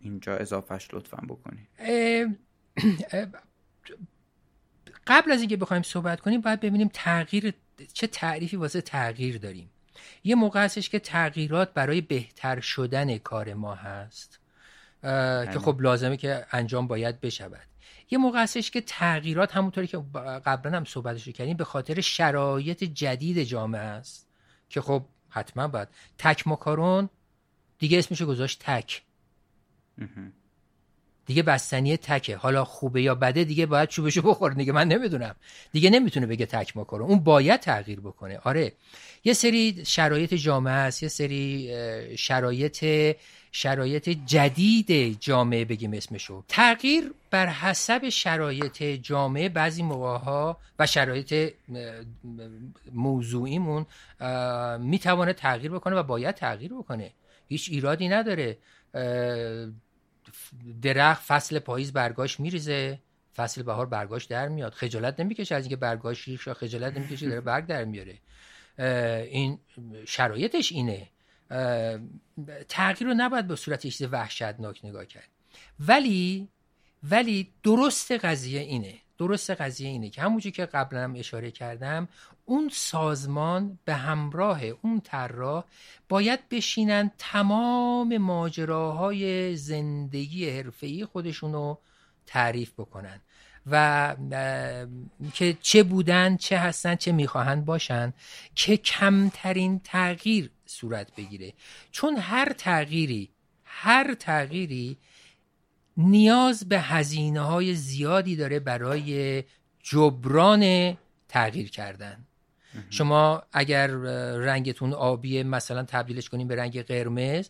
[0.00, 1.66] اینجا اضافهش لطفا بکنین.
[5.06, 7.54] قبل از اینکه بخوایم صحبت کنیم باید ببینیم تغییر
[7.92, 9.70] چه تعریفی واسه تغییر داریم.
[10.24, 14.41] یه موقع هستش که تغییرات برای بهتر شدن کار ما هست.
[15.02, 15.58] که بله.
[15.58, 17.66] خب لازمه که انجام باید بشود.
[18.10, 19.98] یه موقع هستش که تغییرات همونطوری که
[20.46, 24.28] قبلا هم صحبتش کردیم به خاطر شرایط جدید جامعه است.
[24.68, 25.88] که خب حتما باید.
[26.18, 27.08] تک مکارون
[27.78, 29.02] دیگه اسمشو گذاشت تک.
[31.26, 32.36] دیگه بستنی تکه.
[32.36, 34.54] حالا خوبه یا بده دیگه باید چوبشو بخوره.
[34.54, 35.34] دیگه من نمی‌دونم.
[35.72, 38.38] دیگه نمی‌تونه بگه تک ماکارون اون باید تغییر بکنه.
[38.44, 38.72] آره.
[39.24, 41.02] یه سری شرایط جامعه است.
[41.02, 41.70] یه سری
[42.18, 42.84] شرایط
[43.52, 46.42] شرایط جدید جامعه بگیم اسمشو.
[46.48, 51.52] تغییر بر حسب شرایط جامعه بعضی موقع و شرایط
[52.92, 53.86] موضوعیمون
[54.80, 57.10] می‌توانه تغییر بکنه و باید تغییر بکنه.
[57.48, 58.58] هیچ ایرادی نداره.
[60.82, 62.98] درخت فصل پاییز برگاش میریزه
[63.36, 64.72] فصل بهار برگاش در میاد.
[64.72, 68.18] خجالت نمی‌کشه از اینکه برگاش ریخ خجالت نمی‌کشه داره برگ در میاره.
[69.28, 69.58] این
[70.06, 71.08] شرایطش اینه.
[72.68, 75.28] تغییر رو نباید به صورت چیز وحشتناک نگاه کرد.
[75.80, 76.48] ولی
[77.02, 78.94] ولی درست قضیه اینه.
[79.18, 82.08] درست قضیه اینه که همونجور که قبلا هم اشاره کردم
[82.44, 85.64] اون سازمان به همراه اون طراح
[86.08, 91.78] باید بشینن تمام ماجراهای زندگی حرفه‌ای خودشون رو
[92.26, 93.20] تعریف بکنن
[93.70, 94.16] و
[95.34, 98.12] که چه بودن چه هستن چه می‌خواهند باشن
[98.54, 101.52] که کمترین تغییر صورت بگیره.
[101.90, 103.30] چون هر تغییری
[103.64, 104.98] هر تغییری
[105.96, 109.44] نیاز به هزینه های زیادی داره برای
[109.82, 110.96] جبران
[111.28, 112.26] تغییر کردن.
[112.90, 113.86] شما اگر
[114.36, 117.48] رنگتون آبی مثلا تبدیلش کنیم به رنگ قرمز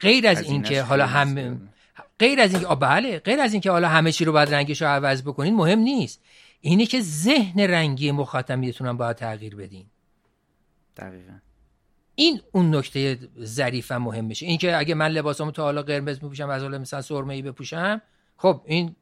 [0.00, 1.60] غیر از اینکه حالا هم
[2.18, 5.22] غیر از اینکه بله غیر از اینکه حالا همه چی رو باید رنگش رو عوض
[5.22, 6.20] بکنین مهم نیست.
[6.60, 9.86] اینه که ذهن رنگی مخاطبیتون هم باید تغییر بدین.
[10.96, 11.38] دقیقا.
[12.14, 14.46] این اون نکته ظریف و مهم میشه.
[14.46, 18.02] اینکه اگه من لباسامو تا حالا قرمز میپوشم از حالا مثلا سرمه ای بپوشم
[18.36, 18.96] خب این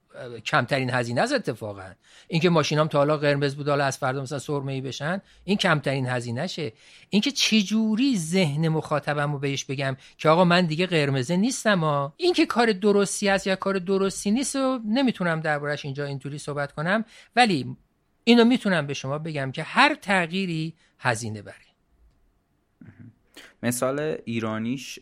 [0.47, 1.91] کمترین هزینه است اتفاقا.
[2.29, 6.07] اینکه ماشینام تا حالا قرمز بود حالا از فردا مثلا سرمه ای بشن این کمترین
[6.07, 6.73] هزینه شه.
[7.11, 12.47] اینکه چجوری ذهن مخاطبم رو بهش بگم که آقا من دیگه قرمزه نیستم ها اینکه
[12.47, 17.05] کار درستی است یا کار درستی نیست و نمی‌تونم دربارش اینجا اینطوری صحبت کنم
[17.37, 17.77] ولی
[18.25, 21.55] اینو می‌تونم به شما بگم که هر تغییری هزینه بره
[23.62, 24.99] مثال ایرانیش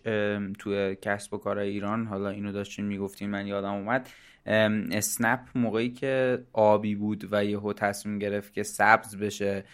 [0.58, 4.08] توی کسب و کار ایران حالا اینو داشتین می‌گفتین من یادم اومد.
[4.46, 9.64] اسنپ موقعی که آبی بود و یهو تصمیم گرفت که سبز بشه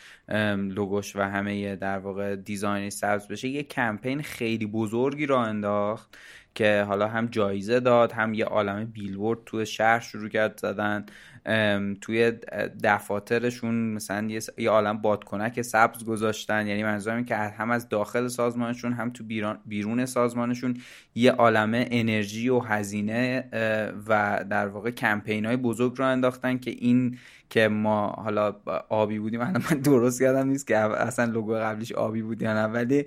[0.56, 6.18] لوگوش و همه در واقع دیزاین سبز بشه یه کمپین خیلی بزرگی را انداخت
[6.54, 11.06] که حالا هم جایزه داد هم یه عالم بیلبورد تو شهر شروع کرد زدن.
[12.00, 12.32] توی
[12.82, 14.28] دفاترشون مثلا
[14.58, 16.66] یه عالم بادکنک سبز گذاشتن.
[16.66, 19.24] یعنی منظورم که هم از داخل سازمانشون هم تو
[19.66, 20.76] بیرون سازمانشون
[21.14, 23.48] یه عالم انرژی و هزینه
[24.08, 27.18] و در واقع کمپین های بزرگ رو انداختن که این
[27.50, 28.56] که ما حالا
[28.88, 29.40] آبی بودیم.
[29.40, 33.04] الان من درست یادم نیست که اصلا لوگو قبلیش آبی بود یا نه ولی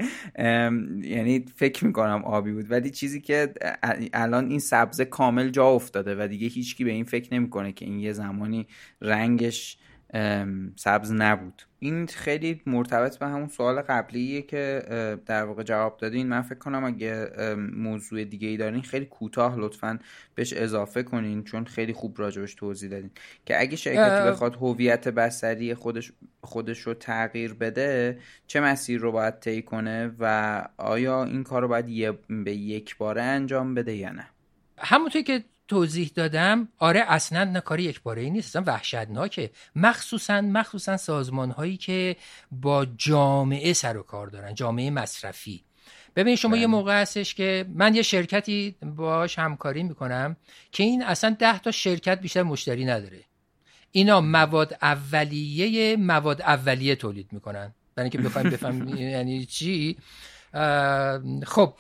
[1.10, 2.72] یعنی فکر می‌کنم آبی بود.
[2.72, 3.54] ولی چیزی که
[4.14, 8.00] الان این سبزه کامل جا افتاده و دیگه هیچکی به این فکر نمی‌کنه که این
[8.00, 8.68] یه زمانی
[9.02, 9.78] رنگش
[10.76, 11.62] سبز نبود.
[11.80, 14.84] این خیلی مرتبط به همون سوال قبلیه که
[15.26, 16.28] در واقع جواب دادین.
[16.28, 17.30] من فکر کنم اگه
[17.76, 20.00] موضوع دیگه ای دارین خیلی کوتاه لطفا
[20.36, 23.12] بهش اضافه کنین چون خیلی خوب راجبش توضیح دادین.
[23.46, 26.12] که اگه شرکتی بخواد هویت بصری خودش
[26.42, 31.68] خودش رو تغییر بده چه مسیر رو باید طی کنه و آیا این کار رو
[31.68, 34.28] باید به یک باره انجام بده یا نه؟
[34.78, 35.44] همونطور که
[35.74, 39.52] توضیح دادم آره اصلا نه کار یک باره ای نیست اصلا وحشتناکه.
[39.76, 42.16] مخصوصا مخصوصا سازمان هایی که
[42.52, 45.64] با جامعه سر و کار دارن جامعه مصرفی.
[46.16, 46.72] ببین شما یه بله.
[46.72, 50.38] موقع هستش که من یه شرکتی باش همکاری می‌کنم
[50.72, 53.24] که این اصلا ده تا شرکت بیشتر مشتری نداره.
[53.92, 57.74] اینا مواد اولیه مواد اولیه تولید می‌کنن.
[57.96, 59.98] برای اینکه بخوایم بفهمیم یعنی چی.
[61.46, 61.74] خب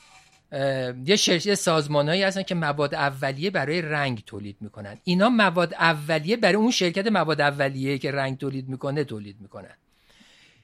[1.05, 4.97] یه شرکت سازمانهایی هستن که مواد اولیه برای رنگ تولید می‌کنن.
[5.03, 9.77] اینا مواد اولیه برای اون شرکت مواد اولیه که رنگ تولید می‌کنه تولید می‌کنن.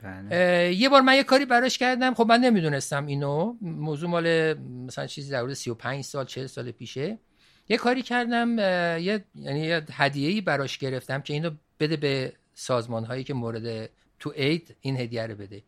[0.03, 0.73] بله.
[0.73, 2.13] یه بار من یه کاری براش کردم.
[2.13, 3.55] خب من نمی‌دونستم اینو.
[3.61, 4.53] موضوع مال
[4.87, 7.17] مثلا چیزی در حدود 35 سال 40 سال پیشه.
[7.69, 8.59] یه کاری کردم
[8.99, 14.33] یه یعنی یه هدیه‌ای براش گرفتم که اینو بده به سازمان هایی که مورد تو
[14.35, 15.63] اید این هدیه رو بده.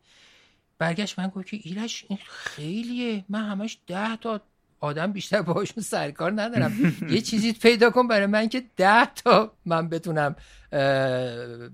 [0.82, 3.24] برگشت من گفت که ایرش این خیلیه.
[3.28, 4.40] من همش ده تا
[4.80, 6.96] آدم بیشتر باهاشون سرکار ندارم.
[7.10, 10.36] یه چیزی پیدا کن برای من که ده تا من بتونم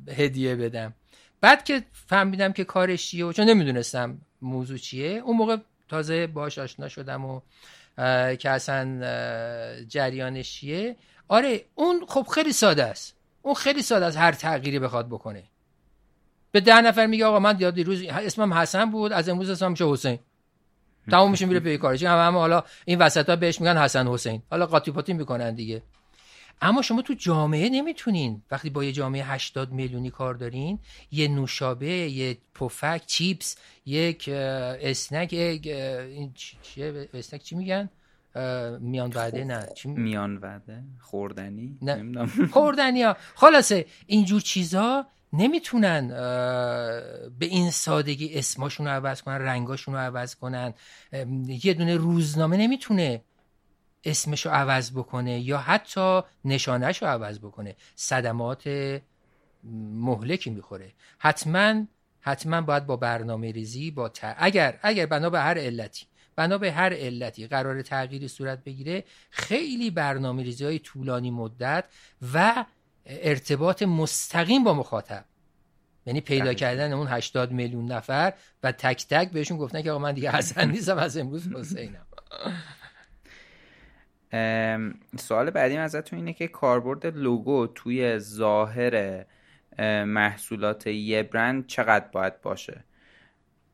[0.09, 0.95] هدیه بدم.
[1.41, 5.57] بعد که فهمیدم که کارش چیه و چون نمی‌دونستم موضوع چیه اون موقع
[5.89, 7.41] تازه باش آشنا شدم و
[8.37, 8.85] که اصلا
[9.89, 10.97] جریانش چیه.
[11.29, 13.17] آره اون خب خیلی ساده است.
[13.43, 15.43] اون خیلی ساده است هر تغییری بخواد بکنه.
[16.53, 19.87] به ده نفر میگه آقا من یاد دیروز اسمم حسن بود از امروز اسمم میشه
[19.89, 20.19] حسین.
[21.11, 22.03] تمام میشه میره پی کارش.
[22.03, 24.43] هم, هم حالا این وسط ها بهش میگن حسن حسین.
[24.51, 25.83] حالا قاطی پاتی می‌کنن دیگه.
[26.63, 28.43] اما شما تو جامعه نمی‌تونین.
[28.51, 30.79] وقتی با یه جامعه 80 میلیونی کار دارین
[31.13, 36.33] یه نوشابه یه پفک چیپس یک اسنک یک این
[36.63, 37.89] چیه؟ اسنک چی میگن؟
[38.81, 39.69] میان وعده نه.
[39.77, 42.27] چی میان وعده؟ خوردنی؟ نه.
[42.53, 43.17] خوردنی ها.
[43.35, 46.09] خلاصه اینجور چیزا نمی‌تونن
[47.39, 50.75] به این سادگی اسماشون رو عوض کنن رنگاشون رو عوض کنن.
[51.47, 53.23] یه دونه روزنامه نمی‌تونه
[54.05, 57.77] اسمش رو عوض بکنه یا حتی نشانش رو عوض بکنه.
[57.95, 58.69] صدمات
[59.93, 60.93] مهلکی می‌خوره.
[61.19, 61.85] حتما
[62.21, 66.07] حتما باید با برنامه ریزی با اگر اگر بنا به هر علتی
[66.37, 71.85] بنا به هر علتی قرار تغییری صورت بگیره خیلی برنامه ریزی های طولانی مدت
[72.35, 72.65] و
[73.09, 75.25] ارتباط مستقیم با مخاطب.
[76.07, 78.33] یعنی پیدا کردن اون 80 میلیون نفر
[78.63, 82.07] و تک تک بهشون گفتن که آقا من دیگه حسن نیستم از امروز حسینم.
[85.19, 89.25] سوال بعدی ازتون اینه که کاربرد لوگو توی ظاهر
[90.05, 92.85] محصولات یه برند چقدر باید باشه؟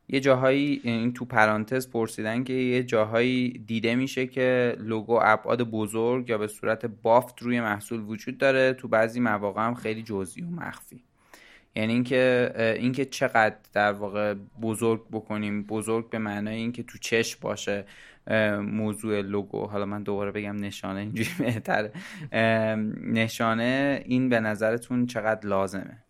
[0.09, 6.29] یه جاهایی این تو پرانتز پرسیدن که یه جاهایی دیده میشه که لوگو ابعاد بزرگ
[6.31, 10.51] یا به صورت بافت روی محصول وجود داره تو بعضی مواقع هم خیلی جزئی و
[10.51, 11.05] مخفی.
[11.77, 17.85] یعنی اینکه اینکه چقدر در واقع بزرگ بکنیم بزرگ به معنای اینکه تو چشم باشه
[18.61, 19.67] موضوع لوگو.
[19.67, 21.93] حالا من دوباره بگم نشانه اینجوری بهتره.
[23.01, 26.05] نشانه این به نظرتون چقدر لازمه؟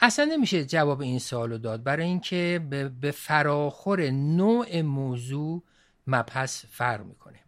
[0.00, 1.82] اصلا نمیشه جواب این سوالو داد.
[1.82, 2.60] برای اینکه
[3.00, 5.62] به فراخور نوع موضوع
[6.06, 7.38] مبحث فرق می‌کنه.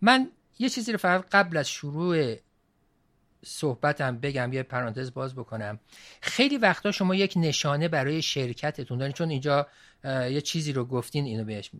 [0.00, 2.36] من یه چیزی رو فقط قبل از شروع
[3.44, 5.80] صحبتم بگم یه پرانتز باز بکنم.
[6.20, 9.66] خیلی وقتا شما یک نشانه برای شرکتتون دارین چون اینجا
[10.04, 11.70] یه چیزی رو گفتین اینو بهش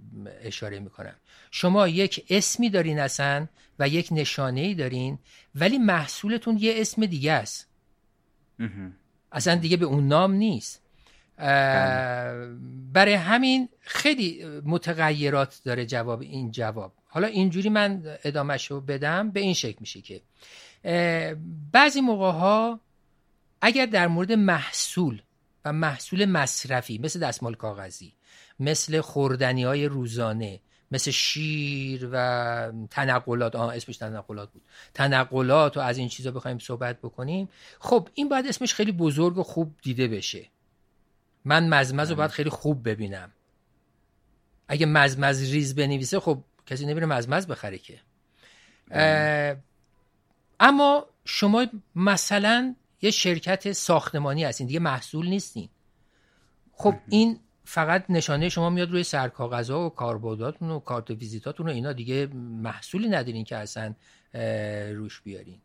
[0.41, 1.15] اشاره می‌کنم.
[1.51, 3.47] شما یک اسمی دارین اصلا
[3.79, 5.19] و یک نشانه ای دارین
[5.55, 7.69] ولی محصولتون یه اسم دیگه است.
[9.33, 10.83] اصلا دیگه به اون نام نیست
[11.37, 12.57] بله.
[12.93, 19.41] برای همین خیلی متغیرات داره جواب این جواب حالا اینجوری من ادامهش رو بدم به
[19.41, 20.21] این شکل میشه که
[21.73, 22.81] بعضی موقع ها
[23.61, 25.23] اگر در مورد محصول
[25.65, 28.13] و محصول مصرفی مثل دستمال کاغذی
[28.61, 30.61] مثل خوردنی های روزانه
[30.91, 33.57] مثل شیر و تنقلات.
[33.57, 34.63] آه اسمش تنقلات بود.
[34.95, 37.49] تنقلات و از این چیزا بخوایم صحبت بکنیم.
[37.81, 40.47] خب این باید اسمش خیلی بزرگ و خوب دیده بشه.
[41.45, 43.33] من مزمز رو باید خیلی خوب ببینم.
[44.69, 48.01] اگه مزمز ریز بنویسه خب کسی نمیره مزمز بخره که.
[50.61, 54.67] اما شما مثلا یه شرکت ساختمانی هستین.
[54.67, 55.69] دیگه محصول نیستین.
[56.73, 61.93] خب این فقط نشانه شما میاد روی سرکاغذها و کاربرداتون و کارت ویزیتاتون و اینا
[61.93, 62.27] دیگه
[62.63, 63.95] محصولی ندارین که اصلا
[64.95, 65.61] روش بیارین.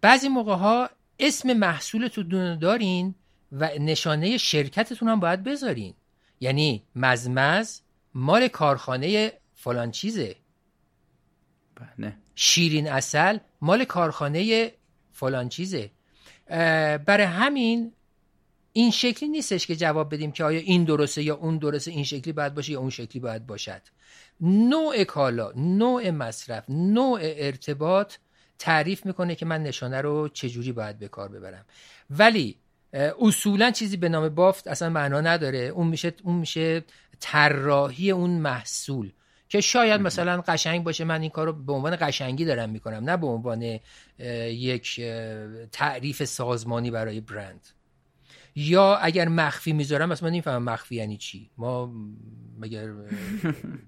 [0.00, 3.14] بعضی موقع ها اسم محصولتون دارین
[3.52, 5.94] و نشانه شرکتتون هم باید بذارین.
[6.40, 7.80] یعنی مزمز
[8.14, 10.36] مال کارخانه فلان چیزه.
[11.74, 12.16] بله.
[12.34, 14.72] شیرین اصل مال کارخانه
[15.12, 15.90] فلان چیزه.
[17.06, 17.92] برای همین
[18.72, 22.32] این شکلی نیستش که جواب بدیم که آیا این درسته یا اون درسته این شکلی
[22.32, 23.82] باید باشه یا اون شکلی باید باشد.
[24.40, 28.14] نوع کالا نوع مصرف نوع ارتباط
[28.58, 31.64] تعریف می‌کنه که من نشانه رو چجوری باید به کار ببرم.
[32.10, 32.56] ولی
[33.20, 35.58] اصولا چیزی به نام بافت اصلا معنا نداره.
[35.58, 36.84] اون میشه اون میشه
[37.20, 39.12] طراحی اون محصول
[39.48, 41.04] که شاید مثلا قشنگ باشه.
[41.04, 43.78] من این کار رو به عنوان قشنگی دارم می‌کنم نه به عنوان
[44.48, 45.00] یک
[45.72, 47.68] تعریف سازمانی برای برند.
[48.54, 51.50] یا اگر مخفی می‌ذارم مثلا من نمی‌فهمم مخفی یعنی چی.
[51.58, 51.92] ما
[52.58, 52.92] مگر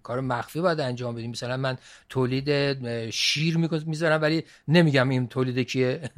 [0.02, 1.30] کار مخفی باید انجام بدیم.
[1.30, 6.10] مثلا من تولید شیر می‌ذارم ولی نمیگم این تولید کیه.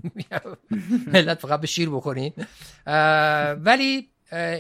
[1.13, 2.33] ملت فقط به شیر بخورین.
[3.57, 4.09] ولی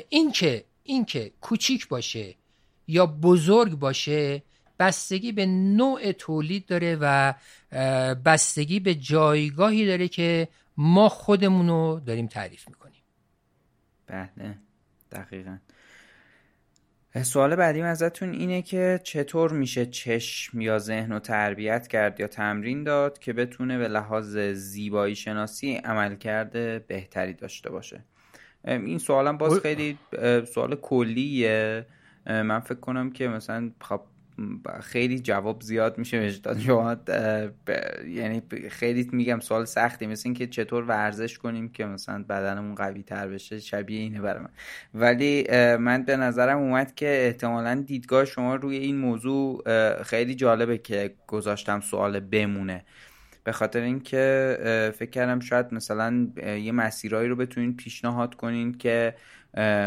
[0.08, 2.34] این که این که کوچیک باشه
[2.88, 4.42] یا بزرگ باشه
[4.78, 7.34] بستگی به نوع تولید داره و
[8.24, 12.85] بستگی به جایگاهی داره که ما خودمون رو داریم تعریف می‌کنیم.
[14.06, 14.58] بله
[15.12, 15.58] دقیقا.
[17.22, 22.84] سوال بعدیم ازتون اینه که چطور میشه چشم یا ذهن رو تربیت کرد یا تمرین
[22.84, 28.04] داد که بتونه به لحاظ زیبایی شناسی عمل کرده بهتری داشته باشه؟
[28.64, 29.98] این سوالم باز خیلی
[30.54, 31.86] سوال کلیه.
[32.26, 34.00] من فکر کنم که مثلا خب
[34.80, 36.96] خیلی جواب زیاد میشه بهش داد شما.
[38.08, 43.28] یعنی خیلی میگم سوال سختی مثل اینکه چطور ورزش کنیم که مثلا بدنمون قوی تر
[43.28, 44.50] بشه شبیه اینه برای من.
[44.94, 49.62] ولی من به نظرم اومد که احتمالا دیدگاه شما روی این موضوع
[50.02, 52.84] خیلی جالبه که گذاشتم سوال بمونه.
[53.44, 54.58] به خاطر اینکه
[54.98, 56.28] فکر کردم شاید مثلا
[56.62, 59.14] یه مسیرهایی رو بتونین پیشنهاد کنین که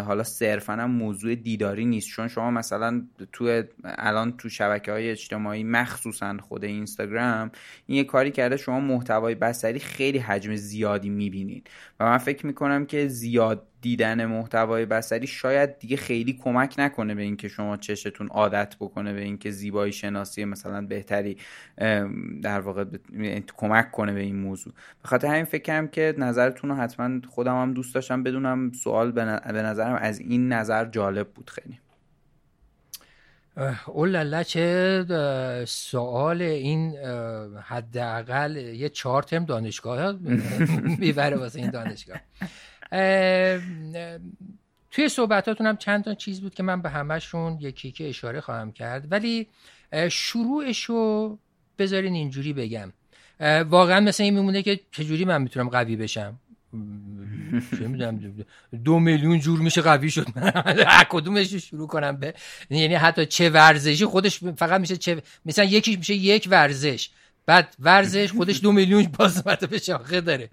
[0.06, 2.10] حالا صرفا هم موضوع دیداری نیست.
[2.10, 7.52] چون شما مثلا تو الان تو شبکه های اجتماعی مخصوصا خود اینستاگرام
[7.86, 11.70] این یه کاری کرده شما محتوای بصری خیلی حجم زیادی می‌بینید.
[12.00, 17.22] و من فکر می‌کنم که زیاد دیدن محتوای بصری شاید دیگه خیلی کمک نکنه به
[17.22, 21.38] اینکه شما چشتون عادت بکنه به اینکه زیبایی شناسی مثلا بهتری
[22.42, 24.74] در واقع یعنی کمک کنه به این موضوع.
[25.02, 29.22] به خاطر همین فکرم که نظرتون رو حتما خودم هم دوست داشتم بدونم سوال به
[29.52, 31.80] نظرم از این نظر جالب بود خیلی.
[33.88, 35.06] اولالا چه
[35.68, 36.98] سوال این
[37.64, 40.16] حداقل یه چهار ترم دانشگاه
[41.00, 42.18] می‌بره واسه این دانشگاه.
[44.92, 48.72] توی صحبتاتون هم چند تا چیز بود که من به همهشون یکی که اشاره خواهم
[48.72, 49.12] کرد.
[49.12, 49.48] ولی
[50.12, 51.38] شروعش رو
[51.78, 52.94] بذارین اینجوری بگم.
[53.70, 56.40] واقعا مثل این میمونه که چجوری من می‌تونم قوی بشم؟
[58.84, 60.28] دو میلیون جور میشه قوی شد.
[61.10, 62.34] کدومش شروع کنم به؟
[62.70, 67.10] یعنی حتی چه ورزشی خودش فقط میشه چه مثلا یکی میشه یک ورزش.
[67.46, 70.50] بعد ورزش خودش دو میلیون باز به شاخه داره.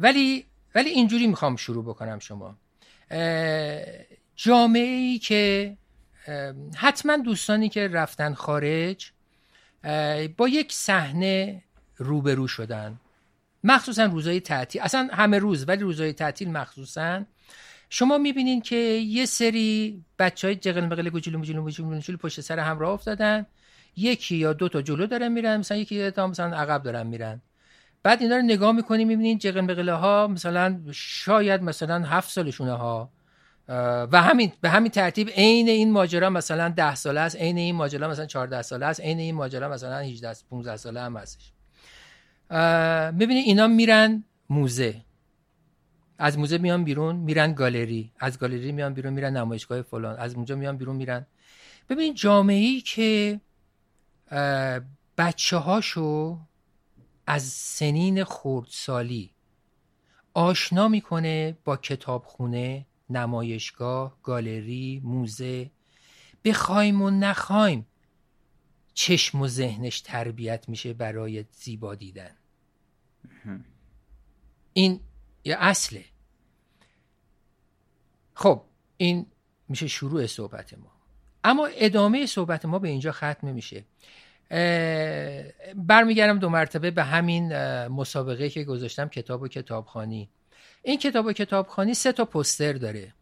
[0.00, 0.44] ولی
[0.74, 2.56] ولی اینجوری می‌خوام شروع بکنم شما.
[4.36, 5.76] جامعه ای که
[6.76, 9.10] حتما دوستانی که رفتن خارج
[10.36, 11.62] با یک صحنه
[11.96, 13.00] روبرو شدن.
[13.64, 14.82] مخصوصا روزهای تعطیل.
[14.82, 17.24] اصلا همه روز ولی روزهای تعطیل مخصوصا.
[17.90, 22.78] شما می‌بینین که یه سری بچه های جغل مقل گجلو مجلو مجلو پشت سر هم
[22.78, 23.46] راه افتادن.
[23.96, 27.40] یکی یا دو تا جلو دارن میرن مثلا یکی تا مثلا عقب دارن میرن.
[28.02, 33.10] بعد اینا رو نگاه می‌کنیم می‌بینین جغل بقله ها مثلا شاید مثلا هفت سالشونه ها.
[34.12, 38.08] و همین به همین ترتیب عین این ماجرا مثلا ده ساله است عین این ماجرا
[38.08, 41.52] مثلا 14 ساله است عین این ماجرا مثلا 18 15 ساله هم هستش.
[43.14, 45.00] می‌بینید اینا میرن موزه.
[46.18, 48.12] از موزه میان بیرون میرن گالری.
[48.20, 50.16] از گالری میان بیرون میرن نمایشگاه فلان.
[50.16, 51.26] از اونجا میان بیرون میرن.
[51.88, 53.40] ببینید جامعه ای که
[55.18, 56.38] بچه هاشو
[57.26, 59.30] از سنین خردسالی.
[60.34, 65.70] آشنا می‌کنه با کتابخونه نمایشگاه گالری موزه.
[66.44, 67.86] بخوایم و نخوایم.
[68.94, 72.36] چشم و ذهنش تربیت میشه برای زیبا دیدن.
[74.72, 75.00] این
[75.44, 76.04] یه اصله.
[78.34, 78.62] خب
[78.96, 79.26] این
[79.68, 80.92] میشه شروع صحبت ما.
[81.44, 83.84] اما ادامه صحبت ما به اینجا ختم میشه.
[85.76, 90.30] برمیگردم دو مرتبه به همین مسابقه که گذاشتم کتاب و کتابخانی
[90.82, 93.14] این کتاب و کتابخانی سه تا پستر داره.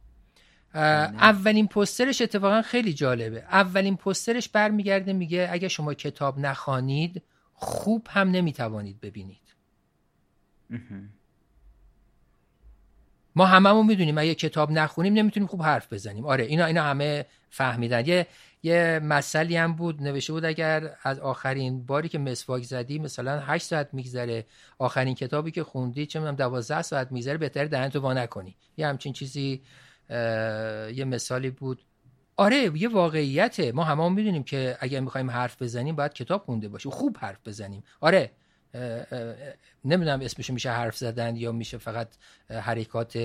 [0.73, 0.83] بله.
[0.83, 3.43] اولین پسترش اتفاقا خیلی جالبه.
[3.43, 7.23] اولین پسترش برمیگرده میگه اگه شما کتاب نخوانید
[7.55, 9.55] خوب هم نمی‌توانید ببینید.
[13.35, 16.27] ما هممون می‌دونیم اگه کتاب نخونیم نمی‌تونیم خوب حرف بزنیم.
[16.27, 18.07] آره اینا اینا همه فهمیدن.
[18.07, 18.27] یه
[18.63, 23.67] یه مسئله هم بود نوشته بود اگر از آخرین باری که مسواک زدی مثلا 8
[23.67, 24.47] ساعت میگذره
[24.79, 28.57] آخرین کتابی که خوندی چه می‌دونم 12 ساعت میگذره بهتر دهنتو وا نکنی.
[28.77, 29.63] یه همچین چیزی
[30.11, 31.83] یه مثالی بود.
[32.37, 33.73] آره یه واقعیته.
[33.73, 37.39] ما همه هم می‌دونیم که اگر می‌خوایم حرف بزنیم باید کتاب خونده باشیم خوب حرف
[37.47, 37.83] بزنیم.
[38.01, 38.31] آره
[39.85, 42.09] نمی‌دونم اسمش میشه حرف زدن یا میشه فقط
[42.51, 43.19] حرکات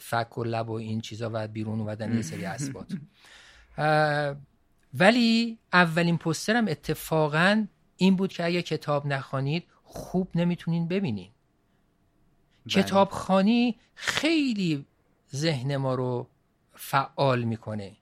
[0.00, 2.92] فک و لب و این چیزا و بیرون اومدن یه سری اسبات
[4.94, 7.66] ولی اولین پسترم اتفاقا
[7.96, 11.30] این بود که اگر کتاب نخوانید خوب نمی‌تونین ببینین.
[12.66, 12.82] بله.
[12.82, 14.86] کتاب خانی خیلی
[15.34, 16.28] ذهن ما رو
[16.74, 17.96] فعال می‌کنه.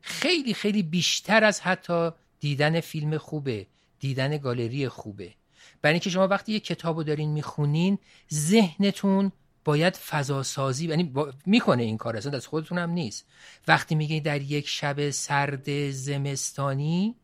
[0.00, 2.10] خیلی خیلی بیشتر از حتی
[2.40, 3.66] دیدن فیلم خوبه
[3.98, 5.34] دیدن گالری خوبه.
[5.82, 7.98] برای اینکه شما وقتی یه کتاب رو دارین می‌خونین
[8.32, 9.32] ذهنتون
[9.66, 11.12] باید فضا سازی یعنی
[11.46, 13.26] می‌کنه این کار اصلا از خودتون هم نیست.
[13.68, 17.14] وقتی میگه در یک شب سرد زمستانی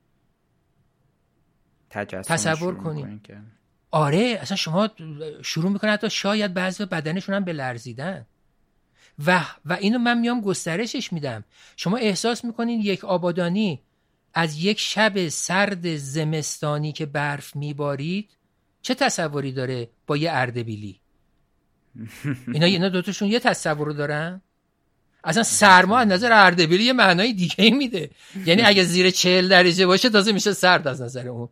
[1.91, 3.21] تصور کنید
[3.91, 4.89] آره اصلا شما
[5.43, 8.27] شروع می‌کنه حتی شاید بعضی بدنشون هم به لرزیدن.
[9.27, 11.45] و و اینو من میام گسترشش میدم.
[11.77, 13.83] شما احساس می‌کنین یک آبادانی
[14.35, 18.31] از یک شب سرد زمستانی که برف میبارید
[18.83, 21.02] چه تصوری داره با یه اردبیلی؟
[22.55, 24.41] اینا اینا دوتاشون یه تصور رو دارن؟
[25.25, 28.11] اصلا سرما از نظر اردبیلی یه معنای دیگه میده.
[28.47, 31.49] یعنی اگه زیر چهل درجه باشه تازه میشه سرد از نظر اون.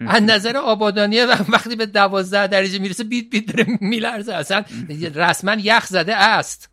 [0.00, 4.34] از نظر آبادانیه وقتی به دوازده درجه می‌رسه بیت بیت داره میلرزه.
[4.34, 4.64] اصلا
[5.14, 6.70] رسما یخ زده است.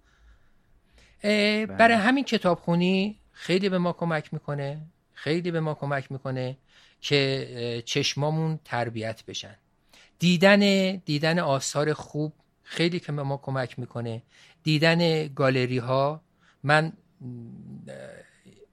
[1.23, 1.65] بله.
[1.65, 4.81] برای همین کتاب خونی خیلی به ما کمک می‌کنه
[5.13, 6.57] خیلی به ما کمک می‌کنه
[7.01, 9.55] که چشمامون تربیت بشن.
[10.19, 12.33] دیدن دیدن آثار خوب
[12.65, 14.23] خیلی که به ما کمک می‌کنه.
[14.63, 16.21] دیدن گالری ها
[16.63, 16.93] من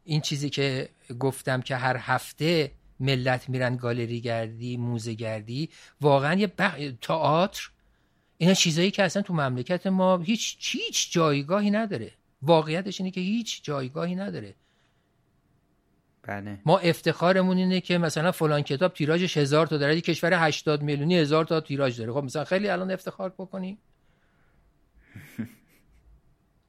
[0.05, 0.89] این چیزی که
[1.19, 5.71] گفتم که هر هفته ملت میرن گالری گردی موزه گردی
[6.01, 6.77] واقعا یه بخ...
[7.01, 7.71] تئاتر.
[8.39, 12.13] اینا چیزایی که اصلا تو مملکت ما هیچ هیچ جایگاهی نداره.
[12.43, 14.55] واقعیتش اینه که هیچ جایگاهی نداره.
[16.29, 16.59] بله.
[16.65, 21.45] ما افتخارمون اینه که مثلا فلان کتاب تیراژش هزار تا داره کشور 80 میلیونی هزار
[21.45, 22.13] تا تیراژ داره.
[22.13, 23.79] خب مثلا خیلی الان افتخار بکنیم.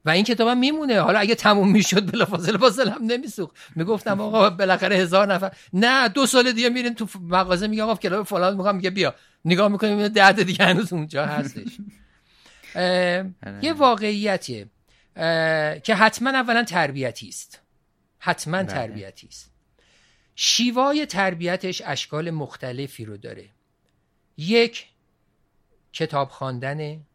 [0.05, 1.01] و این کتابم میمونه.
[1.01, 3.55] حالا اگه تموم می‌شد بلافاصله فاصله هم نمیسوخت.
[3.75, 5.51] می‌گفتم آقا بالاخره هزار نفر.
[5.73, 8.75] نه دو سال دیگه میرین تو مغازه میگه آقا کتاب فلان می‌خوام.
[8.75, 9.15] میگه بیا.
[9.45, 11.77] نگاه می‌کنیم ده دیگه هنوز اونجا هستش.
[13.61, 14.67] یه واقعیتیه
[15.83, 17.62] که حتما اولا تربیتی است.
[18.25, 18.73] حتما بله.
[18.73, 19.51] تربیتی است.
[20.35, 23.49] شیوای تربیتش اشکال مختلفی رو داره.
[24.37, 24.87] یک
[25.93, 27.05] کتاب خواندن.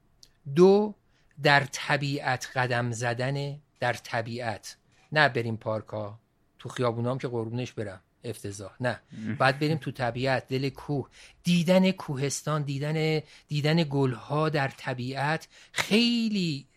[0.55, 0.95] دو
[1.43, 4.77] در طبیعت قدم زدن در طبیعت.
[5.13, 6.19] نه بریم پارکا
[6.59, 8.01] تو خیابونام که قربونش برم.
[8.25, 8.73] افتضاح.
[8.81, 9.01] نه.
[9.41, 10.49] باید بریم تو طبیعت.
[10.49, 11.09] دل کوه.
[11.43, 16.69] دیدن کوهستان دیدن دیدن گلها در طبیعت خیلی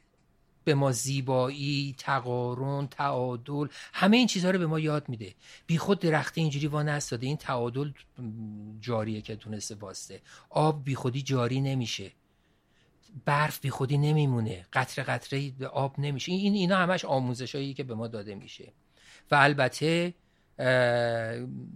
[0.64, 5.34] به ما زیبایی تقارن تعادل همه این چیزها رو به ما یاد میده.
[5.68, 7.28] بی خود درخت اینجوری وا نستاده.
[7.28, 7.92] این تعادل
[8.80, 10.22] جاریه که تونسته واسطه.
[10.50, 12.12] آب بی خودی جاری نمیشه.
[13.26, 14.66] برف بی خودی نمیمونه.
[14.74, 16.32] قطره قطره آب نمیشه.
[16.32, 18.74] این اینا همش آموزشایی که به ما داده میشه.
[19.32, 20.14] و البته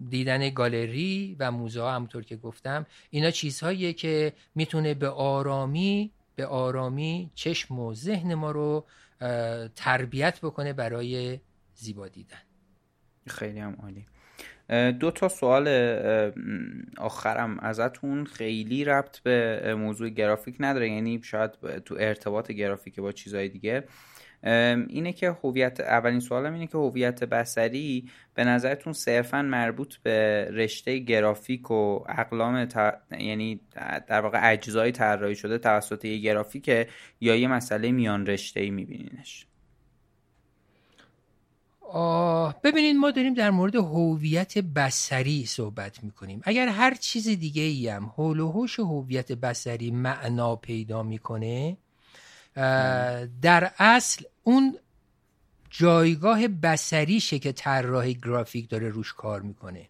[0.09, 6.45] دیدن گالری و موزه ها همونطور که گفتم اینا چیزهاییه که می‌تونه به آرامی به
[6.45, 8.85] آرامی چشم و ذهن ما رو
[9.75, 11.39] تربیت بکنه برای
[11.75, 12.37] زیبا دیدن.
[13.27, 14.05] خیلی هم عالی.
[14.91, 15.67] دو تا سوال
[16.97, 18.25] آخرم ازتون.
[18.25, 20.89] خیلی ربط به موضوع گرافیک نداره.
[20.89, 23.83] یعنی شاید تو ارتباط گرافیک با چیزهای دیگه.
[24.45, 30.99] اینه که هویت اولین سوالم اینه که هویت بسری به نظرتون صرفا مربوط به رشته
[30.99, 32.67] گرافیک و اقلام
[33.19, 33.59] یعنی
[34.07, 36.87] در واقع اجزای طراحی شده توسط یه گرافیک
[37.21, 39.47] یا یه مسئله میان رشته ای میبینینش
[42.63, 46.41] ببینید ما داریم در مورد هویت بسری صحبت می‌کنیم.
[46.43, 51.77] اگر هر چیز دیگه ای هم حول و حوش هویت بسری معنا پیدا می‌کنه
[53.41, 54.77] در اصل اون
[55.69, 59.89] جایگاه بسریشه که طراح گرافیک داره روش کار می‌کنه.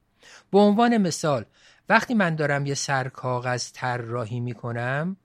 [0.52, 1.46] به عنوان مثال
[1.90, 5.18] وقتی من دارم یه سر کاغذ طراحی می‌کنم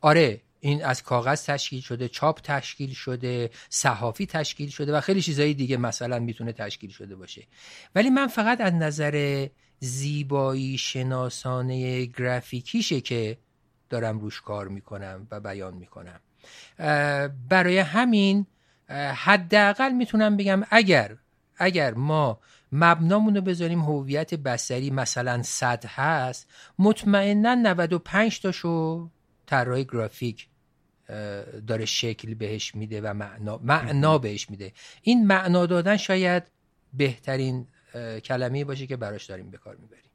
[0.00, 5.54] آره این از کاغذ تشکیل شده چاپ تشکیل شده صحافی تشکیل شده و خیلی چیزهای
[5.54, 7.46] دیگه مثلا می‌تونه تشکیل شده باشه.
[7.94, 9.46] ولی من فقط از نظر
[9.80, 13.38] زیبایی شناسانه گرافیکیشه که
[13.90, 16.20] دارم روش کار می‌کنم و بیان می‌کنم.
[17.48, 18.46] برای همین
[19.14, 21.16] حداقل می‌تونم بگم اگر
[21.56, 22.40] اگر ما
[22.72, 29.10] مبنامون رو بذاریم هویت بسری مثلا 100 هست مطمئنا 95 تاشو
[29.46, 30.48] طراح گرافیک
[31.66, 34.72] داره شکل بهش میده و معنا, معنا بهش میده.
[35.02, 36.42] این معنا دادن شاید
[36.94, 37.66] بهترین
[38.24, 40.10] کلمه باشه که براش داریم به کار می‌بریم.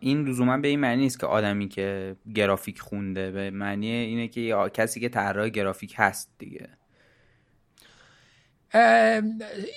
[0.00, 4.70] این لزوما به این معنی نیست که آدمی که گرافیک خونده به معنی اینه که
[4.74, 6.68] کسی که طراح گرافیک هست دیگه.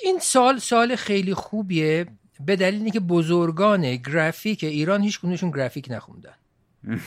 [0.04, 2.06] این سال سال خیلی خوبیه
[2.46, 6.34] به دلیل اینکه بزرگان گرافیک ایران هیچ کنونشون گرافیک نخوندن.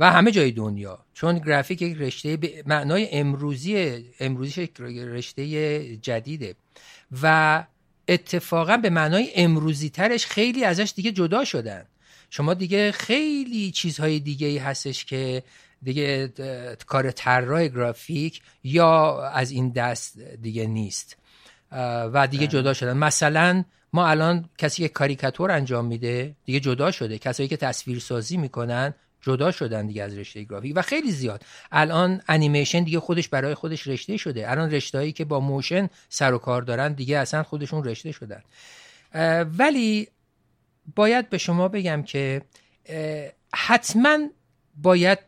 [0.00, 0.98] و همه جای دنیا.
[1.14, 6.54] چون گرافیک یک رشته به معنای امروزی امروزی رشته جدیده.
[7.22, 7.64] و
[8.08, 11.84] اتفاقا به معنای امروزی ترش خیلی ازش دیگه جدا شدن.
[12.30, 15.42] شما دیگه خیلی چیزهای دیگه ای هستش که
[15.82, 16.32] دیگه
[16.86, 21.16] کار طراح گرافیک یا از این دست دیگه نیست.
[22.12, 22.52] و دیگه بله.
[22.52, 22.96] جدا شدن.
[22.96, 27.18] مثلا ما الان کسی که کاریکاتور انجام میده دیگه جدا شده.
[27.18, 31.44] کسایی که تصویر سازی می‌کنن جدا شدن دیگه از رشته گرافیک و خیلی زیاد.
[31.72, 34.50] الان انیمیشن دیگه خودش برای خودش رشته شده.
[34.50, 38.42] الان رشتهایی که با موشن سر و کار دارن دیگه اصلا خودشون رشته شدن.
[39.44, 40.08] ولی
[40.96, 42.42] باید به شما بگم که
[43.54, 44.18] حتما
[44.76, 45.18] باید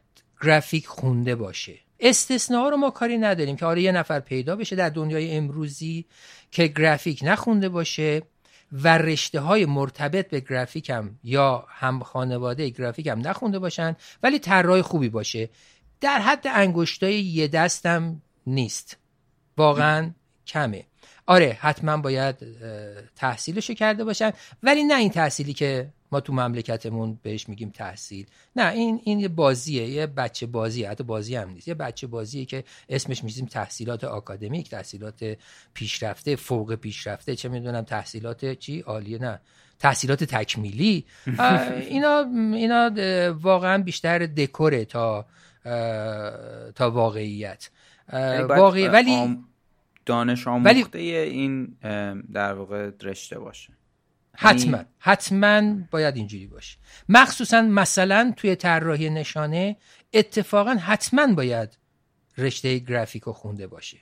[0.42, 1.74] گرافیک خونده باشه.
[2.00, 6.04] استثناء رو ما کاری نداریم که آره یه نفر پیدا بشه در دنیای امروزی
[6.50, 8.22] که گرافیک نخونده باشه.
[8.72, 14.38] و رشته های مرتبط به گرافیک هم یا هم خانواده گرافیک هم نخونده باشن ولی
[14.38, 15.50] طراح خوبی باشه.
[16.00, 18.96] در حد انگشتای یه دستم نیست.
[19.56, 20.10] واقعا
[20.46, 20.84] کمه.
[21.26, 22.36] آره حتما باید
[23.16, 24.32] تحصیلشو کرده باشن
[24.62, 28.26] ولی نه این تحصیلی که ما تو مملکتمون بهش میگیم تحصیل.
[28.56, 31.68] نه این این یه بازیه یه بچه بازیه حتی بازی هم نیست.
[31.68, 35.36] یه بچه بازیه که اسمش میگیم تحصیلات آکادمیک تحصیلات
[35.74, 37.36] پیشرفته فوق پیشرفته.
[37.36, 39.40] چه می‌دونم تحصیلات چی؟ عالیه نه.
[39.78, 41.04] تحصیلات تکمیلی.
[41.90, 42.90] اینا اینا
[43.40, 45.26] واقعا بیشتر دکوره تا
[46.74, 47.70] تا واقعیت.
[48.48, 49.38] واقعی ولی
[50.06, 51.16] دانش آموخته ولی...
[51.16, 51.76] این
[52.32, 53.72] در واقع رشته باشه.
[54.40, 56.78] حتما یعنی حتما باید اینجوری باشه.
[57.08, 59.76] مخصوصا مثلا توی طراحی نشانه
[60.12, 61.78] اتفاقا حتما باید
[62.38, 63.96] رشته گرافیک رو خونده باشه.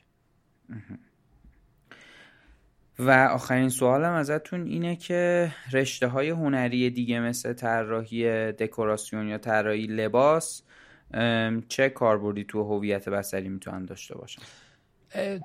[2.99, 9.87] و آخرین سوالم ازتون اینه که رشته های هنری دیگه مثل طراحی دکوراسیون یا طراحی
[9.87, 10.63] لباس
[11.69, 14.43] چه کاربردی تو هویت بصری می‌تونن داشته باشن؟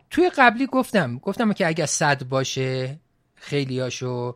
[0.10, 2.99] توی قبلی گفتم گفتم که اگر صد باشه
[3.36, 4.36] خیلیاشو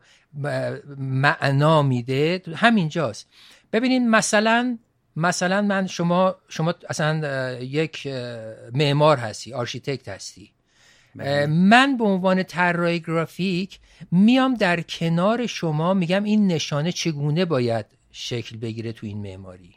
[0.98, 2.42] معنا میده.
[2.56, 3.28] همینجاست
[3.74, 4.78] ببینید مثلا
[5.16, 8.08] مثلا من شما شما اصلا یک
[8.74, 10.52] معمار هستی آرشیتکت هستی.
[11.16, 11.46] بله.
[11.46, 13.80] من به عنوان طراح گرافیک
[14.12, 19.74] میام در کنار شما میگم این نشانه چگونه باید شکل بگیره تو این معماری.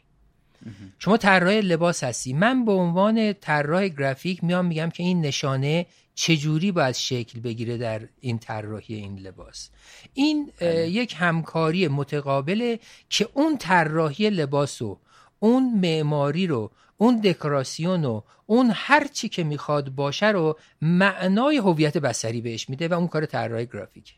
[0.99, 2.33] شما طراح لباس هستی.
[2.33, 5.85] من به عنوان طراح گرافیک میام میگم که این نشانه
[6.21, 9.69] چجوری باید شکل بگیره در این طراحی این لباس
[10.13, 10.89] این بله.
[10.89, 12.79] یک همکاری متقابله
[13.09, 14.99] که اون طراحی لباس رو
[15.39, 21.97] اون معماری رو اون دکوراسیون رو اون هر چی که می‌خواد باشه رو معنای هویت
[21.97, 24.15] بصری بهش میده و اون کار طراحی گرافیک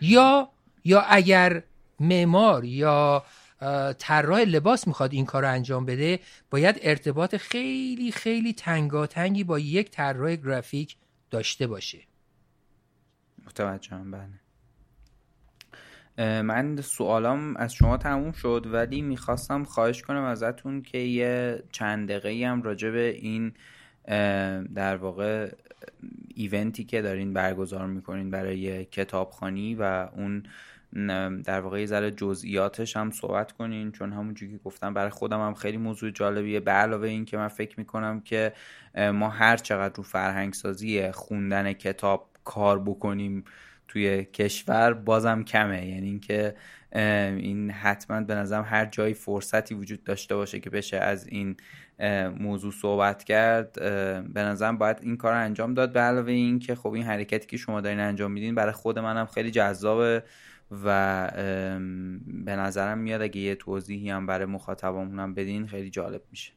[0.00, 0.48] یا
[0.84, 1.62] یا اگر
[2.00, 3.24] معمار یا
[3.98, 6.20] طراح لباس می‌خواد این کار رو انجام بده
[6.50, 10.96] باید ارتباط خیلی خیلی تنگاتنگی با یک طراح گرافیک
[11.34, 11.98] داشته باشه.
[13.46, 14.40] متوجهم بله.
[16.42, 22.46] من سوالام از شما تموم شد ولی می‌خواستم خواهش کنم ازتون که یه چند دقیقه
[22.46, 23.52] هم راجع به این
[24.74, 25.52] در واقع
[26.34, 30.42] ایونتی که دارین برگزار می‌کنین برای کتابخانی و اون
[31.44, 35.76] در واقع ذره جزئیاتش هم صحبت کنین چون همونجوری که گفتم برای خودم هم خیلی
[35.76, 36.60] موضوع جالبیه.
[36.60, 38.52] به علاوه این که من فکر می‌کنم که
[39.14, 43.44] ما هر چقدر رو فرهنگ سازی خوندن کتاب کار بکنیم
[43.88, 45.86] توی کشور بازم کمه.
[45.86, 46.54] یعنی اینکه
[46.92, 51.56] این حتما به نظرم هر جایی فرصتی وجود داشته باشه که بشه از این
[52.40, 53.72] موضوع صحبت کرد
[54.32, 55.92] به نظرم باید این کار انجام داد.
[55.92, 59.26] به علاوه این که خب این حرکتی که شما دارین انجام میدین برای خود منم
[59.26, 60.22] خیلی جذابه.
[60.70, 61.30] و
[62.44, 66.52] به نظرم میاد اگه یه توضیحی هم برای مخاطبامونم بدین خیلی جالب میشه.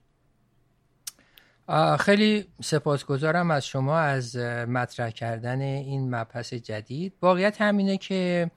[2.00, 4.36] خیلی سپاسگزارم از شما از
[4.68, 7.14] مطرح کردن این مبحث جدید.
[7.22, 8.52] واقعیت همینه که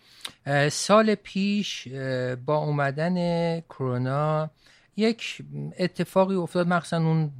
[0.70, 1.88] سال پیش
[2.46, 4.50] با اومدن کرونا
[5.00, 5.42] یک
[5.78, 7.32] اتفاقی افتاد مخصوصا اون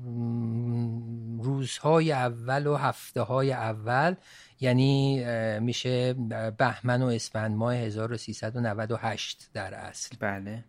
[1.43, 4.15] روزهای اول و هفته های اول.
[4.61, 5.25] یعنی
[5.61, 6.13] میشه
[6.59, 10.17] بهمن و اسفند ماه 1398 در اصل.
[10.21, 10.65] بله.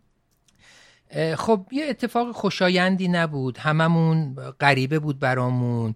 [1.37, 3.57] خب یه اتفاق خوشایندی نبود.
[3.57, 5.95] هممون غریبه بود برامون.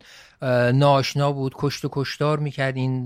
[0.73, 1.53] ناشنا بود.
[1.55, 3.05] کشت و کشتار می‌کرد این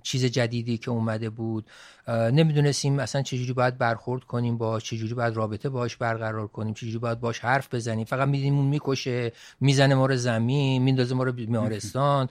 [0.00, 1.66] چیز جدیدی که اومده بود.
[2.08, 7.20] نمی‌دونستیم اصلا چجوری باید برخورد کنیم با چجوری باید رابطه باش برقرار کنیم چجوری باید
[7.20, 8.04] باش حرف بزنیم.
[8.04, 12.28] فقط میدیم اون می‌کشه می‌زنه ما رو زمین میندازه ما رو بیمارستان.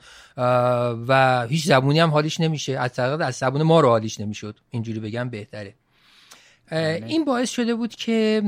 [1.07, 2.79] و هیچ زبونی هم حالیش نمیشه.
[2.79, 4.59] از از زبون ما رو حالیش نمی‌شد.
[4.69, 5.73] اینجوری بگم بهتره.
[6.71, 8.41] این باعث شده بود که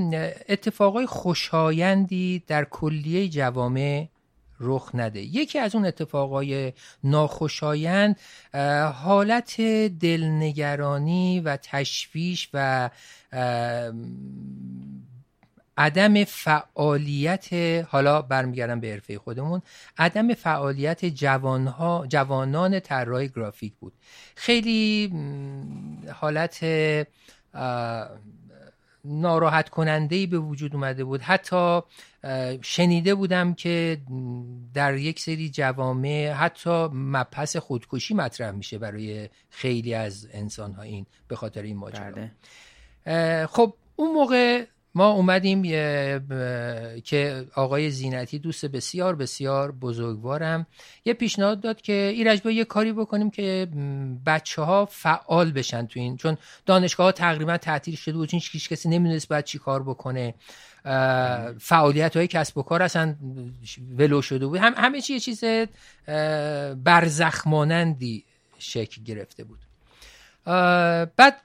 [0.49, 4.07] اتفاقای خوشایندی در کلیه جوامع
[4.59, 5.21] رخ نده.
[5.21, 6.73] یکی از اون اتفاقای
[7.03, 8.19] ناخوشایند
[8.93, 9.61] حالت
[9.99, 12.89] دلنگرانی و تشویش و
[15.77, 17.53] عدم فعالیت
[17.89, 19.61] حالا برمیگردم به عرفه خودمون
[19.97, 23.93] عدم فعالیت جوانها جوانان طراح گرافیک بود.
[24.35, 25.13] خیلی
[26.13, 26.59] حالت
[29.05, 31.81] ناراحت کننده ای به وجود اومده بود حتی
[32.61, 34.01] شنیده بودم که
[34.73, 41.05] در یک سری جوامع حتی مبحث خودکشی مطرح میشه برای خیلی از انسان ها این
[41.27, 42.11] به خاطر این ماجرا
[43.05, 43.45] بله.
[43.45, 44.65] خب اون موقع
[44.95, 45.63] ما اومدیم
[47.01, 50.67] که آقای زینتی دوست بسیار بسیار بزرگوارم.
[51.05, 53.67] یه پیشنهاد داد که ایرج با یه کاری بکنیم که
[54.25, 58.89] بچه ها فعال بشن تو این چون دانشگاه ها تقریبا تعطیل شده بود هیچ کسی
[58.89, 60.33] نمی‌دونست باید چی کار بکنه.
[61.59, 63.15] فعالیت های کسب و کار اصلا
[63.97, 64.59] ولو شده بود.
[64.59, 65.43] هم همه چی چیز
[66.83, 68.23] برزخمانندی
[68.59, 69.59] شکل گرفته بود.
[71.15, 71.41] بعد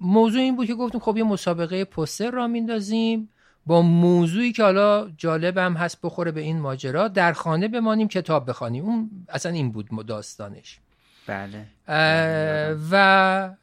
[0.00, 3.28] موضوع این بود که گفتیم خب یه مسابقه پوستر را میندازیم.
[3.66, 8.84] با موضوعی که حالا جالبم هست بخوره به این ماجرا در خانه بمانیم کتاب بخوانیم.
[8.84, 10.78] اون اصلا این بود داستانش.
[11.26, 11.66] بله.
[12.90, 13.54] و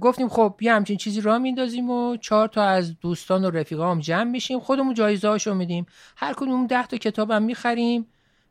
[0.00, 4.00] گفتیم خب یه همچین چیزی را میندازیم و چهار تا از دوستان و رفیقا هم
[4.00, 5.86] جمع میشیم خودمون جایزه هاشو میدیم.
[6.16, 8.06] هر کدوم ده تا کتاب هم می‌خریم.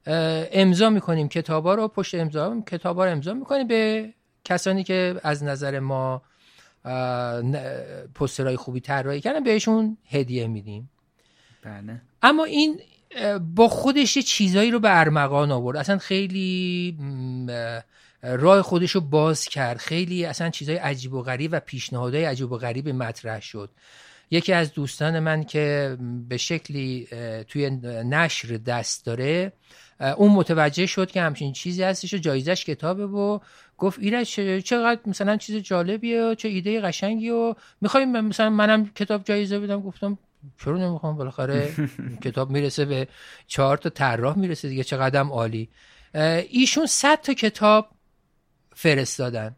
[0.07, 4.13] امضا می‌کنیم کتابا رو پشت امضا کتابا رو امضا می‌کنیم به
[4.45, 6.22] کسانی که از نظر ما
[8.16, 10.90] پسترهای خوبی طراحی کردن بهشون هدیه میدیم.
[11.64, 12.02] بله.
[12.22, 12.80] اما این
[13.56, 15.78] با خودش یه چیزایی رو به ارمغان آورد.
[15.78, 16.98] اصلا خیلی
[18.24, 19.78] راه خودش رو باز کرد.
[19.78, 23.70] خیلی اصلا چیزای عجیب و غریب و پیشنهادهای عجیب و غریب مطرح شد.
[24.34, 25.98] یکی از دوستان من که
[26.30, 27.08] به شکلی
[27.48, 27.70] توی
[28.06, 29.53] نشر دست داره
[30.18, 33.40] اون متوجه شد که همچین چیزی هستش و جایزش کتابه و
[33.82, 34.28] گفت ایرج
[34.64, 39.82] چقدر مثلا چیز جالبیه و چه ایده قشنگی و می‌خوایم مثلا منم کتاب جایزه بدم.
[39.82, 40.18] گفتم
[40.64, 41.74] چرا نمی‌خوام؟ بالاخره
[42.26, 43.08] کتاب می‌رسه به
[43.48, 45.70] چهار تا طراح می‌رسه دیگه چقدر عالی.
[46.49, 47.90] ایشون صد تا کتاب
[48.74, 49.56] فرستادن.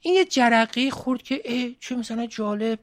[0.00, 2.78] این یه جرقه خورد که اه چه مثلا جالب.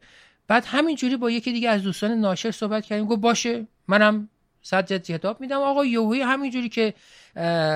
[0.47, 3.05] بعد همینجوری با یکی دیگه از دوستان ناشر صحبت کردیم.
[3.05, 4.29] گفت باشه منم
[4.67, 5.61] صد جد کتاب میدم.
[5.61, 6.93] آقا یوهی همینجوری که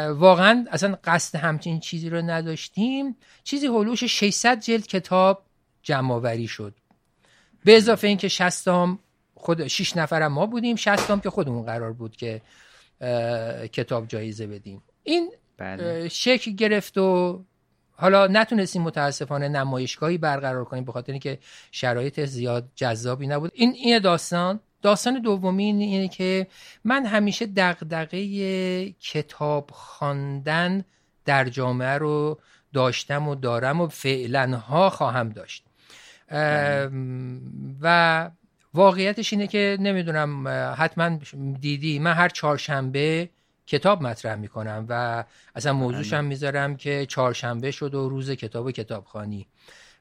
[0.09, 3.15] واقعا اصلا قصد همچین چیزی رو نداشتیم.
[3.43, 5.45] چیزی هلوش 600 جلد کتاب
[5.84, 6.76] جمع شد.
[7.65, 8.99] به اضافه اینکه 60 هم
[9.35, 10.76] خود 6 نفر ما بودیم.
[10.76, 12.41] 60 هم که خودمون قرار بود که
[13.73, 14.84] کتاب جایزه بدیم.
[15.03, 16.09] این بله.
[16.09, 17.43] شکل گرفت و
[17.91, 21.39] حالا نتونستیم متاسفانه نمایشگاهی برقرار کنیم به خاطر اینکه
[21.72, 23.51] شرایط زیاد جذابی نبود.
[23.53, 26.48] این این داستان داستان دومی اینه که
[26.84, 30.84] من همیشه دغدغه کتاب خواندن
[31.26, 32.40] در جامعه رو
[32.74, 35.66] داشتم و دارم و فعلا ها خواهم داشت.
[37.82, 38.30] و
[38.74, 40.48] واقعیتش اینه که نمی‌دونم
[40.78, 41.20] حتما
[41.60, 43.30] دیدی من هر چهارشنبه
[43.68, 45.24] کتاب مطرح می‌کنم و
[45.56, 49.48] اصلا موضوعشم می‌ذارم که چهارشنبه شد و روز کتاب و کتابخانی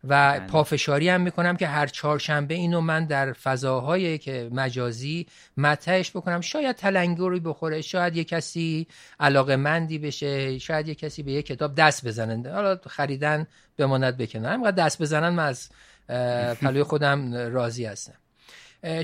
[0.05, 0.47] و بله.
[0.47, 6.41] پافشاری هم می‌کنم که هر چهارشنبه اینو من در فضاهای که مجازی مطرحش بکنم.
[6.41, 8.87] شاید تلنگری بخوره شاید یه کسی
[9.21, 12.53] علاقه مندی بشه شاید یه کسی به یه کتاب دست بزنه.
[12.53, 13.47] حالا خریدن
[13.77, 15.69] بماند بکنم اینقدر دست بزنن من از
[16.63, 18.15] پلوی خودم راضی هستم.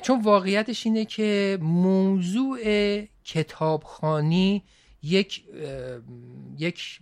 [0.02, 2.58] چون واقعیتش اینه که موضوع
[3.24, 4.64] کتابخانی
[5.02, 5.44] یک
[6.58, 7.00] یک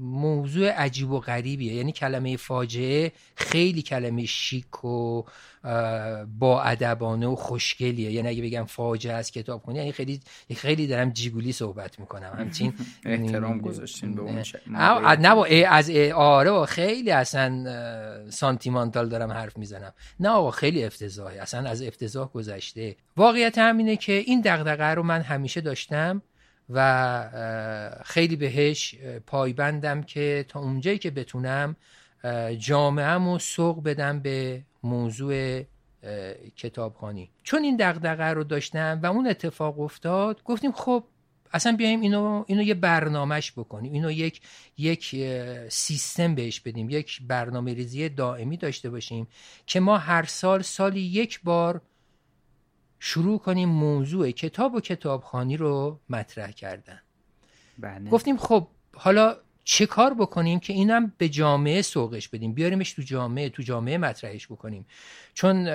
[0.00, 1.74] موضوع عجیب و غریبیه.
[1.74, 5.22] یعنی کلمه فاجعه خیلی کلمه شیک و
[6.38, 8.10] با ادبانه و خوشگلیه.
[8.10, 10.20] یعنی اگه بگم فاجعه از کتاب خونی یعنی خیلی
[10.56, 12.32] خیلی دارم جیگولی صحبت می‌کنم.
[12.38, 12.74] همچین
[13.04, 19.92] احترام گذاشتین به اون نه از آره خیلی اصلا سانتیمانتال دارم حرف می‌زنم.
[20.20, 21.40] نه آقا خیلی افتضاحه.
[21.40, 22.96] اصلا از افتضاح گذشته.
[23.16, 26.22] واقعیت همینه که این دغدغه رو من همیشه داشتم.
[26.70, 28.94] و خیلی بهش
[29.26, 31.76] پایبندم که تا اونجایی که بتونم
[32.58, 35.62] جامعه و سوق بدم به موضوع
[36.56, 37.30] کتابخانی.
[37.42, 41.04] چون این دغدغه رو داشتم و اون اتفاق افتاد گفتیم خب
[41.52, 43.92] اصلا بیایم اینو اینو یه برنامهش بکنیم.
[43.92, 44.40] اینو یک
[44.78, 45.16] یک
[45.68, 46.90] سیستم بهش بدیم.
[46.90, 49.26] یک برنامه ریزی دائمی داشته باشیم
[49.66, 51.80] که ما هر سال سالی یک بار
[53.06, 57.00] شروع کنیم موضوع کتاب و کتابخانی رو مطرح کردن.
[57.78, 58.10] بله.
[58.10, 63.48] گفتیم خب حالا چه کار بکنیم که اینم به جامعه سوقش بدیم؟ بیاریمش تو جامعه
[63.48, 64.86] تو جامعه مطرحش بکنیم.
[65.34, 65.68] چون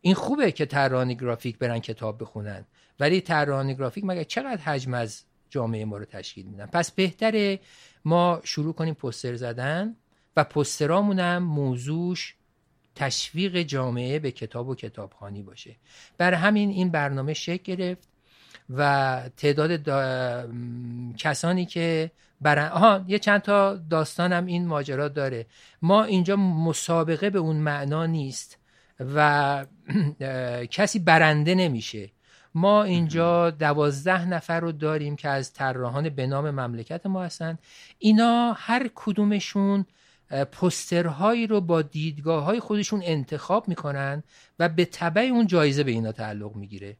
[0.00, 2.64] این خوبه که طراحان گرافیک برن کتاب بخونن.
[3.00, 7.60] ولی طراحان گرافیک مگه چقدر حجم از جامعه ما رو تشکیل میدن؟ پس بهتره
[8.04, 9.96] ما شروع کنیم پستر زدن
[10.36, 12.34] و پسترامونم موضوعش
[12.94, 15.76] تشویق جامعه به کتاب و کتابخانی باشه.
[16.18, 18.08] بر همین این برنامه شکل گرفت
[18.70, 19.70] و تعداد
[21.16, 22.10] کسانی که
[22.40, 22.68] برن...
[22.68, 25.46] آها یه چند تا داستانم این ماجرا داره.
[25.82, 28.58] ما اینجا مسابقه به اون معنا نیست
[29.00, 29.66] و
[30.70, 32.10] کسی برنده نمیشه.
[32.54, 37.58] ما اینجا دوازده نفر رو داریم که از طراحان به نام مملکت ما هستن.
[37.98, 39.86] اینا هر کدومشون
[40.30, 44.22] پسترهایی رو با دیدگاه های خودشون انتخاب می‌کنن
[44.58, 46.96] و به طبع اون جایزه به اینا تعلق می‌گیره.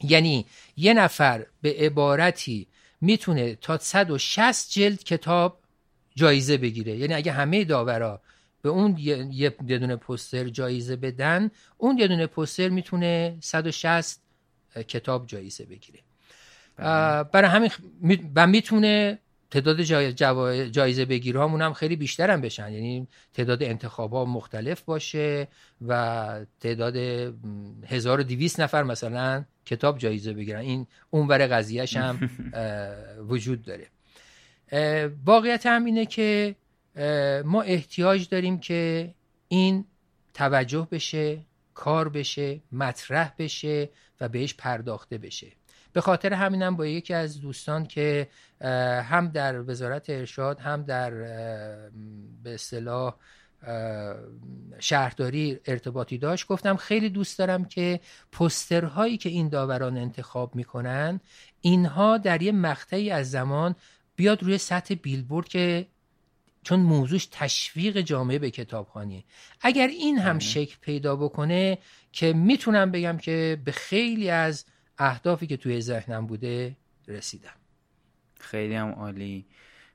[0.00, 0.46] یعنی
[0.76, 2.66] یه نفر به عبارتی
[3.00, 5.60] می‌تونه تا 160 جلد کتاب
[6.14, 6.96] جایزه بگیره.
[6.96, 8.20] یعنی اگه همه داورا
[8.62, 14.20] به اون یه دونه پستر جایزه بدن اون یه دونه پستر می‌تونه 160
[14.88, 15.98] کتاب جایزه بگیره.
[16.76, 17.22] بله.
[17.22, 17.70] برای همین
[18.36, 19.18] و می‌تونه
[19.54, 19.82] تعداد
[20.70, 22.72] جایزه بگیرهامون هم خیلی بیشتر هم بشن.
[22.72, 25.48] یعنی تعداد انتخاب ها مختلف باشه
[25.88, 26.96] و تعداد
[27.86, 30.60] 1200 نفر مثلا کتاب جایزه بگیرن.
[30.60, 32.30] این اونور قضیهش هم
[33.30, 33.86] وجود داره.
[35.26, 36.56] واقعیت هم اینه که
[37.44, 39.14] ما احتیاج داریم که
[39.48, 39.84] این
[40.34, 41.38] توجه بشه
[41.74, 43.90] کار بشه مطرح بشه
[44.20, 45.46] و بهش پرداخته بشه.
[45.94, 48.28] به خاطر همینم با یکی از دوستان که
[49.04, 51.10] هم در وزارت ارشاد هم در
[52.42, 53.14] به اصطلاح
[54.78, 58.00] شهرداری ارتباطی داشت گفتم خیلی دوست دارم که
[58.32, 61.20] پسترهایی که این داوران انتخاب می‌کنن
[61.60, 63.74] اینها در یه مقطعی از زمان
[64.16, 65.86] بیاد روی سطح بیلبورد که
[66.62, 69.24] چون موضوعش تشویق جامعه به کتابخانی
[69.60, 70.38] اگر این هم بله.
[70.38, 71.78] شکل پیدا بکنه
[72.12, 74.64] که می‌تونم بگم که به خیلی از
[74.98, 76.76] اهدافی که توی ذهنم بوده
[77.08, 77.54] رسیدم.
[78.40, 79.46] خیلی هم عالی.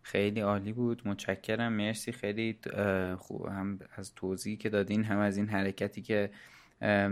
[0.02, 1.02] خیلی عالی بود.
[1.06, 1.74] متشکرم.
[1.74, 2.12] مرسی.
[2.12, 2.58] خیلی
[3.18, 3.48] خوب.
[3.48, 6.32] هم از توضیحی که دادین هم از این حرکتی که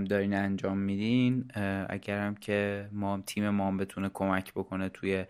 [0.09, 1.51] دارین انجام میدین.
[1.89, 5.25] اگرم که ما تیم ما بتونه کمک بکنه توی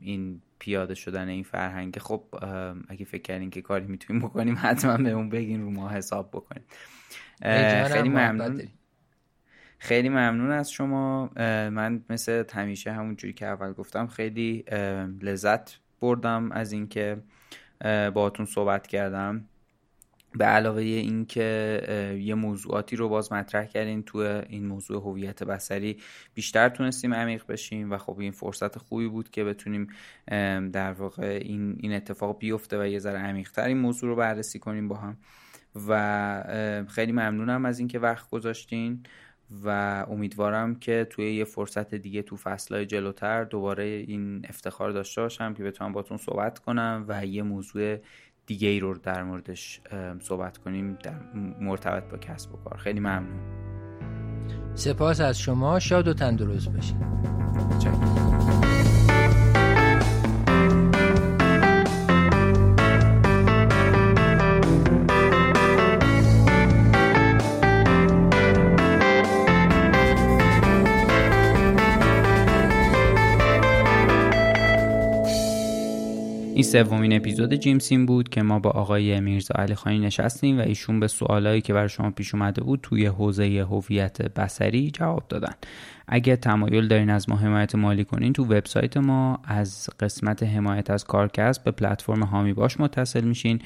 [0.00, 1.98] این پیاده شدن این فرهنگ.
[1.98, 2.24] خب
[2.88, 6.64] اگه فکر کردین که کاری می‌تونیم بکنیم حتما به اون بگین رو ما حساب بکنیم.
[7.86, 8.68] خیلی ممنون.
[9.78, 11.30] خیلی ممنون از شما.
[11.70, 14.64] من مثل همیشه همون جوری که اول گفتم خیلی
[15.22, 17.16] لذت بردم از اینکه
[18.14, 19.44] باهاتون صحبت کردم.
[20.34, 24.18] به علاوه اینکه یه موضوعاتی رو باز مطرح کردین تو
[24.48, 25.96] این موضوع هویت بصری
[26.34, 29.86] بیشتر تونستیم عمیق بشیم و خب این فرصت خوبی بود که بتونیم
[30.72, 34.88] در واقع این این اتفاق بیفته و یه ذره عمیق‌تر این موضوع رو بررسی کنیم
[34.88, 35.16] با هم.
[35.88, 39.02] و خیلی ممنونم از اینکه وقت گذاشتین.
[39.64, 39.68] و
[40.10, 45.64] امیدوارم که توی یه فرصت دیگه تو فصلهای جلوتر دوباره این افتخار داشته باشم که
[45.64, 47.96] بتونم باتون صحبت کنم و یه موضوع
[48.46, 49.80] دیگه ای رو در موردش
[50.20, 51.14] صحبت کنیم در
[51.60, 52.76] مرتبط با کسب و کار.
[52.76, 53.40] خیلی ممنون.
[54.74, 55.78] سپاس از شما.
[55.78, 56.96] شاد و تندرست باشید.
[76.58, 81.00] این سومین اپیزود جیمسین بود که ما با آقای میرزا علی خانی نشستیم و ایشون
[81.00, 85.52] به سوالایی که برای شما پیش اومده بود توی حوزه هویت بسری جواب دادن.
[86.08, 91.04] اگه تمایل دارین از ما حمایت مالی کنین تو وبسایت ما از قسمت حمایت از
[91.04, 93.58] کارکسب به پلتفرم هامی باش متصل میشین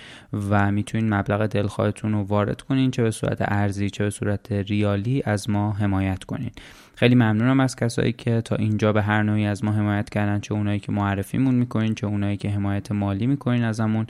[0.50, 5.22] و می‌تونین مبلغ دلخواهتون رو وارد کنین چه به صورت ارزی چه به صورت ریالی
[5.24, 6.50] از ما حمایت کنین.
[6.94, 10.54] خیلی ممنونم از کسایی که تا اینجا به هر نوعی از ما حمایت کردن چه
[10.54, 14.06] اونایی که معرفیمون می‌کنین چه اونایی که حمایت مالی می‌کنین ازمون.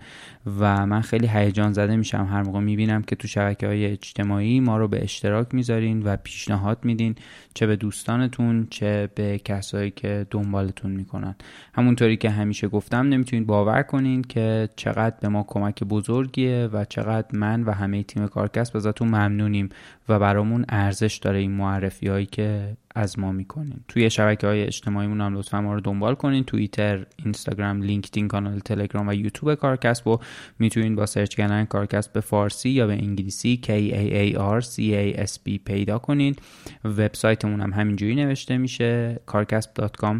[0.47, 4.79] و من خیلی هیجان زده میشم هر موقع می‌بینم که تو شبکه های اجتماعی ما
[4.79, 7.15] رو به اشتراک می‌ذارین و پیشنهاد میدین
[7.55, 11.35] چه به دوستانتون چه به کسایی که دنبالتون می‌کنن.
[11.75, 17.29] همونطوری که همیشه گفتم نمی‌تونید باور کنین که چقدر به ما کمک بزرگیه و چقدر
[17.33, 19.69] من و همه تیم کارکسب ازتون ممنونیم
[20.09, 23.81] و برامون ارزش داره این معرفی هایی که از ما می‌کنین.
[23.89, 26.45] توی شبکه های اجتماعیمون هم لطفا ما رو دنبال کنین.
[26.45, 30.19] توییتر اینستاگرام لینکدین کانال تلگرام و یوتیوب کارکسب و
[30.59, 34.77] می‌تونین با search کردن کارکسب به فارسی یا به انگلیسی K A A R C
[34.79, 36.37] A S B پیدا کنین.
[36.85, 40.17] وبسایتمون هم همینجوری نوشته میشه kaarcasb.com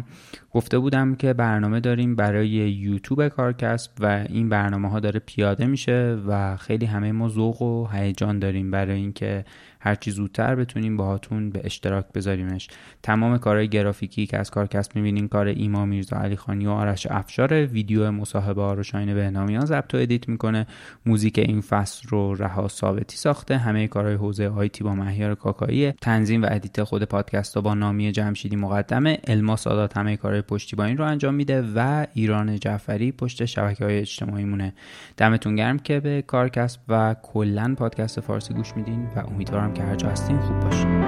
[0.51, 6.17] گفته بودم که برنامه داریم برای یوتیوب کارکسب و این برنامه ها داره پیاده میشه
[6.27, 9.45] و خیلی همه ما ذوق و هیجان داریم برای اینکه
[9.85, 12.67] هرچی زودتر بتونیم باهاتون به اشتراک بذاریمش.
[13.03, 17.65] تمام کارهای گرافیکی که از کارکسب می‌بینین کار ایما میرزا علی خانی و آرش افشار
[17.65, 20.67] ویدیو مصاحبه ها رو شاین بهنامیان ضبط و edit می‌کنه.
[21.05, 23.57] موزیک این فصل رو رها ثابتی ساخته.
[23.57, 25.91] همه کارهای حوزه IT با مهیار کاکایی.
[25.91, 29.19] تنظیم و edit خود پادکست با نامی جمشیدی مقدمه.
[29.27, 34.45] الما سادات همه کارهای پشتیبانی رو انجام میده و ایران جعفری پشت شبکه های اجتماعی
[34.45, 34.73] مونه.
[35.17, 39.96] دمتون گرم که به کارکسب و کلا پادکست فارسی گوش میدین و امیدوارم که هر
[39.96, 41.04] جا هستین خوب باشین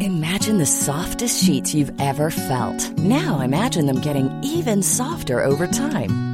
[0.00, 2.80] Imagine the softest sheets you've ever felt.
[2.98, 6.33] Now imagine them getting even softer over time.